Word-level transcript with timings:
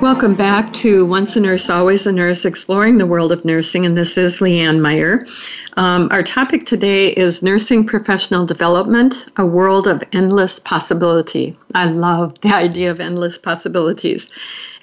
Welcome 0.00 0.36
back 0.36 0.72
to 0.74 1.04
Once 1.04 1.34
a 1.34 1.40
Nurse, 1.40 1.68
Always 1.68 2.06
a 2.06 2.12
Nurse, 2.12 2.44
exploring 2.44 2.98
the 2.98 3.06
world 3.06 3.32
of 3.32 3.44
nursing, 3.44 3.84
and 3.84 3.98
this 3.98 4.16
is 4.16 4.38
Leanne 4.38 4.80
Meyer. 4.80 5.26
Um, 5.76 6.06
our 6.12 6.22
topic 6.22 6.66
today 6.66 7.08
is 7.08 7.42
nursing 7.42 7.84
professional 7.84 8.46
development, 8.46 9.26
a 9.36 9.44
world 9.44 9.88
of 9.88 10.04
endless 10.12 10.60
possibility. 10.60 11.56
I 11.74 11.86
love 11.86 12.40
the 12.42 12.54
idea 12.54 12.92
of 12.92 13.00
endless 13.00 13.38
possibilities, 13.38 14.30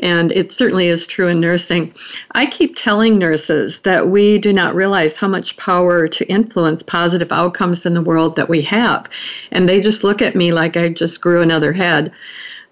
and 0.02 0.34
it 0.34 0.52
certainly 0.52 0.88
is 0.88 1.08
true 1.08 1.30
in 1.30 1.40
nursing. 1.40 1.94
I 2.32 2.46
keep 2.46 2.76
telling 2.76 3.18
nurses 3.18 3.80
that 3.82 4.10
we 4.10 4.38
do 4.38 4.52
not 4.52 4.76
realize 4.76 5.16
how 5.16 5.30
much 5.30 5.56
power 5.56 6.10
to 6.10 6.30
influence 6.30 6.84
positive 6.84 7.32
outcomes 7.32 7.86
in 7.86 7.94
the 7.94 8.02
world 8.02 8.36
that 8.36 8.50
we 8.50 8.62
have, 8.64 9.10
and 9.52 9.70
they 9.70 9.80
just 9.80 10.04
look 10.04 10.22
at 10.22 10.36
me 10.36 10.52
like 10.52 10.76
I 10.76 10.90
just 10.90 11.22
grew 11.22 11.42
another 11.42 11.72
head. 11.72 12.12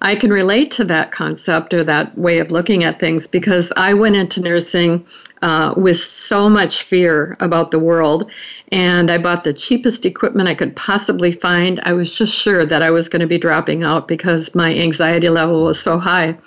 I 0.05 0.15
can 0.15 0.33
relate 0.33 0.69
to 0.71 0.83
that 0.83 1.13
concept 1.13 1.73
or 1.73 1.81
that 1.85 2.17
way 2.17 2.39
of 2.39 2.51
looking 2.51 2.83
at 2.83 2.99
things 2.99 3.25
because 3.25 3.71
I 3.77 3.93
went 3.93 4.17
into 4.17 4.41
nursing 4.41 5.05
uh, 5.41 5.73
with 5.77 5.97
so 5.97 6.49
much 6.49 6.83
fear 6.83 7.37
about 7.39 7.71
the 7.71 7.79
world. 7.79 8.29
And 8.73 9.09
I 9.09 9.17
bought 9.17 9.45
the 9.45 9.53
cheapest 9.53 10.05
equipment 10.05 10.49
I 10.49 10.55
could 10.55 10.75
possibly 10.75 11.31
find. 11.31 11.79
I 11.83 11.93
was 11.93 12.13
just 12.13 12.35
sure 12.35 12.65
that 12.65 12.81
I 12.81 12.91
was 12.91 13.07
going 13.07 13.21
to 13.21 13.27
be 13.27 13.37
dropping 13.37 13.85
out 13.85 14.09
because 14.09 14.53
my 14.53 14.75
anxiety 14.75 15.29
level 15.29 15.63
was 15.63 15.79
so 15.79 15.97
high. 15.97 16.37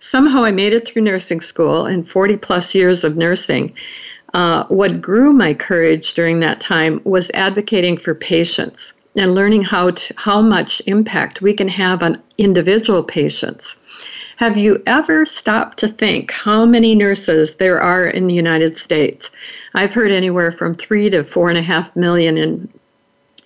Somehow 0.00 0.42
I 0.42 0.52
made 0.52 0.72
it 0.72 0.88
through 0.88 1.02
nursing 1.02 1.42
school 1.42 1.84
and 1.84 2.08
40 2.08 2.38
plus 2.38 2.74
years 2.74 3.04
of 3.04 3.18
nursing. 3.18 3.74
Uh, 4.32 4.64
what 4.68 5.02
grew 5.02 5.34
my 5.34 5.52
courage 5.52 6.14
during 6.14 6.40
that 6.40 6.58
time 6.58 7.02
was 7.04 7.30
advocating 7.34 7.98
for 7.98 8.14
patients 8.14 8.93
and 9.16 9.34
learning 9.34 9.62
how 9.62 9.90
to, 9.90 10.14
how 10.16 10.40
much 10.40 10.82
impact 10.86 11.40
we 11.40 11.54
can 11.54 11.68
have 11.68 12.02
on 12.02 12.22
individual 12.38 13.02
patients. 13.02 13.76
Have 14.36 14.56
you 14.56 14.82
ever 14.86 15.24
stopped 15.24 15.78
to 15.78 15.88
think 15.88 16.32
how 16.32 16.66
many 16.66 16.94
nurses 16.96 17.56
there 17.56 17.80
are 17.80 18.06
in 18.06 18.26
the 18.26 18.34
United 18.34 18.76
States? 18.76 19.30
I've 19.74 19.94
heard 19.94 20.10
anywhere 20.10 20.50
from 20.50 20.74
three 20.74 21.08
to 21.10 21.22
four 21.22 21.48
and 21.48 21.58
a 21.58 21.62
half 21.62 21.94
million. 21.94 22.36
And 22.36 22.68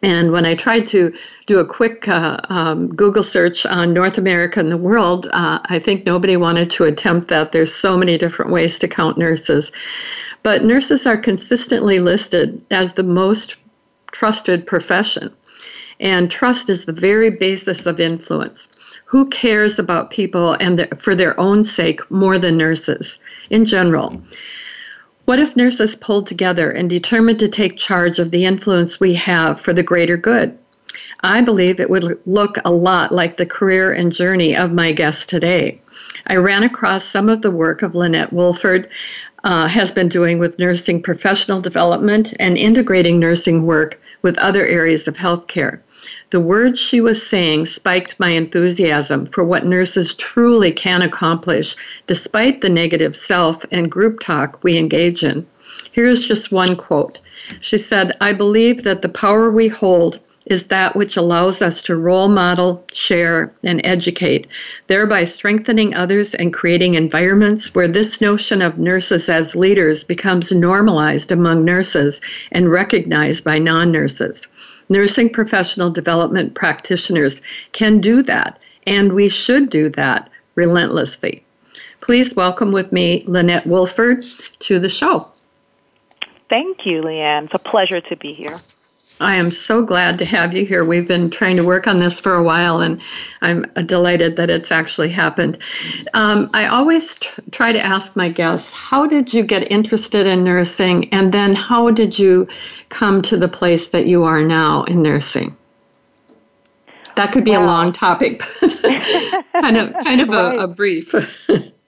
and 0.02 0.30
when 0.30 0.46
I 0.46 0.54
tried 0.54 0.86
to 0.88 1.12
do 1.46 1.58
a 1.58 1.66
quick 1.66 2.08
uh, 2.08 2.38
um, 2.48 2.88
Google 2.94 3.24
search 3.24 3.66
on 3.66 3.92
North 3.92 4.16
America 4.16 4.60
and 4.60 4.70
the 4.70 4.76
world, 4.76 5.26
uh, 5.32 5.58
I 5.64 5.80
think 5.80 6.06
nobody 6.06 6.36
wanted 6.36 6.70
to 6.70 6.84
attempt 6.84 7.28
that. 7.28 7.50
There's 7.50 7.74
so 7.74 7.96
many 7.98 8.16
different 8.16 8.52
ways 8.52 8.78
to 8.78 8.88
count 8.88 9.18
nurses. 9.18 9.72
But 10.44 10.64
nurses 10.64 11.04
are 11.04 11.16
consistently 11.16 11.98
listed 11.98 12.64
as 12.70 12.92
the 12.92 13.02
most 13.02 13.56
trusted 14.12 14.66
profession. 14.66 15.34
And 16.00 16.30
trust 16.30 16.70
is 16.70 16.84
the 16.84 16.92
very 16.92 17.30
basis 17.30 17.86
of 17.86 17.98
influence. 18.00 18.68
Who 19.06 19.28
cares 19.30 19.78
about 19.78 20.10
people 20.10 20.52
and 20.60 20.86
for 20.98 21.14
their 21.14 21.38
own 21.40 21.64
sake 21.64 22.08
more 22.10 22.38
than 22.38 22.56
nurses 22.56 23.18
in 23.50 23.64
general? 23.64 24.22
What 25.24 25.40
if 25.40 25.56
nurses 25.56 25.94
pulled 25.94 26.26
together 26.26 26.70
and 26.70 26.88
determined 26.88 27.38
to 27.40 27.48
take 27.48 27.76
charge 27.76 28.18
of 28.18 28.30
the 28.30 28.44
influence 28.46 29.00
we 29.00 29.14
have 29.14 29.60
for 29.60 29.72
the 29.72 29.82
greater 29.82 30.16
good? 30.16 30.56
I 31.22 31.40
believe 31.40 31.80
it 31.80 31.90
would 31.90 32.18
look 32.26 32.58
a 32.64 32.72
lot 32.72 33.12
like 33.12 33.36
the 33.36 33.46
career 33.46 33.92
and 33.92 34.12
journey 34.12 34.56
of 34.56 34.72
my 34.72 34.92
guest 34.92 35.28
today. 35.28 35.80
I 36.28 36.36
ran 36.36 36.62
across 36.62 37.04
some 37.04 37.28
of 37.28 37.42
the 37.42 37.50
work 37.50 37.82
of 37.82 37.94
Launette 37.94 38.32
Woolforde 38.32 38.88
uh, 39.44 39.66
has 39.68 39.90
been 39.90 40.08
doing 40.08 40.38
with 40.38 40.58
nursing 40.58 41.02
professional 41.02 41.60
development 41.60 42.34
and 42.38 42.56
integrating 42.56 43.18
nursing 43.18 43.66
work 43.66 44.00
with 44.22 44.38
other 44.38 44.66
areas 44.66 45.08
of 45.08 45.16
healthcare. 45.16 45.80
The 46.30 46.40
words 46.40 46.78
she 46.78 47.00
was 47.00 47.26
saying 47.26 47.64
spiked 47.66 48.20
my 48.20 48.28
enthusiasm 48.30 49.24
for 49.24 49.42
what 49.42 49.64
nurses 49.64 50.14
truly 50.14 50.70
can 50.70 51.00
accomplish 51.00 51.74
despite 52.06 52.60
the 52.60 52.68
negative 52.68 53.16
self 53.16 53.64
and 53.70 53.90
group 53.90 54.20
talk 54.20 54.62
we 54.62 54.76
engage 54.76 55.24
in. 55.24 55.46
Here's 55.90 56.28
just 56.28 56.52
one 56.52 56.76
quote. 56.76 57.20
She 57.62 57.78
said, 57.78 58.12
I 58.20 58.34
believe 58.34 58.82
that 58.82 59.00
the 59.00 59.08
power 59.08 59.50
we 59.50 59.68
hold 59.68 60.20
is 60.44 60.66
that 60.66 60.94
which 60.94 61.16
allows 61.16 61.62
us 61.62 61.80
to 61.82 61.96
role 61.96 62.28
model, 62.28 62.84
share, 62.92 63.50
and 63.62 63.80
educate, 63.84 64.46
thereby 64.86 65.24
strengthening 65.24 65.94
others 65.94 66.34
and 66.34 66.52
creating 66.52 66.92
environments 66.92 67.74
where 67.74 67.88
this 67.88 68.20
notion 68.20 68.60
of 68.60 68.78
nurses 68.78 69.30
as 69.30 69.56
leaders 69.56 70.04
becomes 70.04 70.52
normalized 70.52 71.32
among 71.32 71.64
nurses 71.64 72.20
and 72.52 72.70
recognized 72.70 73.44
by 73.44 73.58
non 73.58 73.90
nurses. 73.90 74.46
Nursing 74.88 75.30
professional 75.30 75.90
development 75.90 76.54
practitioners 76.54 77.42
can 77.72 78.00
do 78.00 78.22
that, 78.22 78.58
and 78.86 79.12
we 79.12 79.28
should 79.28 79.70
do 79.70 79.88
that 79.90 80.30
relentlessly. 80.54 81.44
Please 82.00 82.34
welcome 82.34 82.72
with 82.72 82.92
me 82.92 83.24
Launette 83.26 83.64
Woolforde 83.64 84.24
to 84.60 84.78
the 84.78 84.88
show. 84.88 85.26
Thank 86.48 86.86
you, 86.86 87.02
Leanne. 87.02 87.44
It's 87.44 87.54
a 87.54 87.58
pleasure 87.58 88.00
to 88.00 88.16
be 88.16 88.32
here. 88.32 88.56
I 89.20 89.36
am 89.36 89.50
so 89.50 89.82
glad 89.82 90.18
to 90.18 90.24
have 90.24 90.54
you 90.54 90.64
here. 90.64 90.84
We've 90.84 91.06
been 91.06 91.30
trying 91.30 91.56
to 91.56 91.64
work 91.64 91.86
on 91.86 91.98
this 91.98 92.20
for 92.20 92.34
a 92.34 92.42
while, 92.42 92.80
and 92.80 93.00
I'm 93.42 93.62
delighted 93.86 94.36
that 94.36 94.50
it's 94.50 94.70
actually 94.70 95.08
happened. 95.08 95.58
Um, 96.14 96.48
I 96.54 96.66
always 96.66 97.16
t- 97.16 97.28
try 97.50 97.72
to 97.72 97.80
ask 97.80 98.14
my 98.14 98.28
guests, 98.28 98.72
how 98.72 99.06
did 99.06 99.34
you 99.34 99.42
get 99.42 99.70
interested 99.72 100.26
in 100.26 100.44
nursing, 100.44 101.12
and 101.12 101.32
then 101.32 101.54
how 101.54 101.90
did 101.90 102.18
you 102.18 102.46
come 102.88 103.22
to 103.22 103.36
the 103.36 103.48
place 103.48 103.90
that 103.90 104.06
you 104.06 104.24
are 104.24 104.42
now 104.42 104.84
in 104.84 105.02
nursing? 105.02 105.56
That 107.16 107.32
could 107.32 107.44
be 107.44 107.54
a 107.54 107.60
long 107.60 107.92
topic, 108.04 108.40
kind 108.60 109.76
of, 109.76 109.94
kind 110.04 110.20
of 110.20 110.28
right. 110.28 110.56
a, 110.56 110.64
a 110.64 110.68
brief. 110.68 111.14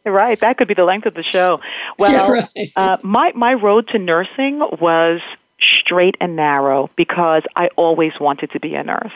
Right, 0.04 0.40
that 0.40 0.56
could 0.56 0.66
be 0.66 0.74
the 0.74 0.84
length 0.84 1.06
of 1.06 1.14
the 1.14 1.22
show. 1.22 1.60
Well, 1.98 2.12
yeah, 2.12 2.44
right. 2.56 2.72
uh, 2.76 2.96
my 3.02 3.32
my 3.34 3.52
road 3.52 3.88
to 3.88 3.98
nursing 3.98 4.60
was 4.80 5.20
straight 5.62 6.16
and 6.20 6.36
narrow 6.36 6.88
because 6.96 7.42
I 7.56 7.68
always 7.76 8.12
wanted 8.20 8.52
to 8.52 8.60
be 8.60 8.74
a 8.74 8.82
nurse. 8.82 9.12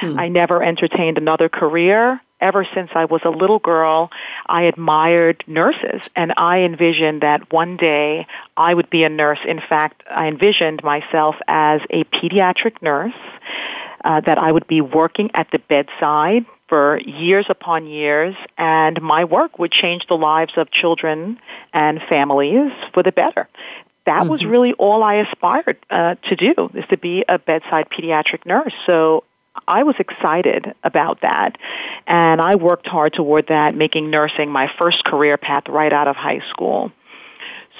Hmm. 0.00 0.18
I 0.18 0.28
never 0.28 0.62
entertained 0.62 1.18
another 1.18 1.48
career. 1.48 2.20
Ever 2.40 2.66
since 2.72 2.90
I 2.94 3.06
was 3.06 3.22
a 3.24 3.30
little 3.30 3.58
girl, 3.58 4.10
I 4.46 4.62
admired 4.62 5.42
nurses 5.48 6.08
and 6.14 6.32
I 6.36 6.60
envisioned 6.60 7.22
that 7.22 7.52
one 7.52 7.76
day 7.76 8.28
I 8.56 8.74
would 8.74 8.90
be 8.90 9.02
a 9.02 9.08
nurse. 9.08 9.40
In 9.44 9.60
fact, 9.60 10.04
I 10.08 10.28
envisioned 10.28 10.84
myself 10.84 11.34
as 11.48 11.80
a 11.90 12.04
pediatric 12.04 12.80
nurse, 12.80 13.12
uh, 14.04 14.20
that 14.20 14.38
I 14.38 14.52
would 14.52 14.66
be 14.66 14.80
working 14.80 15.30
at 15.34 15.50
the 15.50 15.58
bedside 15.58 16.46
for 16.68 17.00
years 17.00 17.46
upon 17.48 17.86
years, 17.86 18.36
and 18.56 19.00
my 19.00 19.24
work 19.24 19.58
would 19.58 19.72
change 19.72 20.06
the 20.06 20.16
lives 20.16 20.52
of 20.56 20.70
children 20.70 21.40
and 21.72 22.00
families 22.08 22.70
for 22.92 23.02
the 23.02 23.12
better 23.12 23.48
that 24.08 24.22
mm-hmm. 24.22 24.30
was 24.30 24.44
really 24.44 24.72
all 24.72 25.02
I 25.02 25.16
aspired 25.16 25.76
uh, 25.90 26.14
to 26.14 26.36
do 26.36 26.70
is 26.72 26.84
to 26.88 26.96
be 26.96 27.24
a 27.28 27.38
bedside 27.38 27.90
pediatric 27.90 28.46
nurse. 28.46 28.72
So 28.86 29.24
I 29.66 29.82
was 29.82 29.96
excited 29.98 30.74
about 30.82 31.20
that, 31.20 31.58
and 32.06 32.40
I 32.40 32.54
worked 32.54 32.86
hard 32.86 33.12
toward 33.12 33.48
that, 33.48 33.74
making 33.74 34.10
nursing 34.10 34.50
my 34.50 34.72
first 34.78 35.04
career 35.04 35.36
path 35.36 35.68
right 35.68 35.92
out 35.92 36.08
of 36.08 36.16
high 36.16 36.40
school. 36.48 36.90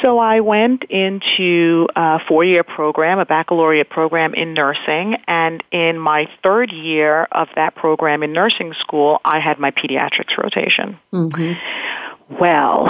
So 0.03 0.19
I 0.19 0.41
went 0.41 0.85
into 0.85 1.89
a 1.97 2.21
four-year 2.29 2.63
program, 2.63 3.19
a 3.19 3.25
baccalaureate 3.25 3.89
program 3.89 4.35
in 4.35 4.53
nursing, 4.53 5.17
and 5.27 5.65
in 5.73 5.99
my 5.99 6.29
third 6.43 6.73
year 6.73 7.27
of 7.33 7.49
that 7.57 7.75
program 7.75 8.23
in 8.23 8.35
nursing 8.35 8.75
school, 8.75 9.21
I 9.25 9.41
had 9.41 9.59
my 9.59 9.71
pediatrics 9.71 10.37
rotation. 10.37 10.99
Mm-hmm. 11.11 12.35
Well, 12.39 12.87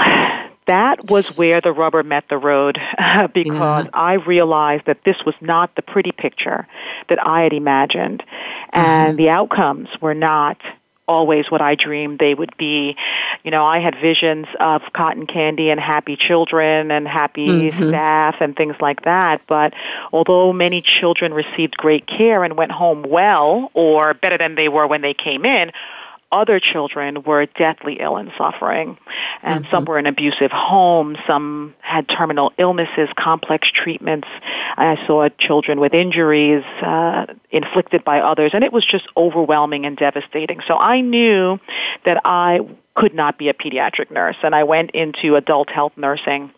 that 0.68 1.10
was 1.10 1.26
where 1.36 1.60
the 1.60 1.72
rubber 1.72 2.02
met 2.02 2.28
the 2.28 2.38
road 2.38 2.78
because 3.34 3.84
yeah. 3.84 3.90
I 3.92 4.14
realized 4.14 4.86
that 4.86 5.02
this 5.04 5.16
was 5.26 5.34
not 5.40 5.74
the 5.74 5.82
pretty 5.82 6.12
picture 6.12 6.66
that 7.08 7.18
I 7.26 7.42
had 7.42 7.52
imagined. 7.52 8.22
And 8.72 9.08
mm-hmm. 9.08 9.16
the 9.16 9.30
outcomes 9.30 9.88
were 10.00 10.14
not 10.14 10.58
always 11.08 11.50
what 11.50 11.62
I 11.62 11.74
dreamed 11.74 12.18
they 12.18 12.34
would 12.34 12.54
be. 12.58 12.96
You 13.42 13.50
know, 13.50 13.64
I 13.64 13.80
had 13.80 13.96
visions 14.00 14.46
of 14.60 14.82
cotton 14.92 15.26
candy 15.26 15.70
and 15.70 15.80
happy 15.80 16.16
children 16.16 16.90
and 16.90 17.08
happy 17.08 17.48
mm-hmm. 17.48 17.88
staff 17.88 18.36
and 18.40 18.54
things 18.54 18.76
like 18.80 19.02
that. 19.02 19.40
But 19.48 19.72
although 20.12 20.52
many 20.52 20.82
children 20.82 21.32
received 21.32 21.76
great 21.78 22.06
care 22.06 22.44
and 22.44 22.56
went 22.56 22.72
home 22.72 23.02
well 23.08 23.70
or 23.72 24.14
better 24.14 24.36
than 24.36 24.54
they 24.54 24.68
were 24.68 24.86
when 24.86 25.00
they 25.00 25.14
came 25.14 25.46
in, 25.46 25.72
other 26.30 26.60
children 26.60 27.22
were 27.22 27.46
deathly 27.46 27.98
ill 28.00 28.16
and 28.16 28.30
suffering. 28.36 28.98
And 29.42 29.64
mm-hmm. 29.64 29.70
some 29.70 29.84
were 29.86 29.98
in 29.98 30.06
abusive 30.06 30.50
homes, 30.50 31.18
some 31.26 31.74
had 31.80 32.08
terminal 32.08 32.52
illnesses, 32.58 33.08
complex 33.18 33.70
treatments. 33.70 34.28
I 34.76 34.98
saw 35.06 35.28
children 35.38 35.80
with 35.80 35.94
injuries 35.94 36.64
uh, 36.82 37.26
inflicted 37.50 38.04
by 38.04 38.20
others, 38.20 38.50
and 38.52 38.62
it 38.62 38.72
was 38.72 38.84
just 38.84 39.06
overwhelming 39.16 39.86
and 39.86 39.96
devastating. 39.96 40.60
So 40.66 40.76
I 40.76 41.00
knew 41.00 41.58
that 42.04 42.20
I 42.24 42.60
could 42.94 43.14
not 43.14 43.38
be 43.38 43.48
a 43.48 43.54
pediatric 43.54 44.10
nurse, 44.10 44.36
and 44.42 44.54
I 44.54 44.64
went 44.64 44.90
into 44.90 45.36
adult 45.36 45.70
health 45.70 45.92
nursing. 45.96 46.50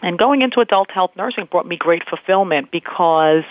And 0.00 0.18
going 0.18 0.42
into 0.42 0.60
adult 0.60 0.90
health 0.90 1.10
nursing 1.16 1.46
brought 1.50 1.66
me 1.66 1.76
great 1.76 2.08
fulfillment 2.08 2.70
because 2.70 3.44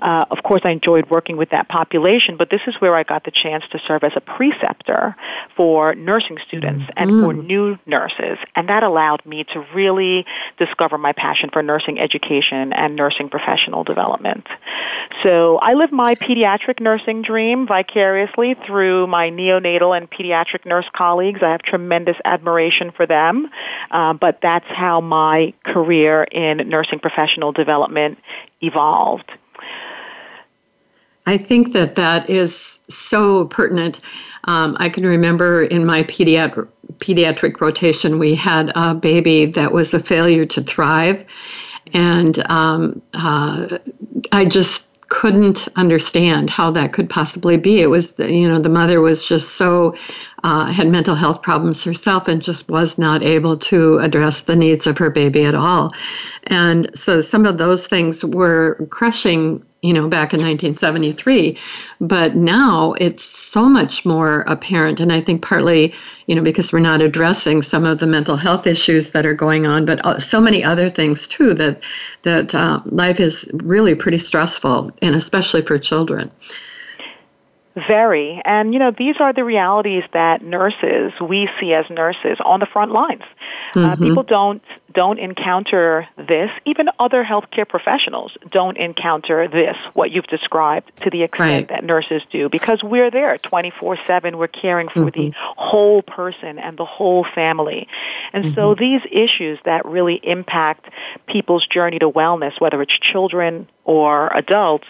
uh, 0.00 0.24
of 0.30 0.42
course, 0.42 0.62
I 0.64 0.70
enjoyed 0.70 1.10
working 1.10 1.36
with 1.36 1.50
that 1.50 1.68
population, 1.68 2.36
but 2.36 2.50
this 2.50 2.60
is 2.66 2.74
where 2.80 2.94
I 2.96 3.02
got 3.02 3.24
the 3.24 3.30
chance 3.30 3.64
to 3.72 3.80
serve 3.86 4.04
as 4.04 4.12
a 4.16 4.20
preceptor 4.20 5.16
for 5.56 5.94
nursing 5.94 6.38
students 6.46 6.84
and 6.96 7.10
mm. 7.10 7.24
for 7.24 7.32
new 7.32 7.78
nurses. 7.86 8.38
And 8.54 8.68
that 8.68 8.82
allowed 8.82 9.24
me 9.24 9.44
to 9.44 9.64
really 9.74 10.26
discover 10.58 10.98
my 10.98 11.12
passion 11.12 11.50
for 11.52 11.62
nursing 11.62 11.98
education 11.98 12.72
and 12.72 12.96
nursing 12.96 13.28
professional 13.28 13.84
development. 13.84 14.46
So 15.22 15.58
I 15.60 15.74
live 15.74 15.92
my 15.92 16.14
pediatric 16.14 16.80
nursing 16.80 17.22
dream 17.22 17.66
vicariously 17.66 18.56
through 18.66 19.06
my 19.06 19.30
neonatal 19.30 19.96
and 19.96 20.10
pediatric 20.10 20.66
nurse 20.66 20.86
colleagues. 20.92 21.40
I 21.42 21.52
have 21.52 21.62
tremendous 21.62 22.16
admiration 22.24 22.90
for 22.90 23.06
them, 23.06 23.48
uh, 23.90 24.14
but 24.14 24.40
that's 24.42 24.66
how 24.68 25.00
my 25.00 25.54
career 25.64 26.24
in 26.24 26.68
nursing 26.68 26.98
professional 26.98 27.52
development 27.52 28.18
evolved. 28.60 29.30
I 31.26 31.38
think 31.38 31.72
that 31.72 31.94
that 31.94 32.28
is 32.28 32.80
so 32.88 33.46
pertinent. 33.46 34.00
Um, 34.44 34.76
I 34.78 34.88
can 34.88 35.04
remember 35.04 35.62
in 35.62 35.86
my 35.86 36.02
pediatric 36.02 36.68
pediatric 36.98 37.60
rotation, 37.60 38.18
we 38.18 38.34
had 38.34 38.70
a 38.74 38.94
baby 38.94 39.46
that 39.46 39.72
was 39.72 39.94
a 39.94 40.00
failure 40.00 40.46
to 40.46 40.62
thrive, 40.62 41.24
and 41.92 42.38
um, 42.50 43.02
uh, 43.14 43.78
I 44.30 44.44
just 44.44 44.88
couldn't 45.08 45.68
understand 45.76 46.50
how 46.50 46.70
that 46.72 46.92
could 46.92 47.08
possibly 47.08 47.56
be. 47.56 47.80
It 47.80 47.86
was, 47.86 48.18
you 48.18 48.48
know, 48.48 48.58
the 48.58 48.68
mother 48.68 49.00
was 49.00 49.26
just 49.26 49.54
so, 49.54 49.94
uh, 50.42 50.66
had 50.72 50.88
mental 50.88 51.14
health 51.14 51.42
problems 51.42 51.84
herself 51.84 52.26
and 52.26 52.42
just 52.42 52.68
was 52.68 52.98
not 52.98 53.22
able 53.22 53.56
to 53.58 53.98
address 53.98 54.42
the 54.42 54.56
needs 54.56 54.86
of 54.86 54.98
her 54.98 55.10
baby 55.10 55.44
at 55.44 55.54
all. 55.54 55.90
And 56.44 56.90
so 56.98 57.20
some 57.20 57.46
of 57.46 57.58
those 57.58 57.86
things 57.86 58.24
were 58.24 58.86
crushing 58.90 59.64
you 59.84 59.92
know, 59.92 60.08
back 60.08 60.32
in 60.32 60.40
1973. 60.40 61.58
But 62.00 62.34
now 62.34 62.94
it's 62.94 63.22
so 63.22 63.68
much 63.68 64.06
more 64.06 64.40
apparent. 64.46 64.98
And 64.98 65.12
I 65.12 65.20
think 65.20 65.42
partly, 65.42 65.92
you 66.26 66.34
know, 66.34 66.42
because 66.42 66.72
we're 66.72 66.78
not 66.78 67.02
addressing 67.02 67.60
some 67.60 67.84
of 67.84 67.98
the 67.98 68.06
mental 68.06 68.36
health 68.36 68.66
issues 68.66 69.12
that 69.12 69.26
are 69.26 69.34
going 69.34 69.66
on, 69.66 69.84
but 69.84 70.02
uh, 70.06 70.18
so 70.18 70.40
many 70.40 70.64
other 70.64 70.88
things 70.88 71.28
too 71.28 71.52
that, 71.54 71.82
that 72.22 72.54
uh, 72.54 72.80
life 72.86 73.20
is 73.20 73.46
really 73.52 73.94
pretty 73.94 74.16
stressful, 74.16 74.90
and 75.02 75.14
especially 75.14 75.60
for 75.60 75.78
children. 75.78 76.30
Very. 77.74 78.40
And, 78.44 78.72
you 78.72 78.78
know, 78.78 78.92
these 78.96 79.16
are 79.18 79.34
the 79.34 79.44
realities 79.44 80.04
that 80.14 80.42
nurses, 80.42 81.12
we 81.20 81.50
see 81.60 81.74
as 81.74 81.84
nurses 81.90 82.38
on 82.42 82.60
the 82.60 82.66
front 82.66 82.92
lines. 82.92 83.24
Uh, 83.74 83.78
mm-hmm. 83.78 84.02
Uh, 84.02 84.08
people 84.08 84.22
don't 84.22 84.62
don't 84.92 85.18
encounter 85.18 86.08
this. 86.16 86.50
Even 86.64 86.88
other 86.98 87.24
healthcare 87.24 87.68
professionals 87.68 88.36
don't 88.50 88.76
encounter 88.76 89.48
this, 89.48 89.76
what 89.94 90.10
you've 90.12 90.26
described, 90.26 90.96
to 91.02 91.10
the 91.10 91.22
extent 91.22 91.40
right. 91.40 91.68
that 91.68 91.84
nurses 91.84 92.22
do, 92.30 92.48
because 92.48 92.82
we're 92.82 93.10
there 93.10 93.36
24 93.38 93.98
7. 94.04 94.38
We're 94.38 94.46
caring 94.46 94.88
for 94.88 95.00
mm-hmm. 95.00 95.20
the 95.20 95.32
whole 95.56 96.02
person 96.02 96.58
and 96.58 96.78
the 96.78 96.84
whole 96.84 97.26
family. 97.34 97.88
And 98.32 98.44
mm-hmm. 98.44 98.54
so 98.54 98.74
these 98.74 99.02
issues 99.10 99.58
that 99.64 99.84
really 99.84 100.20
impact 100.22 100.88
people's 101.26 101.66
journey 101.66 101.98
to 101.98 102.10
wellness, 102.10 102.60
whether 102.60 102.80
it's 102.82 102.96
children 102.98 103.68
or 103.84 104.34
adults, 104.34 104.86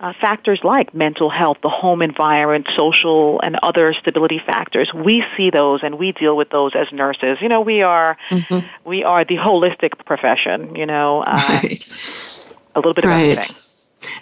uh, 0.00 0.12
factors 0.20 0.60
like 0.64 0.94
mental 0.94 1.28
health, 1.28 1.58
the 1.62 1.68
home 1.68 2.00
environment, 2.00 2.66
social 2.74 3.40
and 3.40 3.56
other 3.62 3.92
stability 3.94 4.40
factors, 4.44 4.90
we 4.94 5.22
see 5.36 5.50
those 5.50 5.80
and 5.82 5.98
we 5.98 6.12
deal 6.12 6.36
with 6.36 6.48
those 6.50 6.72
as 6.74 6.90
nurses. 6.92 7.38
You 7.40 7.48
know, 7.48 7.60
we 7.60 7.82
are 7.82 7.89
mm-hmm. 8.30 8.66
we 8.88 9.04
are 9.04 9.24
the 9.24 9.36
holistic 9.36 10.04
profession. 10.04 10.74
You 10.74 10.86
know, 10.86 11.20
uh, 11.20 11.60
right. 11.62 12.44
a 12.74 12.78
little 12.78 12.94
bit 12.94 13.04
of 13.04 13.10
right. 13.10 13.38
everything. 13.38 13.56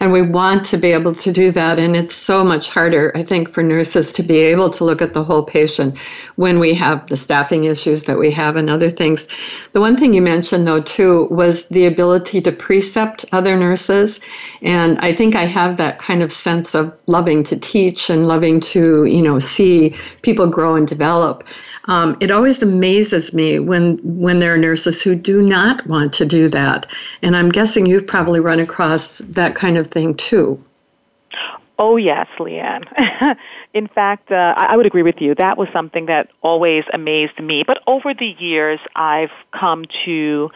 And 0.00 0.12
we 0.12 0.22
want 0.22 0.66
to 0.66 0.76
be 0.76 0.92
able 0.92 1.14
to 1.14 1.32
do 1.32 1.52
that. 1.52 1.78
And 1.78 1.94
it's 1.94 2.14
so 2.14 2.42
much 2.42 2.68
harder, 2.68 3.12
I 3.14 3.22
think, 3.22 3.52
for 3.52 3.62
nurses 3.62 4.12
to 4.14 4.22
be 4.22 4.38
able 4.38 4.70
to 4.70 4.84
look 4.84 5.00
at 5.00 5.14
the 5.14 5.22
whole 5.22 5.44
patient 5.44 5.98
when 6.36 6.58
we 6.58 6.74
have 6.74 7.06
the 7.06 7.16
staffing 7.16 7.64
issues 7.64 8.02
that 8.04 8.18
we 8.18 8.30
have 8.32 8.56
and 8.56 8.68
other 8.68 8.90
things. 8.90 9.28
The 9.72 9.80
one 9.80 9.96
thing 9.96 10.14
you 10.14 10.22
mentioned, 10.22 10.66
though, 10.66 10.82
too, 10.82 11.28
was 11.30 11.66
the 11.66 11.86
ability 11.86 12.40
to 12.42 12.52
precept 12.52 13.24
other 13.30 13.56
nurses. 13.56 14.20
And 14.62 14.98
I 14.98 15.14
think 15.14 15.36
I 15.36 15.44
have 15.44 15.76
that 15.76 16.00
kind 16.00 16.22
of 16.22 16.32
sense 16.32 16.74
of 16.74 16.92
loving 17.06 17.44
to 17.44 17.56
teach 17.56 18.10
and 18.10 18.26
loving 18.26 18.60
to, 18.60 19.04
you 19.04 19.22
know, 19.22 19.38
see 19.38 19.94
people 20.22 20.48
grow 20.48 20.74
and 20.74 20.88
develop. 20.88 21.46
Um, 21.88 22.16
it 22.20 22.30
always 22.30 22.62
amazes 22.62 23.32
me 23.34 23.58
when 23.58 23.98
when 24.02 24.38
there 24.38 24.54
are 24.54 24.58
nurses 24.58 25.02
who 25.02 25.14
do 25.14 25.42
not 25.42 25.86
want 25.86 26.12
to 26.14 26.26
do 26.26 26.48
that, 26.48 26.86
and 27.22 27.34
I'm 27.34 27.48
guessing 27.48 27.86
you've 27.86 28.06
probably 28.06 28.40
run 28.40 28.60
across 28.60 29.18
that 29.18 29.54
kind 29.54 29.78
of 29.78 29.88
thing 29.88 30.14
too. 30.14 30.62
Oh 31.80 31.96
yes, 31.96 32.26
Leanne. 32.38 32.84
In 33.74 33.86
fact, 33.86 34.32
uh, 34.32 34.54
I 34.56 34.76
would 34.76 34.86
agree 34.86 35.04
with 35.04 35.20
you. 35.20 35.36
That 35.36 35.56
was 35.56 35.68
something 35.72 36.06
that 36.06 36.28
always 36.42 36.84
amazed 36.92 37.38
me. 37.38 37.62
But 37.64 37.80
over 37.86 38.14
the 38.14 38.26
years, 38.26 38.80
I've 38.96 39.30
come 39.52 39.84
to 40.04 40.50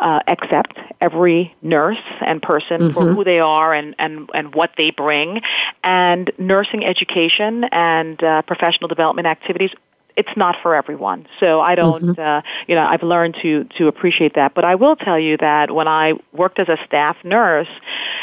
uh, 0.00 0.20
accept 0.26 0.76
every 1.00 1.54
nurse 1.62 2.02
and 2.20 2.42
person 2.42 2.80
mm-hmm. 2.80 2.92
for 2.92 3.12
who 3.12 3.22
they 3.22 3.38
are 3.38 3.72
and, 3.72 3.94
and, 4.00 4.28
and 4.34 4.52
what 4.52 4.72
they 4.76 4.90
bring. 4.90 5.42
And 5.84 6.32
nursing 6.38 6.84
education 6.84 7.64
and 7.70 8.20
uh, 8.24 8.42
professional 8.42 8.88
development 8.88 9.28
activities 9.28 9.70
it's 10.16 10.36
not 10.36 10.56
for 10.62 10.74
everyone. 10.74 11.26
So 11.40 11.60
I 11.60 11.74
don't, 11.74 12.04
mm-hmm. 12.04 12.20
uh, 12.20 12.42
you 12.66 12.74
know, 12.74 12.84
I've 12.84 13.02
learned 13.02 13.36
to 13.42 13.64
to 13.78 13.88
appreciate 13.88 14.34
that. 14.34 14.54
But 14.54 14.64
I 14.64 14.74
will 14.74 14.96
tell 14.96 15.18
you 15.18 15.36
that 15.38 15.70
when 15.70 15.88
I 15.88 16.14
worked 16.32 16.58
as 16.58 16.68
a 16.68 16.78
staff 16.86 17.16
nurse 17.24 17.68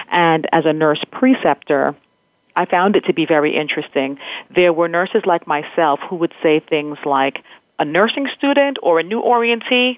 and 0.10 0.48
as 0.52 0.66
a 0.66 0.74
nurse 0.74 1.04
preceptor, 1.12 1.96
I 2.56 2.66
found 2.66 2.96
it 2.96 3.06
to 3.06 3.14
be 3.14 3.26
very 3.26 3.56
interesting. 3.56 4.20
There 4.54 4.74
were 4.74 4.88
nurses 4.88 5.24
like 5.26 5.48
myself 5.48 6.00
who 6.10 6.18
would 6.18 6.34
say 6.44 6.60
things 6.60 6.98
like, 7.06 7.44
a 7.82 7.86
nursing 7.86 8.28
student 8.38 8.78
or 8.84 9.00
a 9.00 9.04
new 9.04 9.20
orientee, 9.20 9.98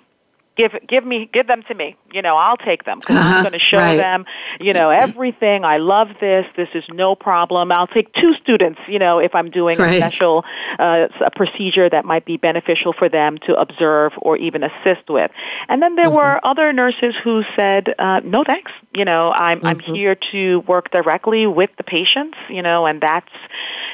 give 0.56 0.72
give 0.88 1.06
me 1.06 1.30
give 1.32 1.48
them 1.48 1.64
to 1.64 1.74
me 1.74 1.96
you 2.12 2.22
know 2.22 2.36
i'll 2.36 2.58
take 2.58 2.84
them 2.84 3.00
because 3.00 3.18
uh-huh, 3.18 3.36
i'm 3.36 3.44
going 3.44 3.54
to 3.54 3.60
show 3.60 3.78
right. 3.78 3.98
them 3.98 4.26
you 4.60 4.74
know 4.74 4.90
everything 4.90 5.66
i 5.66 5.78
love 5.78 6.10
this 6.20 6.46
this 6.56 6.70
is 6.74 6.84
no 6.90 7.16
problem 7.16 7.72
i'll 7.72 7.88
take 7.88 8.14
two 8.14 8.34
students 8.36 8.80
you 8.88 9.00
know 9.00 9.20
if 9.20 9.34
i'm 9.34 9.50
doing 9.50 9.78
right. 9.78 9.96
a 9.96 9.98
special 9.98 10.44
uh, 10.80 11.08
a 11.26 11.32
procedure 11.32 11.90
that 11.90 12.06
might 12.06 12.26
be 12.26 12.38
beneficial 12.38 12.94
for 12.94 13.10
them 13.10 13.38
to 13.40 13.56
observe 13.56 14.12
or 14.18 14.38
even 14.38 14.64
assist 14.64 15.10
with 15.10 15.32
and 15.70 15.82
then 15.82 15.96
there 15.96 16.08
mm-hmm. 16.08 16.16
were 16.16 16.46
other 16.46 16.72
nurses 16.72 17.16
who 17.24 17.44
said 17.56 17.94
uh, 17.98 18.20
no 18.24 18.44
thanks 18.44 18.72
you 18.94 19.06
know 19.06 19.32
i'm 19.32 19.58
mm-hmm. 19.58 19.68
i'm 19.68 19.80
here 19.80 20.16
to 20.32 20.60
work 20.68 20.92
directly 20.92 21.48
with 21.48 21.72
the 21.78 21.84
patients 21.84 22.38
you 22.50 22.62
know 22.62 22.86
and 22.86 23.02
that's 23.02 23.32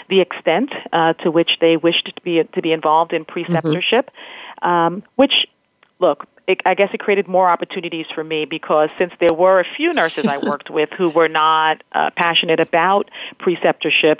the 0.10 0.20
extent 0.20 0.74
uh, 0.92 1.14
to 1.14 1.32
which 1.32 1.52
they 1.62 1.78
wished 1.78 2.06
to 2.06 2.22
be 2.22 2.44
to 2.54 2.62
be 2.62 2.74
involved 2.74 3.14
in 3.14 3.24
mm-hmm. 3.24 3.54
preceptorship 3.54 4.10
mm-hmm. 4.62 4.68
um, 4.68 5.04
which 5.16 5.48
look, 6.00 6.26
it, 6.48 6.62
I 6.66 6.74
guess 6.74 6.90
it 6.94 7.00
created 7.00 7.28
more 7.28 7.50
opportunities 7.50 8.08
for 8.14 8.24
me 8.24 8.46
because 8.46 8.90
since 8.98 9.14
there 9.20 9.34
were 9.34 9.60
a 9.60 9.66
few 9.78 9.92
nurses 9.94 10.26
I 10.26 10.38
worked 10.44 10.70
with 10.70 10.90
who 10.98 11.10
were 11.10 11.30
not 11.30 11.82
uh, 11.92 12.10
passionate 12.16 12.60
about 12.60 13.12
preceptorship, 13.40 14.20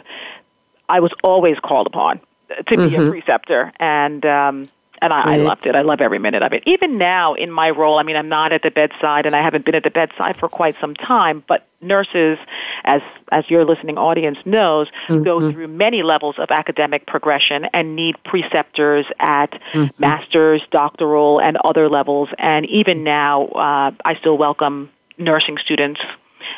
I 0.88 1.00
was 1.00 1.12
always 1.24 1.60
called 1.60 1.88
upon 1.88 2.20
to 2.50 2.64
be 2.66 2.76
mm-hmm. 2.76 3.08
a 3.08 3.10
preceptor, 3.12 3.72
and 3.80 4.26
um, 4.26 4.66
and 5.02 5.14
I, 5.14 5.36
I 5.36 5.38
loved 5.38 5.66
it. 5.66 5.76
I 5.76 5.82
love 5.82 6.02
every 6.02 6.20
minute 6.20 6.44
of 6.44 6.54
it. 6.54 6.64
Even 6.66 6.98
now 6.98 7.34
in 7.34 7.52
my 7.52 7.70
role, 7.70 7.98
I 7.98 8.04
mean, 8.04 8.16
I'm 8.16 8.30
not 8.30 8.52
at 8.52 8.64
the 8.64 8.72
bedside, 8.72 9.26
and 9.26 9.36
I 9.36 9.42
haven't 9.42 9.66
been 9.66 9.76
at 9.76 9.84
the 9.84 9.92
bedside 9.92 10.38
for 10.38 10.50
quite 10.50 10.76
some 10.80 10.94
time. 10.94 11.44
But 11.48 11.68
nurses, 11.82 12.38
as 12.84 13.02
as 13.32 13.50
your 13.50 13.66
listening 13.66 13.98
audience 13.98 14.38
knows, 14.46 14.88
mm-hmm. 15.08 15.24
go 15.24 15.52
through 15.52 15.68
many 15.68 16.04
levels 16.04 16.36
of 16.38 16.52
academic 16.52 17.06
progression 17.06 17.66
and 17.74 17.96
need 17.96 18.16
preceptors 18.24 19.06
at 19.20 19.52
mm-hmm. 19.74 19.88
master's, 19.98 20.62
doctoral, 20.72 21.40
and 21.40 21.58
other 21.64 21.90
levels. 21.90 22.30
And 22.38 22.66
even 22.68 23.04
now, 23.04 23.48
uh, 23.48 23.92
I 24.04 24.16
still 24.20 24.38
welcome 24.38 24.90
nursing 25.18 25.58
students 25.58 26.00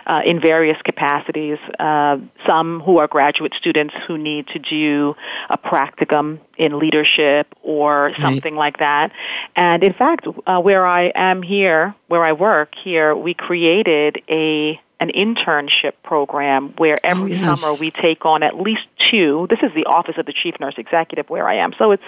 uh, 0.06 0.22
in 0.26 0.40
various 0.40 0.78
capacities. 0.84 1.58
Uh, 1.80 2.18
some 2.46 2.82
who 2.82 2.98
are 2.98 3.08
graduate 3.08 3.54
students 3.58 3.94
who 4.08 4.18
need 4.18 4.48
to 4.48 4.60
do 4.60 5.16
a 5.50 5.58
practicum 5.58 6.40
in 6.58 6.80
leadership 6.80 7.48
or 7.62 8.14
something 8.20 8.54
right. 8.54 8.60
like 8.60 8.78
that. 8.80 9.12
And 9.56 9.84
in 9.84 9.94
fact, 9.94 10.28
uh, 10.46 10.60
where 10.60 10.86
I 10.86 11.12
am 11.16 11.42
here, 11.42 11.96
where 12.08 12.24
I 12.24 12.34
work 12.34 12.76
here, 12.76 13.16
we 13.16 13.34
created 13.34 14.22
a 14.30 14.80
an 15.00 15.10
internship 15.16 15.94
program 16.04 16.76
where 16.78 16.96
oh, 17.04 17.08
every 17.08 17.34
oh, 17.34 17.36
yes. 17.36 17.60
summer 17.60 17.76
we 17.80 17.90
take 17.90 18.24
on 18.24 18.44
at 18.44 18.56
least 18.56 18.84
two. 19.10 19.48
This 19.50 19.60
is 19.64 19.72
the 19.74 19.86
office 19.86 20.16
of 20.18 20.28
the 20.28 20.34
chief 20.34 20.56
nurse 20.60 20.76
executive 20.78 21.28
where 21.28 21.50
I 21.50 21.56
am, 21.56 21.74
so 21.78 21.92
it's 21.92 22.04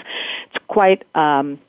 it's 0.45 0.63
quite. 0.67 1.03
Um, 1.15 1.59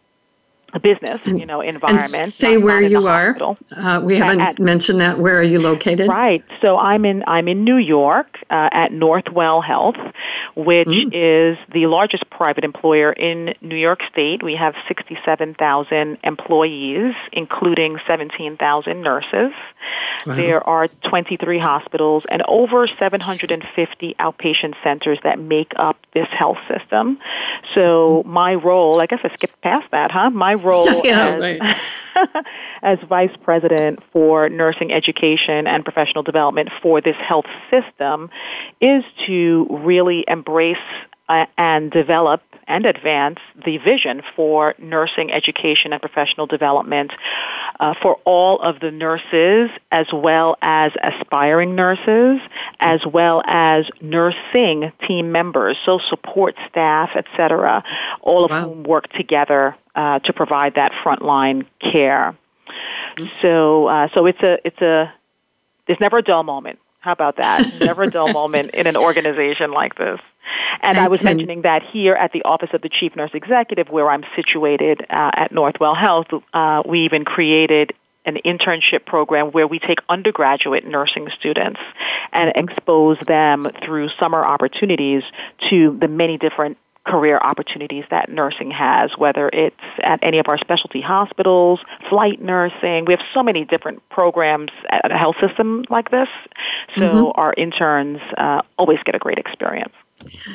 business, 0.81 1.21
you 1.26 1.47
know, 1.47 1.61
environment. 1.61 2.14
And 2.14 2.33
say 2.33 2.57
not, 2.57 2.64
where 2.64 2.81
not 2.81 2.90
you 2.90 3.07
are. 3.07 3.37
Uh, 3.76 4.00
we 4.00 4.16
haven't 4.16 4.40
at, 4.40 4.59
mentioned 4.59 5.00
that. 5.00 5.19
Where 5.19 5.38
are 5.38 5.43
you 5.43 5.61
located? 5.61 6.09
Right. 6.09 6.45
So 6.61 6.78
I'm 6.78 7.04
in 7.04 7.25
I'm 7.26 7.49
in 7.49 7.64
New 7.64 7.76
York 7.76 8.38
uh, 8.50 8.69
at 8.73 8.93
Northwell 8.93 9.64
Health, 9.64 9.97
which 10.57 10.88
mm. 10.88 11.11
is 11.12 11.59
the 11.73 11.87
largest 11.87 12.28
private 12.31 12.64
employer 12.64 13.12
in 13.12 13.54
New 13.61 13.76
York 13.76 14.00
State. 14.11 14.43
We 14.43 14.57
have 14.57 14.75
67,000 14.88 16.19
employees, 16.23 17.14
including 17.33 17.99
17,000 18.07 19.02
nurses. 19.02 19.52
Wow. 20.26 20.35
There 20.35 20.66
are 20.66 20.88
23 20.88 21.59
hospitals 21.59 22.25
and 22.26 22.43
over 22.49 22.87
750 22.87 24.14
outpatient 24.19 24.75
centers 24.83 25.19
that 25.23 25.38
make 25.38 25.73
up 25.76 25.99
this 26.14 26.28
health 26.28 26.59
system. 26.69 27.19
So 27.75 28.23
my 28.25 28.54
role, 28.54 29.00
I 29.00 29.07
guess 29.07 29.21
I 29.23 29.28
skipped 29.28 29.61
past 29.61 29.90
that, 29.90 30.11
huh? 30.11 30.31
My 30.31 30.54
role 30.64 30.87
yeah, 31.04 31.35
as, 31.35 31.40
right. 31.40 31.76
as 32.83 32.99
vice 33.09 33.37
president 33.42 34.02
for 34.02 34.49
nursing 34.49 34.92
education 34.92 35.66
and 35.66 35.85
professional 35.85 36.23
development 36.23 36.71
for 36.83 37.00
this 37.00 37.16
health 37.16 37.47
system 37.71 38.30
is 38.80 39.04
to 39.26 39.66
really 39.71 40.25
embrace 40.28 40.76
uh, 41.28 41.47
and 41.56 41.90
develop 41.90 42.42
and 42.66 42.87
advance 42.87 43.38
the 43.64 43.78
vision 43.78 44.23
for 44.35 44.75
nursing 44.78 45.30
education 45.30 45.92
and 45.92 46.00
professional 46.00 46.47
development 46.47 47.12
uh, 47.80 47.94
for 48.00 48.16
all 48.25 48.61
of 48.61 48.80
the 48.80 48.90
nurses 48.90 49.71
as 49.90 50.06
well 50.12 50.56
as 50.62 50.92
aspiring 51.02 51.75
nurses 51.75 52.40
as 52.80 53.00
well 53.06 53.42
as 53.47 53.87
nursing 54.00 54.92
team 55.06 55.33
members 55.33 55.76
so 55.85 55.99
support 56.09 56.54
staff 56.68 57.11
etc 57.14 57.83
all 58.23 58.44
of 58.44 58.50
wow. 58.50 58.68
whom 58.68 58.83
work 58.85 59.11
together 59.12 59.76
uh, 59.95 60.19
to 60.21 60.33
provide 60.33 60.75
that 60.75 60.93
frontline 61.05 61.67
care 61.81 62.37
mm-hmm. 63.17 63.27
so 63.43 63.87
uh, 63.87 64.09
so 64.15 64.27
it's 64.27 64.43
a 64.43 64.59
it's 64.65 64.81
a 64.81 65.13
there's 65.87 66.01
never 66.01 66.19
a 66.19 66.23
dull 66.23 66.43
moment 66.43 66.79
how 67.05 67.13
about 67.13 67.37
that? 67.37 67.81
Never 67.81 68.05
a 68.05 68.11
dull 68.11 68.33
moment 68.33 68.71
in 68.71 68.87
an 68.87 68.97
organization 68.97 69.73
like 69.73 69.97
this. 69.97 70.19
And 70.81 70.97
I 70.97 71.09
was 71.09 71.23
mentioning 71.23 71.61
that 71.63 71.83
here 71.83 72.15
at 72.15 72.33
the 72.33 72.43
Office 72.45 72.71
of 72.73 72.81
the 72.81 72.89
Chief 72.89 73.15
Nurse 73.15 73.33
Executive, 73.35 73.91
where 73.91 74.11
I'm 74.11 74.25
situated 74.35 75.03
uh, 75.11 75.31
at 75.35 75.53
Northwell 75.53 75.95
Health, 75.95 76.29
uh, 76.55 76.83
we 76.87 77.05
even 77.05 77.27
created 77.27 77.93
an 78.25 78.39
internship 78.43 79.05
program 79.05 79.51
where 79.51 79.67
we 79.67 79.79
take 79.79 79.99
undergraduate 80.09 80.87
nursing 80.87 81.29
students 81.39 81.79
and 82.33 82.53
expose 82.57 83.21
them 83.21 83.65
through 83.83 84.09
summer 84.19 84.43
opportunities 84.43 85.23
to 85.69 85.99
the 86.01 86.09
many 86.09 86.39
different 86.39 86.79
career 87.05 87.39
opportunities 87.39 88.05
that 88.11 88.31
nursing 88.31 88.71
has, 88.71 89.11
whether 89.17 89.51
it's 89.53 89.77
at 90.03 90.19
any 90.23 90.39
of 90.39 90.49
our 90.49 90.59
specialty 90.59 91.01
hospitals, 91.01 91.81
flight 92.09 92.41
nursing. 92.41 93.05
We 93.05 93.13
have 93.13 93.23
so 93.33 93.43
many 93.43 93.65
different 93.65 94.07
programs 94.09 94.71
at 94.89 95.11
a 95.11 95.19
health 95.19 95.37
system 95.39 95.85
like 95.91 96.11
this. 96.11 96.29
So 96.95 97.01
mm-hmm. 97.01 97.41
our 97.41 97.55
interns 97.57 98.21
uh, 98.39 98.63
always 98.79 98.99
get 99.05 99.15
a 99.15 99.19
great 99.19 99.39
experience. 99.39 99.93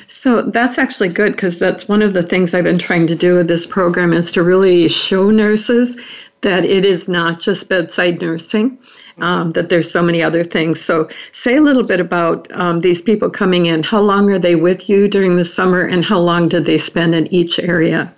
So 0.07 0.41
that's 0.41 0.77
actually 0.77 1.09
good 1.09 1.33
because 1.33 1.59
that's 1.59 1.87
one 1.87 2.01
of 2.01 2.13
the 2.13 2.23
things 2.23 2.53
I've 2.53 2.63
been 2.63 2.79
trying 2.79 3.07
to 3.07 3.15
do 3.15 3.35
with 3.35 3.47
this 3.47 3.65
program 3.65 4.13
is 4.13 4.31
to 4.31 4.43
really 4.43 4.87
show 4.87 5.29
nurses 5.29 5.99
that 6.41 6.65
it 6.65 6.85
is 6.85 7.07
not 7.07 7.41
just 7.41 7.69
bedside 7.69 8.21
nursing, 8.21 8.77
um, 9.21 9.51
that 9.53 9.69
there's 9.69 9.91
so 9.91 10.01
many 10.01 10.21
other 10.21 10.43
things. 10.43 10.81
So, 10.81 11.09
say 11.31 11.55
a 11.57 11.61
little 11.61 11.83
bit 11.83 11.99
about 11.99 12.47
um, 12.51 12.79
these 12.79 13.01
people 13.01 13.29
coming 13.29 13.67
in. 13.67 13.83
How 13.83 14.01
long 14.01 14.29
are 14.31 14.39
they 14.39 14.55
with 14.55 14.89
you 14.89 15.07
during 15.07 15.35
the 15.35 15.45
summer, 15.45 15.81
and 15.81 16.03
how 16.03 16.19
long 16.19 16.49
do 16.49 16.59
they 16.59 16.77
spend 16.77 17.15
in 17.15 17.27
each 17.33 17.59
area? 17.59 18.13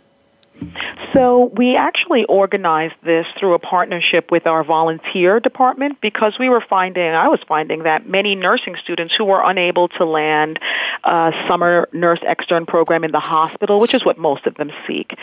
So 1.13 1.51
we 1.56 1.75
actually 1.75 2.24
organized 2.25 2.96
this 3.03 3.25
through 3.38 3.53
a 3.53 3.60
partnership 3.60 4.32
with 4.32 4.48
our 4.48 4.63
volunteer 4.63 5.39
department 5.39 6.00
because 6.01 6.38
we 6.39 6.50
were 6.50 6.62
finding, 6.62 7.03
I 7.03 7.27
was 7.27 7.39
finding 7.48 7.84
that 7.84 8.08
many 8.08 8.36
nursing 8.36 8.75
students 8.82 9.13
who 9.15 9.25
were 9.25 9.41
unable 9.44 9.89
to 9.89 10.06
land 10.06 10.60
a 11.03 11.34
summer 11.48 11.89
nurse 11.91 12.20
extern 12.25 12.65
program 12.65 13.03
in 13.03 13.12
the 13.12 13.20
hospital, 13.20 13.80
which 13.80 13.94
is 13.94 14.06
what 14.06 14.18
most 14.18 14.46
of 14.46 14.56
them 14.56 14.72
seek, 14.88 15.18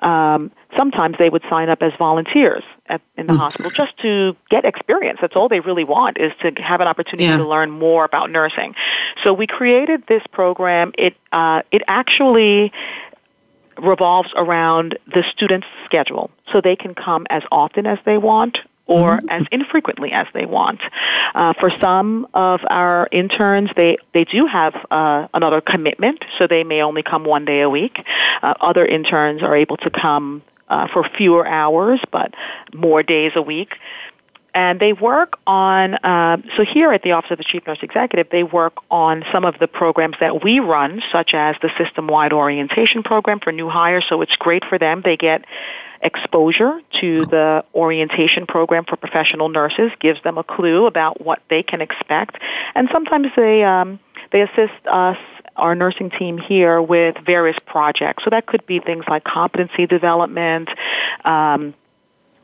um, 0.00 0.50
sometimes 0.76 1.18
they 1.18 1.28
would 1.28 1.42
sign 1.50 1.68
up 1.68 1.82
as 1.82 1.92
volunteers 1.98 2.64
at, 2.86 3.00
in 3.16 3.26
the 3.26 3.32
mm. 3.32 3.38
hospital 3.38 3.70
just 3.70 3.96
to 3.98 4.36
get 4.50 4.64
experience. 4.64 5.18
That's 5.20 5.36
all 5.36 5.48
they 5.48 5.60
really 5.60 5.84
want 5.84 6.18
is 6.18 6.32
to 6.40 6.52
have 6.62 6.80
an 6.80 6.88
opportunity 6.88 7.24
yeah. 7.24 7.36
to 7.36 7.48
learn 7.48 7.70
more 7.70 8.04
about 8.04 8.30
nursing. 8.30 8.74
So 9.22 9.32
we 9.32 9.46
created 9.46 10.04
this 10.06 10.22
program. 10.32 10.92
It 10.96 11.16
uh, 11.32 11.62
it 11.70 11.82
actually 11.88 12.72
revolves 13.78 14.30
around 14.36 14.98
the 15.06 15.24
student's 15.32 15.66
schedule. 15.84 16.30
So 16.52 16.60
they 16.60 16.76
can 16.76 16.94
come 16.94 17.26
as 17.30 17.42
often 17.50 17.86
as 17.86 17.98
they 18.04 18.18
want 18.18 18.58
or 18.86 19.16
mm-hmm. 19.16 19.28
as 19.30 19.46
infrequently 19.50 20.12
as 20.12 20.26
they 20.34 20.44
want. 20.44 20.80
Uh, 21.34 21.54
for 21.58 21.70
some 21.70 22.26
of 22.34 22.60
our 22.68 23.08
interns, 23.10 23.70
they, 23.76 23.96
they 24.12 24.24
do 24.24 24.46
have 24.46 24.74
uh, 24.90 25.26
another 25.32 25.60
commitment, 25.60 26.22
so 26.36 26.46
they 26.46 26.64
may 26.64 26.82
only 26.82 27.02
come 27.02 27.24
one 27.24 27.44
day 27.44 27.62
a 27.62 27.70
week. 27.70 27.98
Uh, 28.42 28.52
other 28.60 28.84
interns 28.84 29.42
are 29.42 29.56
able 29.56 29.78
to 29.78 29.90
come 29.90 30.42
uh, 30.68 30.86
for 30.88 31.04
fewer 31.16 31.46
hours, 31.46 32.00
but 32.10 32.34
more 32.74 33.02
days 33.02 33.32
a 33.36 33.42
week 33.42 33.74
and 34.54 34.80
they 34.80 34.92
work 34.92 35.38
on 35.46 35.94
uh, 35.94 36.36
so 36.56 36.64
here 36.64 36.92
at 36.92 37.02
the 37.02 37.12
office 37.12 37.30
of 37.30 37.38
the 37.38 37.44
chief 37.44 37.66
nurse 37.66 37.78
executive 37.82 38.28
they 38.30 38.42
work 38.42 38.74
on 38.90 39.24
some 39.32 39.44
of 39.44 39.58
the 39.58 39.66
programs 39.66 40.16
that 40.20 40.42
we 40.42 40.60
run 40.60 41.02
such 41.12 41.34
as 41.34 41.56
the 41.62 41.70
system 41.76 42.06
wide 42.06 42.32
orientation 42.32 43.02
program 43.02 43.40
for 43.40 43.52
new 43.52 43.68
hires. 43.68 44.04
So 44.08 44.22
it's 44.22 44.36
great 44.36 44.64
for 44.64 44.78
them. 44.78 45.02
They 45.04 45.16
get 45.16 45.44
exposure 46.02 46.80
to 47.00 47.26
the 47.26 47.64
orientation 47.74 48.46
program 48.46 48.84
for 48.84 48.96
professional 48.96 49.48
nurses 49.48 49.90
gives 50.00 50.22
them 50.22 50.36
a 50.36 50.44
clue 50.44 50.86
about 50.86 51.24
what 51.24 51.40
they 51.48 51.62
can 51.62 51.80
expect. 51.80 52.36
And 52.74 52.88
sometimes 52.92 53.28
they 53.36 53.64
um, 53.64 53.98
they 54.30 54.42
assist 54.42 54.86
us 54.86 55.18
our 55.56 55.74
nursing 55.74 56.10
team 56.10 56.36
here 56.36 56.82
with 56.82 57.16
various 57.24 57.56
projects. 57.64 58.24
So 58.24 58.30
that 58.30 58.46
could 58.46 58.66
be 58.66 58.80
things 58.80 59.04
like 59.08 59.24
competency 59.24 59.86
development 59.86 60.68
um, 61.24 61.74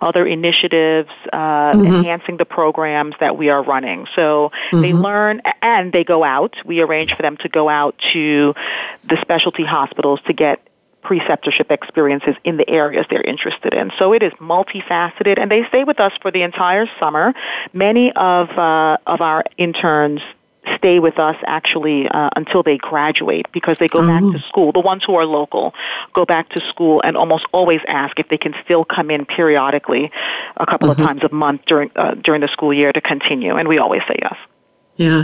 other 0.00 0.26
initiatives, 0.26 1.11
uh, 1.33 1.37
mm-hmm. 1.37 1.87
enhancing 1.87 2.37
the 2.37 2.45
programs 2.45 3.14
that 3.21 3.37
we 3.37 3.49
are 3.49 3.62
running. 3.62 4.07
So 4.16 4.50
mm-hmm. 4.71 4.80
they 4.80 4.92
learn 4.92 5.42
and 5.62 5.92
they 5.92 6.04
go 6.04 6.25
out. 6.25 6.57
We 6.64 6.80
arrange 6.80 7.14
for 7.14 7.23
them 7.23 7.37
to 7.38 7.49
go 7.49 7.69
out 7.69 8.00
to 8.12 8.54
the 9.04 9.16
specialty 9.21 9.64
hospitals 9.64 10.21
to 10.26 10.33
get 10.33 10.66
preceptorship 11.02 11.71
experiences 11.71 12.35
in 12.45 12.57
the 12.57 12.69
areas 12.69 13.07
they're 13.09 13.23
interested 13.23 13.73
in. 13.75 13.90
So 13.99 14.12
it 14.12 14.23
is 14.23 14.33
multifaceted, 14.35 15.38
and 15.38 15.50
they 15.50 15.64
stay 15.69 15.85
with 15.85 15.99
us 15.99 16.12
for 16.21 16.30
the 16.30 16.42
entire 16.42 16.87
summer. 16.99 17.33
Many 17.73 18.12
of 18.12 18.50
uh, 18.50 18.99
of 19.07 19.21
our 19.21 19.45
interns 19.57 20.21
stay 20.76 20.99
with 20.99 21.19
us 21.19 21.37
actually 21.47 22.09
uh, 22.09 22.31
until 22.37 22.62
they 22.62 22.76
graduate 22.76 23.47
because 23.52 23.76
they 23.79 23.87
go 23.87 24.07
back 24.07 24.21
to 24.21 24.37
oh. 24.37 24.49
school. 24.49 24.73
The 24.73 24.81
ones 24.81 25.02
who 25.05 25.14
are 25.14 25.25
local 25.25 25.75
go 26.12 26.25
back 26.25 26.49
to 26.50 26.61
school 26.69 27.00
and 27.02 27.17
almost 27.17 27.47
always 27.52 27.81
ask 27.88 28.19
if 28.19 28.29
they 28.29 28.38
can 28.38 28.55
still 28.64 28.85
come 28.85 29.11
in 29.11 29.26
periodically, 29.26 30.11
a 30.57 30.67
couple 30.67 30.88
mm-hmm. 30.88 31.00
of 31.00 31.07
times 31.07 31.23
a 31.25 31.35
month 31.35 31.62
during 31.67 31.90
uh, 31.97 32.14
during 32.14 32.40
the 32.40 32.49
school 32.49 32.73
year 32.73 32.93
to 32.93 33.00
continue, 33.00 33.57
and 33.57 33.69
we 33.69 33.79
always 33.79 34.02
say 34.09 34.17
yes. 34.21 34.37
Yeah, 35.00 35.23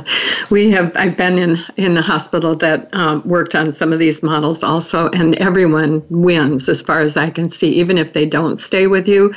we 0.49 0.71
have. 0.71 0.97
I've 0.97 1.19
been 1.19 1.37
in 1.37 1.59
in 1.77 1.93
the 1.93 2.01
hospital 2.01 2.57
that 2.57 2.89
um, 2.95 3.23
worked 3.29 3.55
on 3.55 3.75
some 3.75 3.93
of 3.93 3.99
these 3.99 4.23
models 4.23 4.63
also, 4.63 5.11
and 5.11 5.35
everyone 5.35 6.03
wins 6.09 6.71
as 6.71 6.81
far 6.81 7.01
as 7.01 7.19
I 7.19 7.29
can 7.29 7.51
see. 7.51 7.75
Even 7.75 7.99
if 7.99 8.15
they 8.15 8.25
don't 8.25 8.59
stay 8.59 8.87
with 8.87 9.07
you, 9.07 9.35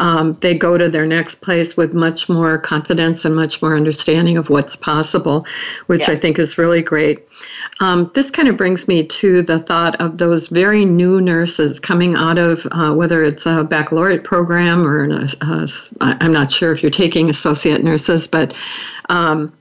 um, 0.00 0.32
they 0.32 0.54
go 0.56 0.78
to 0.78 0.88
their 0.88 1.04
next 1.04 1.42
place 1.42 1.76
with 1.76 1.92
much 1.92 2.30
more 2.30 2.56
confidence 2.56 3.26
and 3.26 3.36
much 3.36 3.60
more 3.60 3.76
understanding 3.76 4.38
of 4.38 4.48
what's 4.48 4.76
possible, 4.76 5.44
which 5.88 6.08
yeah. 6.08 6.14
I 6.14 6.16
think 6.16 6.38
is 6.38 6.56
really 6.56 6.80
great. 6.80 7.28
Um, 7.80 8.10
this 8.14 8.30
kind 8.30 8.48
of 8.48 8.56
brings 8.56 8.88
me 8.88 9.06
to 9.06 9.42
the 9.42 9.58
thought 9.58 10.00
of 10.00 10.16
those 10.16 10.48
very 10.48 10.86
new 10.86 11.20
nurses 11.20 11.78
coming 11.78 12.14
out 12.14 12.38
of 12.38 12.66
uh, 12.72 12.94
whether 12.94 13.22
it's 13.22 13.44
a 13.44 13.62
baccalaureate 13.62 14.24
program 14.24 14.86
or 14.86 15.04
a, 15.10 15.28
a, 15.42 15.68
I'm 16.00 16.32
not 16.32 16.50
sure 16.50 16.72
if 16.72 16.82
you're 16.82 16.90
taking 16.90 17.28
associate 17.28 17.84
nurses, 17.84 18.26
but 18.26 18.54
um, 19.10 19.52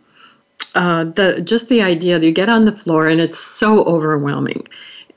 uh, 0.76 1.04
the 1.06 1.42
just 1.42 1.70
the 1.70 1.82
idea 1.82 2.20
that 2.20 2.26
you 2.26 2.32
get 2.32 2.50
on 2.50 2.66
the 2.66 2.76
floor 2.76 3.08
and 3.08 3.22
it's 3.22 3.40
so 3.40 3.84
overwhelming 3.84 4.64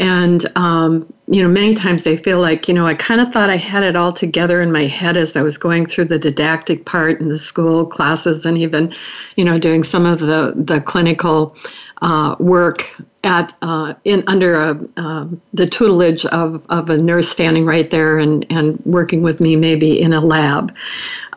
And, 0.01 0.45
um, 0.57 1.13
you 1.29 1.43
know, 1.43 1.49
many 1.49 1.75
times 1.75 2.03
they 2.03 2.17
feel 2.17 2.41
like, 2.41 2.67
you 2.69 2.75
know, 2.75 2.87
I 2.87 2.95
kind 2.95 3.21
of 3.21 3.29
thought 3.31 3.49
I 3.49 3.57
had 3.57 3.83
it 3.83 3.97
all 3.97 4.13
together 4.13 4.61
in 4.61 4.73
my 4.73 4.85
head 4.85 5.17
as 5.17 5.37
I 5.37 5.43
was 5.43 5.57
going 5.57 5.87
through 5.87 6.07
the 6.07 6.19
didactic 6.19 6.85
part 6.85 7.21
in 7.21 7.29
the 7.29 7.39
school 7.39 7.87
classes 7.87 8.45
and 8.45 8.59
even, 8.59 8.93
you 9.37 9.45
know, 9.45 9.59
doing 9.59 9.85
some 9.85 10.05
of 10.05 10.21
the, 10.21 10.55
the 10.57 10.81
clinical 10.81 11.57
uh, 12.03 12.35
work 12.41 12.91
at 13.23 13.55
uh, 13.63 13.95
in 14.05 14.25
under 14.27 14.55
a, 14.55 14.89
uh, 14.97 15.27
the 15.55 15.67
tutelage 15.67 16.27
of, 16.27 16.67
of 16.69 16.91
a 16.91 16.99
nurse 16.99 17.29
standing 17.29 17.65
right 17.65 17.91
there 17.91 18.19
and, 18.19 18.45
and 18.51 18.85
working 18.85 19.23
with 19.23 19.41
me 19.41 19.57
maybe 19.57 20.01
in 20.01 20.13
a 20.13 20.21
lab. 20.21 20.75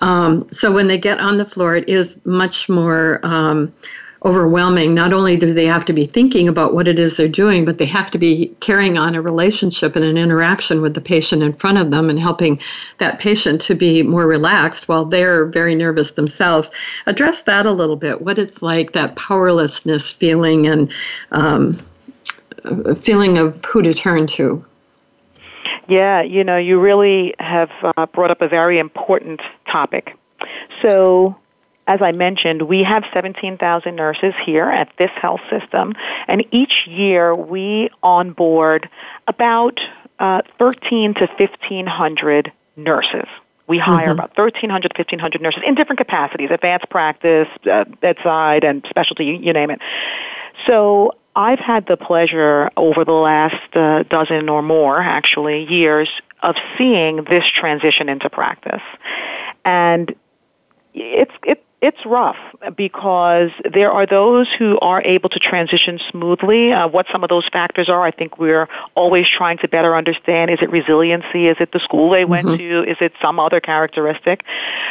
Um, 0.01 0.47
so 0.51 0.71
when 0.71 0.88
they 0.88 0.97
get 0.97 1.19
on 1.19 1.38
the 1.38 1.45
floor, 1.45 1.75
it 1.75 1.88
is 1.88 2.19
much 2.25 2.67
more 2.69 3.19
um, 3.24 3.74
overwhelming. 4.27 4.93
Not 4.93 5.13
only 5.13 5.38
do 5.38 5.53
they 5.53 5.65
have 5.65 5.86
to 5.86 5.93
be 5.93 6.05
thinking 6.05 6.50
about 6.50 6.74
what 6.74 6.88
it 6.88 7.00
is 7.00 7.15
they're 7.15 7.29
doing, 7.29 7.63
but 7.63 7.77
they 7.77 7.86
have 7.86 8.12
to 8.12 8.17
be 8.17 8.53
carrying 8.60 8.98
on 8.98 9.15
a 9.15 9.22
relationship 9.22 9.96
and 9.96 10.03
an 10.03 10.17
interaction 10.17 10.81
with 10.81 10.93
the 10.93 11.01
patient 11.01 11.41
in 11.41 11.53
front 11.53 11.77
of 11.77 11.91
them 11.91 12.10
and 12.10 12.19
helping 12.19 12.60
that 12.98 13.19
patient 13.19 13.62
to 13.62 13.75
be 13.75 14.03
more 14.03 14.27
relaxed 14.27 14.89
while 14.89 15.05
they're 15.05 15.46
very 15.46 15.75
nervous 15.75 16.12
themselves. 16.12 16.69
Address 17.05 17.43
that 17.43 17.65
a 17.65 17.72
little 17.72 17.96
bit. 17.96 18.22
What 18.22 18.38
it's 18.38 18.62
like 18.62 18.91
that 18.91 19.15
powerlessness 19.15 20.12
feeling 20.12 20.67
and 20.67 20.91
um, 21.31 21.77
feeling 22.98 23.38
of 23.38 23.63
who 23.63 23.81
to 23.81 23.93
turn 23.93 24.27
to. 24.27 24.63
Yeah, 25.88 26.22
you 26.22 26.43
know, 26.43 26.57
you 26.57 26.79
really 26.79 27.34
have 27.39 27.72
uh, 27.81 28.05
brought 28.07 28.31
up 28.31 28.41
a 28.41 28.48
very 28.50 28.77
important 28.77 29.39
topic. 29.69 30.17
So, 30.81 31.38
as 31.88 32.01
I 32.01 32.12
mentioned, 32.12 32.63
we 32.63 32.84
have 32.84 33.03
17,000 33.13 33.96
nurses 33.96 34.34
here 34.46 34.70
at 34.70 34.91
this 35.00 35.12
health 35.15 35.39
system, 35.50 35.94
and 36.27 36.46
each 36.51 36.86
year 36.86 37.34
we 37.34 37.89
onboard 38.03 38.89
about 39.27 39.79
uh, 40.20 40.41
13 40.60 41.13
to 41.15 41.27
1,500 41.38 42.51
nurses. 42.75 43.27
We 43.67 43.77
hire 43.77 44.10
mm-hmm. 44.10 44.20
about 44.20 44.38
1,300, 44.38 44.89
to 44.89 45.00
1,500 45.00 45.41
nurses 45.41 45.63
in 45.65 45.75
different 45.75 46.00
capacities, 46.00 46.50
advanced 46.51 46.89
practice, 46.89 47.48
uh, 47.70 47.86
bedside, 48.01 48.63
and 48.63 48.86
specialty, 48.89 49.25
you, 49.25 49.34
you 49.34 49.53
name 49.53 49.72
it. 49.72 49.79
So 50.65 51.13
I've 51.36 51.60
had 51.60 51.86
the 51.86 51.98
pleasure 51.98 52.70
over 52.75 53.06
the 53.06 53.12
last 53.12 53.75
uh, 53.75 54.03
dozen 54.03 54.50
or 54.50 54.62
more, 54.62 55.00
actually, 55.00 55.72
years 55.72 56.10
of 56.41 56.56
seeing 56.77 57.25
this 57.25 57.44
transition 57.53 58.10
into 58.10 58.29
practice. 58.29 58.82
And 59.65 60.15
it's, 60.94 61.32
it, 61.44 61.63
it's 61.79 62.03
rough 62.05 62.38
because 62.75 63.51
there 63.72 63.91
are 63.91 64.07
those 64.07 64.48
who 64.57 64.79
are 64.79 65.01
able 65.03 65.29
to 65.29 65.39
transition 65.39 66.00
smoothly. 66.10 66.72
Uh, 66.72 66.88
what 66.88 67.05
some 67.12 67.24
of 67.24 67.29
those 67.29 67.48
factors 67.48 67.88
are, 67.88 68.01
I 68.01 68.10
think 68.10 68.39
we're 68.39 68.67
always 68.96 69.27
trying 69.29 69.60
to 69.60 69.67
better 69.67 69.96
understand. 69.96 70.50
Is 70.50 70.60
it 70.62 70.72
resiliency? 70.72 71.48
Is 71.48 71.57
it 71.60 71.72
the 71.72 71.79
school 71.79 72.10
they 72.10 72.25
went 72.25 72.48
mm-hmm. 72.48 72.57
to? 72.57 72.91
Is 72.91 72.98
it 73.00 73.13
some 73.22 73.39
other 73.39 73.60
characteristic? 73.60 74.43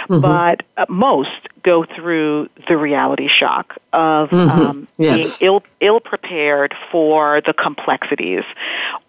Mm-hmm. 0.09 0.21
But 0.21 0.63
uh, 0.77 0.87
most 0.89 1.31
go 1.63 1.85
through 1.85 2.49
the 2.69 2.77
reality 2.77 3.29
shock 3.29 3.77
of 3.93 4.31
mm-hmm. 4.31 4.49
um, 4.49 4.89
yes. 4.97 5.39
being 5.41 5.51
ill 5.51 5.63
ill 5.81 5.99
prepared 5.99 6.73
for 6.93 7.41
the 7.45 7.53
complexities, 7.53 8.45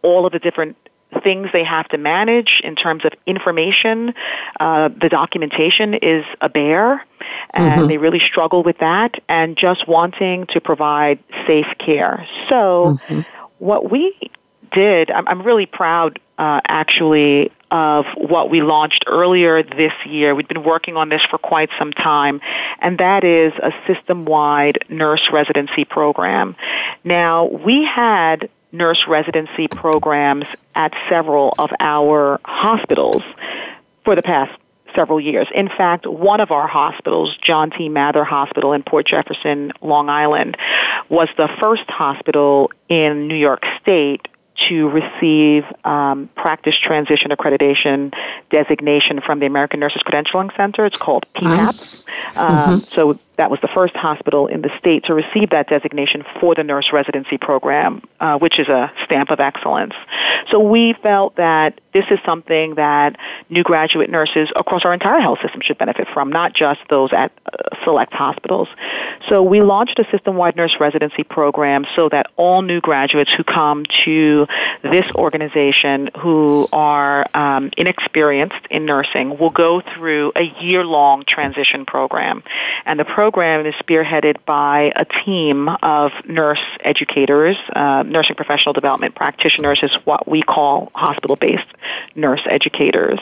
all 0.01 0.25
of 0.25 0.31
the 0.31 0.39
different 0.39 0.75
things 1.23 1.49
they 1.53 1.63
have 1.63 1.87
to 1.89 1.97
manage 1.97 2.61
in 2.63 2.75
terms 2.75 3.05
of 3.05 3.13
information. 3.25 4.13
Uh, 4.59 4.89
the 4.89 5.09
documentation 5.09 5.93
is 5.95 6.25
a 6.41 6.49
bear, 6.49 7.05
and 7.53 7.71
mm-hmm. 7.71 7.87
they 7.87 7.97
really 7.97 8.19
struggle 8.19 8.63
with 8.63 8.77
that, 8.79 9.15
and 9.27 9.57
just 9.57 9.87
wanting 9.87 10.45
to 10.47 10.61
provide 10.61 11.19
safe 11.45 11.67
care. 11.79 12.27
So, 12.49 12.99
mm-hmm. 13.07 13.21
what 13.59 13.89
we 13.89 14.15
did, 14.71 15.11
I'm, 15.11 15.27
I'm 15.27 15.41
really 15.43 15.65
proud 15.65 16.19
uh, 16.37 16.61
actually 16.67 17.51
of 17.69 18.05
what 18.15 18.49
we 18.49 18.61
launched 18.61 19.03
earlier 19.07 19.61
this 19.61 19.93
year. 20.05 20.33
We've 20.35 20.47
been 20.47 20.63
working 20.63 20.95
on 20.95 21.09
this 21.09 21.21
for 21.29 21.37
quite 21.37 21.69
some 21.77 21.91
time, 21.91 22.39
and 22.79 22.97
that 22.99 23.23
is 23.23 23.53
a 23.61 23.73
system 23.85 24.25
wide 24.25 24.79
nurse 24.89 25.29
residency 25.31 25.83
program. 25.83 26.55
Now, 27.03 27.45
we 27.45 27.83
had 27.85 28.49
nurse 28.71 29.05
residency 29.07 29.67
programs 29.67 30.65
at 30.75 30.93
several 31.09 31.53
of 31.57 31.71
our 31.79 32.39
hospitals 32.45 33.23
for 34.03 34.15
the 34.15 34.21
past 34.21 34.51
several 34.95 35.19
years. 35.19 35.47
In 35.53 35.69
fact, 35.69 36.05
one 36.07 36.39
of 36.39 36.51
our 36.51 36.67
hospitals, 36.67 37.35
John 37.37 37.71
T. 37.71 37.89
Mather 37.89 38.23
Hospital 38.23 38.73
in 38.73 38.83
Port 38.83 39.05
Jefferson, 39.07 39.71
Long 39.81 40.09
Island, 40.09 40.57
was 41.09 41.29
the 41.37 41.47
first 41.59 41.89
hospital 41.89 42.71
in 42.89 43.27
New 43.27 43.35
York 43.35 43.63
State 43.81 44.27
to 44.69 44.89
receive 44.89 45.65
um, 45.85 46.29
practice 46.35 46.75
transition 46.77 47.29
accreditation 47.29 48.13
designation 48.49 49.21
from 49.21 49.39
the 49.39 49.45
American 49.45 49.79
Nurses 49.79 50.01
Credentialing 50.01 50.55
Center. 50.57 50.85
It's 50.85 50.97
called 50.97 51.23
PTAP. 51.35 52.07
Um, 52.37 52.57
mm-hmm. 52.57 52.75
So 52.77 53.19
that 53.37 53.51
was 53.51 53.59
the 53.61 53.67
first 53.67 53.95
hospital 53.95 54.47
in 54.47 54.61
the 54.61 54.71
state 54.79 55.05
to 55.05 55.13
receive 55.13 55.51
that 55.51 55.69
designation 55.69 56.23
for 56.39 56.55
the 56.55 56.63
nurse 56.63 56.89
residency 56.91 57.37
program, 57.37 58.01
uh, 58.19 58.37
which 58.37 58.59
is 58.59 58.67
a 58.67 58.91
stamp 59.05 59.29
of 59.29 59.39
excellence. 59.39 59.93
So 60.49 60.59
we 60.59 60.93
felt 61.03 61.35
that 61.35 61.79
this 61.93 62.05
is 62.09 62.19
something 62.25 62.75
that 62.75 63.15
new 63.49 63.63
graduate 63.63 64.09
nurses 64.09 64.49
across 64.55 64.85
our 64.85 64.93
entire 64.93 65.19
health 65.19 65.39
system 65.41 65.61
should 65.61 65.77
benefit 65.77 66.07
from, 66.13 66.31
not 66.31 66.53
just 66.53 66.79
those 66.89 67.11
at 67.13 67.31
uh, 67.45 67.83
select 67.83 68.13
hospitals. 68.13 68.67
So 69.29 69.43
we 69.43 69.61
launched 69.61 69.99
a 69.99 70.05
system-wide 70.11 70.55
nurse 70.55 70.75
residency 70.79 71.23
program 71.23 71.85
so 71.95 72.09
that 72.09 72.27
all 72.37 72.61
new 72.61 72.81
graduates 72.81 73.31
who 73.35 73.43
come 73.43 73.85
to 74.05 74.47
this 74.83 75.09
organization 75.15 76.09
who 76.19 76.67
are 76.71 77.25
um, 77.33 77.71
inexperienced 77.77 78.65
in 78.69 78.85
nursing 78.85 79.37
will 79.37 79.49
go 79.49 79.81
through 79.81 80.31
a 80.35 80.43
year-long 80.61 81.23
transition 81.27 81.85
program. 81.85 82.43
And 82.85 82.99
the 82.99 83.05
program 83.05 83.26
program 83.27 83.65
is 83.65 83.73
spearheaded 83.75 84.37
by 84.45 84.89
a 84.95 85.03
team 85.25 85.67
of 85.83 86.13
nurse 86.29 86.61
educators, 86.79 87.57
uh, 87.75 88.01
nursing 88.03 88.37
professional 88.37 88.71
development 88.71 89.15
practitioners 89.15 89.79
is 89.83 89.91
what 90.05 90.25
we 90.29 90.41
call 90.41 90.89
hospital-based 90.95 91.67
nurse 92.15 92.39
educators. 92.49 93.19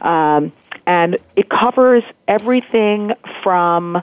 Um, 0.00 0.52
and 0.86 1.18
it 1.34 1.48
covers 1.48 2.04
everything 2.28 3.14
from 3.42 4.00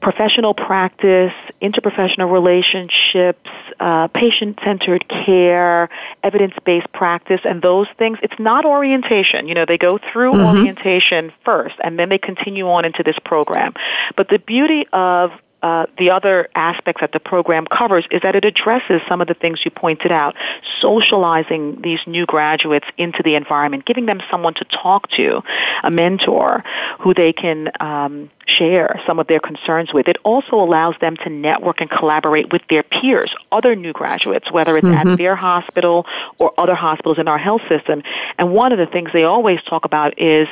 professional 0.00 0.54
practice, 0.54 1.32
interprofessional 1.60 2.30
relationships, 2.30 3.50
uh, 3.80 4.08
patient 4.08 4.58
centered 4.64 5.08
care, 5.08 5.88
evidence 6.22 6.54
based 6.64 6.90
practice, 6.92 7.40
and 7.44 7.62
those 7.62 7.88
things. 7.98 8.18
It's 8.22 8.38
not 8.38 8.64
orientation. 8.64 9.48
You 9.48 9.54
know, 9.54 9.64
they 9.64 9.78
go 9.78 9.98
through 9.98 10.32
mm-hmm. 10.32 10.58
orientation 10.58 11.32
first 11.44 11.76
and 11.82 11.98
then 11.98 12.08
they 12.08 12.18
continue 12.18 12.68
on 12.68 12.84
into 12.84 13.02
this 13.02 13.18
program. 13.24 13.74
But 14.16 14.28
the 14.28 14.38
beauty 14.38 14.86
of 14.92 15.32
uh, 15.62 15.86
the 15.98 16.10
other 16.10 16.48
aspects 16.54 17.00
that 17.00 17.12
the 17.12 17.20
program 17.20 17.66
covers 17.66 18.06
is 18.10 18.22
that 18.22 18.36
it 18.36 18.44
addresses 18.44 19.02
some 19.02 19.20
of 19.20 19.26
the 19.26 19.34
things 19.34 19.64
you 19.64 19.70
pointed 19.70 20.12
out, 20.12 20.36
socializing 20.80 21.80
these 21.80 22.06
new 22.06 22.26
graduates 22.26 22.86
into 22.98 23.22
the 23.22 23.34
environment, 23.34 23.84
giving 23.84 24.06
them 24.06 24.20
someone 24.30 24.54
to 24.54 24.64
talk 24.64 25.08
to, 25.10 25.42
a 25.82 25.90
mentor 25.90 26.62
who 27.00 27.14
they 27.14 27.32
can 27.32 27.70
um, 27.80 28.30
share 28.46 29.00
some 29.06 29.18
of 29.18 29.26
their 29.26 29.40
concerns 29.40 29.92
with. 29.92 30.08
It 30.08 30.18
also 30.24 30.56
allows 30.56 30.94
them 31.00 31.16
to 31.24 31.30
network 31.30 31.80
and 31.80 31.90
collaborate 31.90 32.52
with 32.52 32.62
their 32.68 32.82
peers, 32.82 33.34
other 33.50 33.74
new 33.74 33.92
graduates, 33.92 34.52
whether 34.52 34.76
it's 34.76 34.86
mm-hmm. 34.86 35.08
at 35.08 35.18
their 35.18 35.34
hospital 35.34 36.06
or 36.38 36.50
other 36.58 36.74
hospitals 36.74 37.18
in 37.18 37.28
our 37.28 37.38
health 37.38 37.62
system. 37.68 38.02
And 38.38 38.52
one 38.52 38.72
of 38.72 38.78
the 38.78 38.86
things 38.86 39.10
they 39.12 39.24
always 39.24 39.62
talk 39.62 39.84
about 39.84 40.20
is 40.20 40.48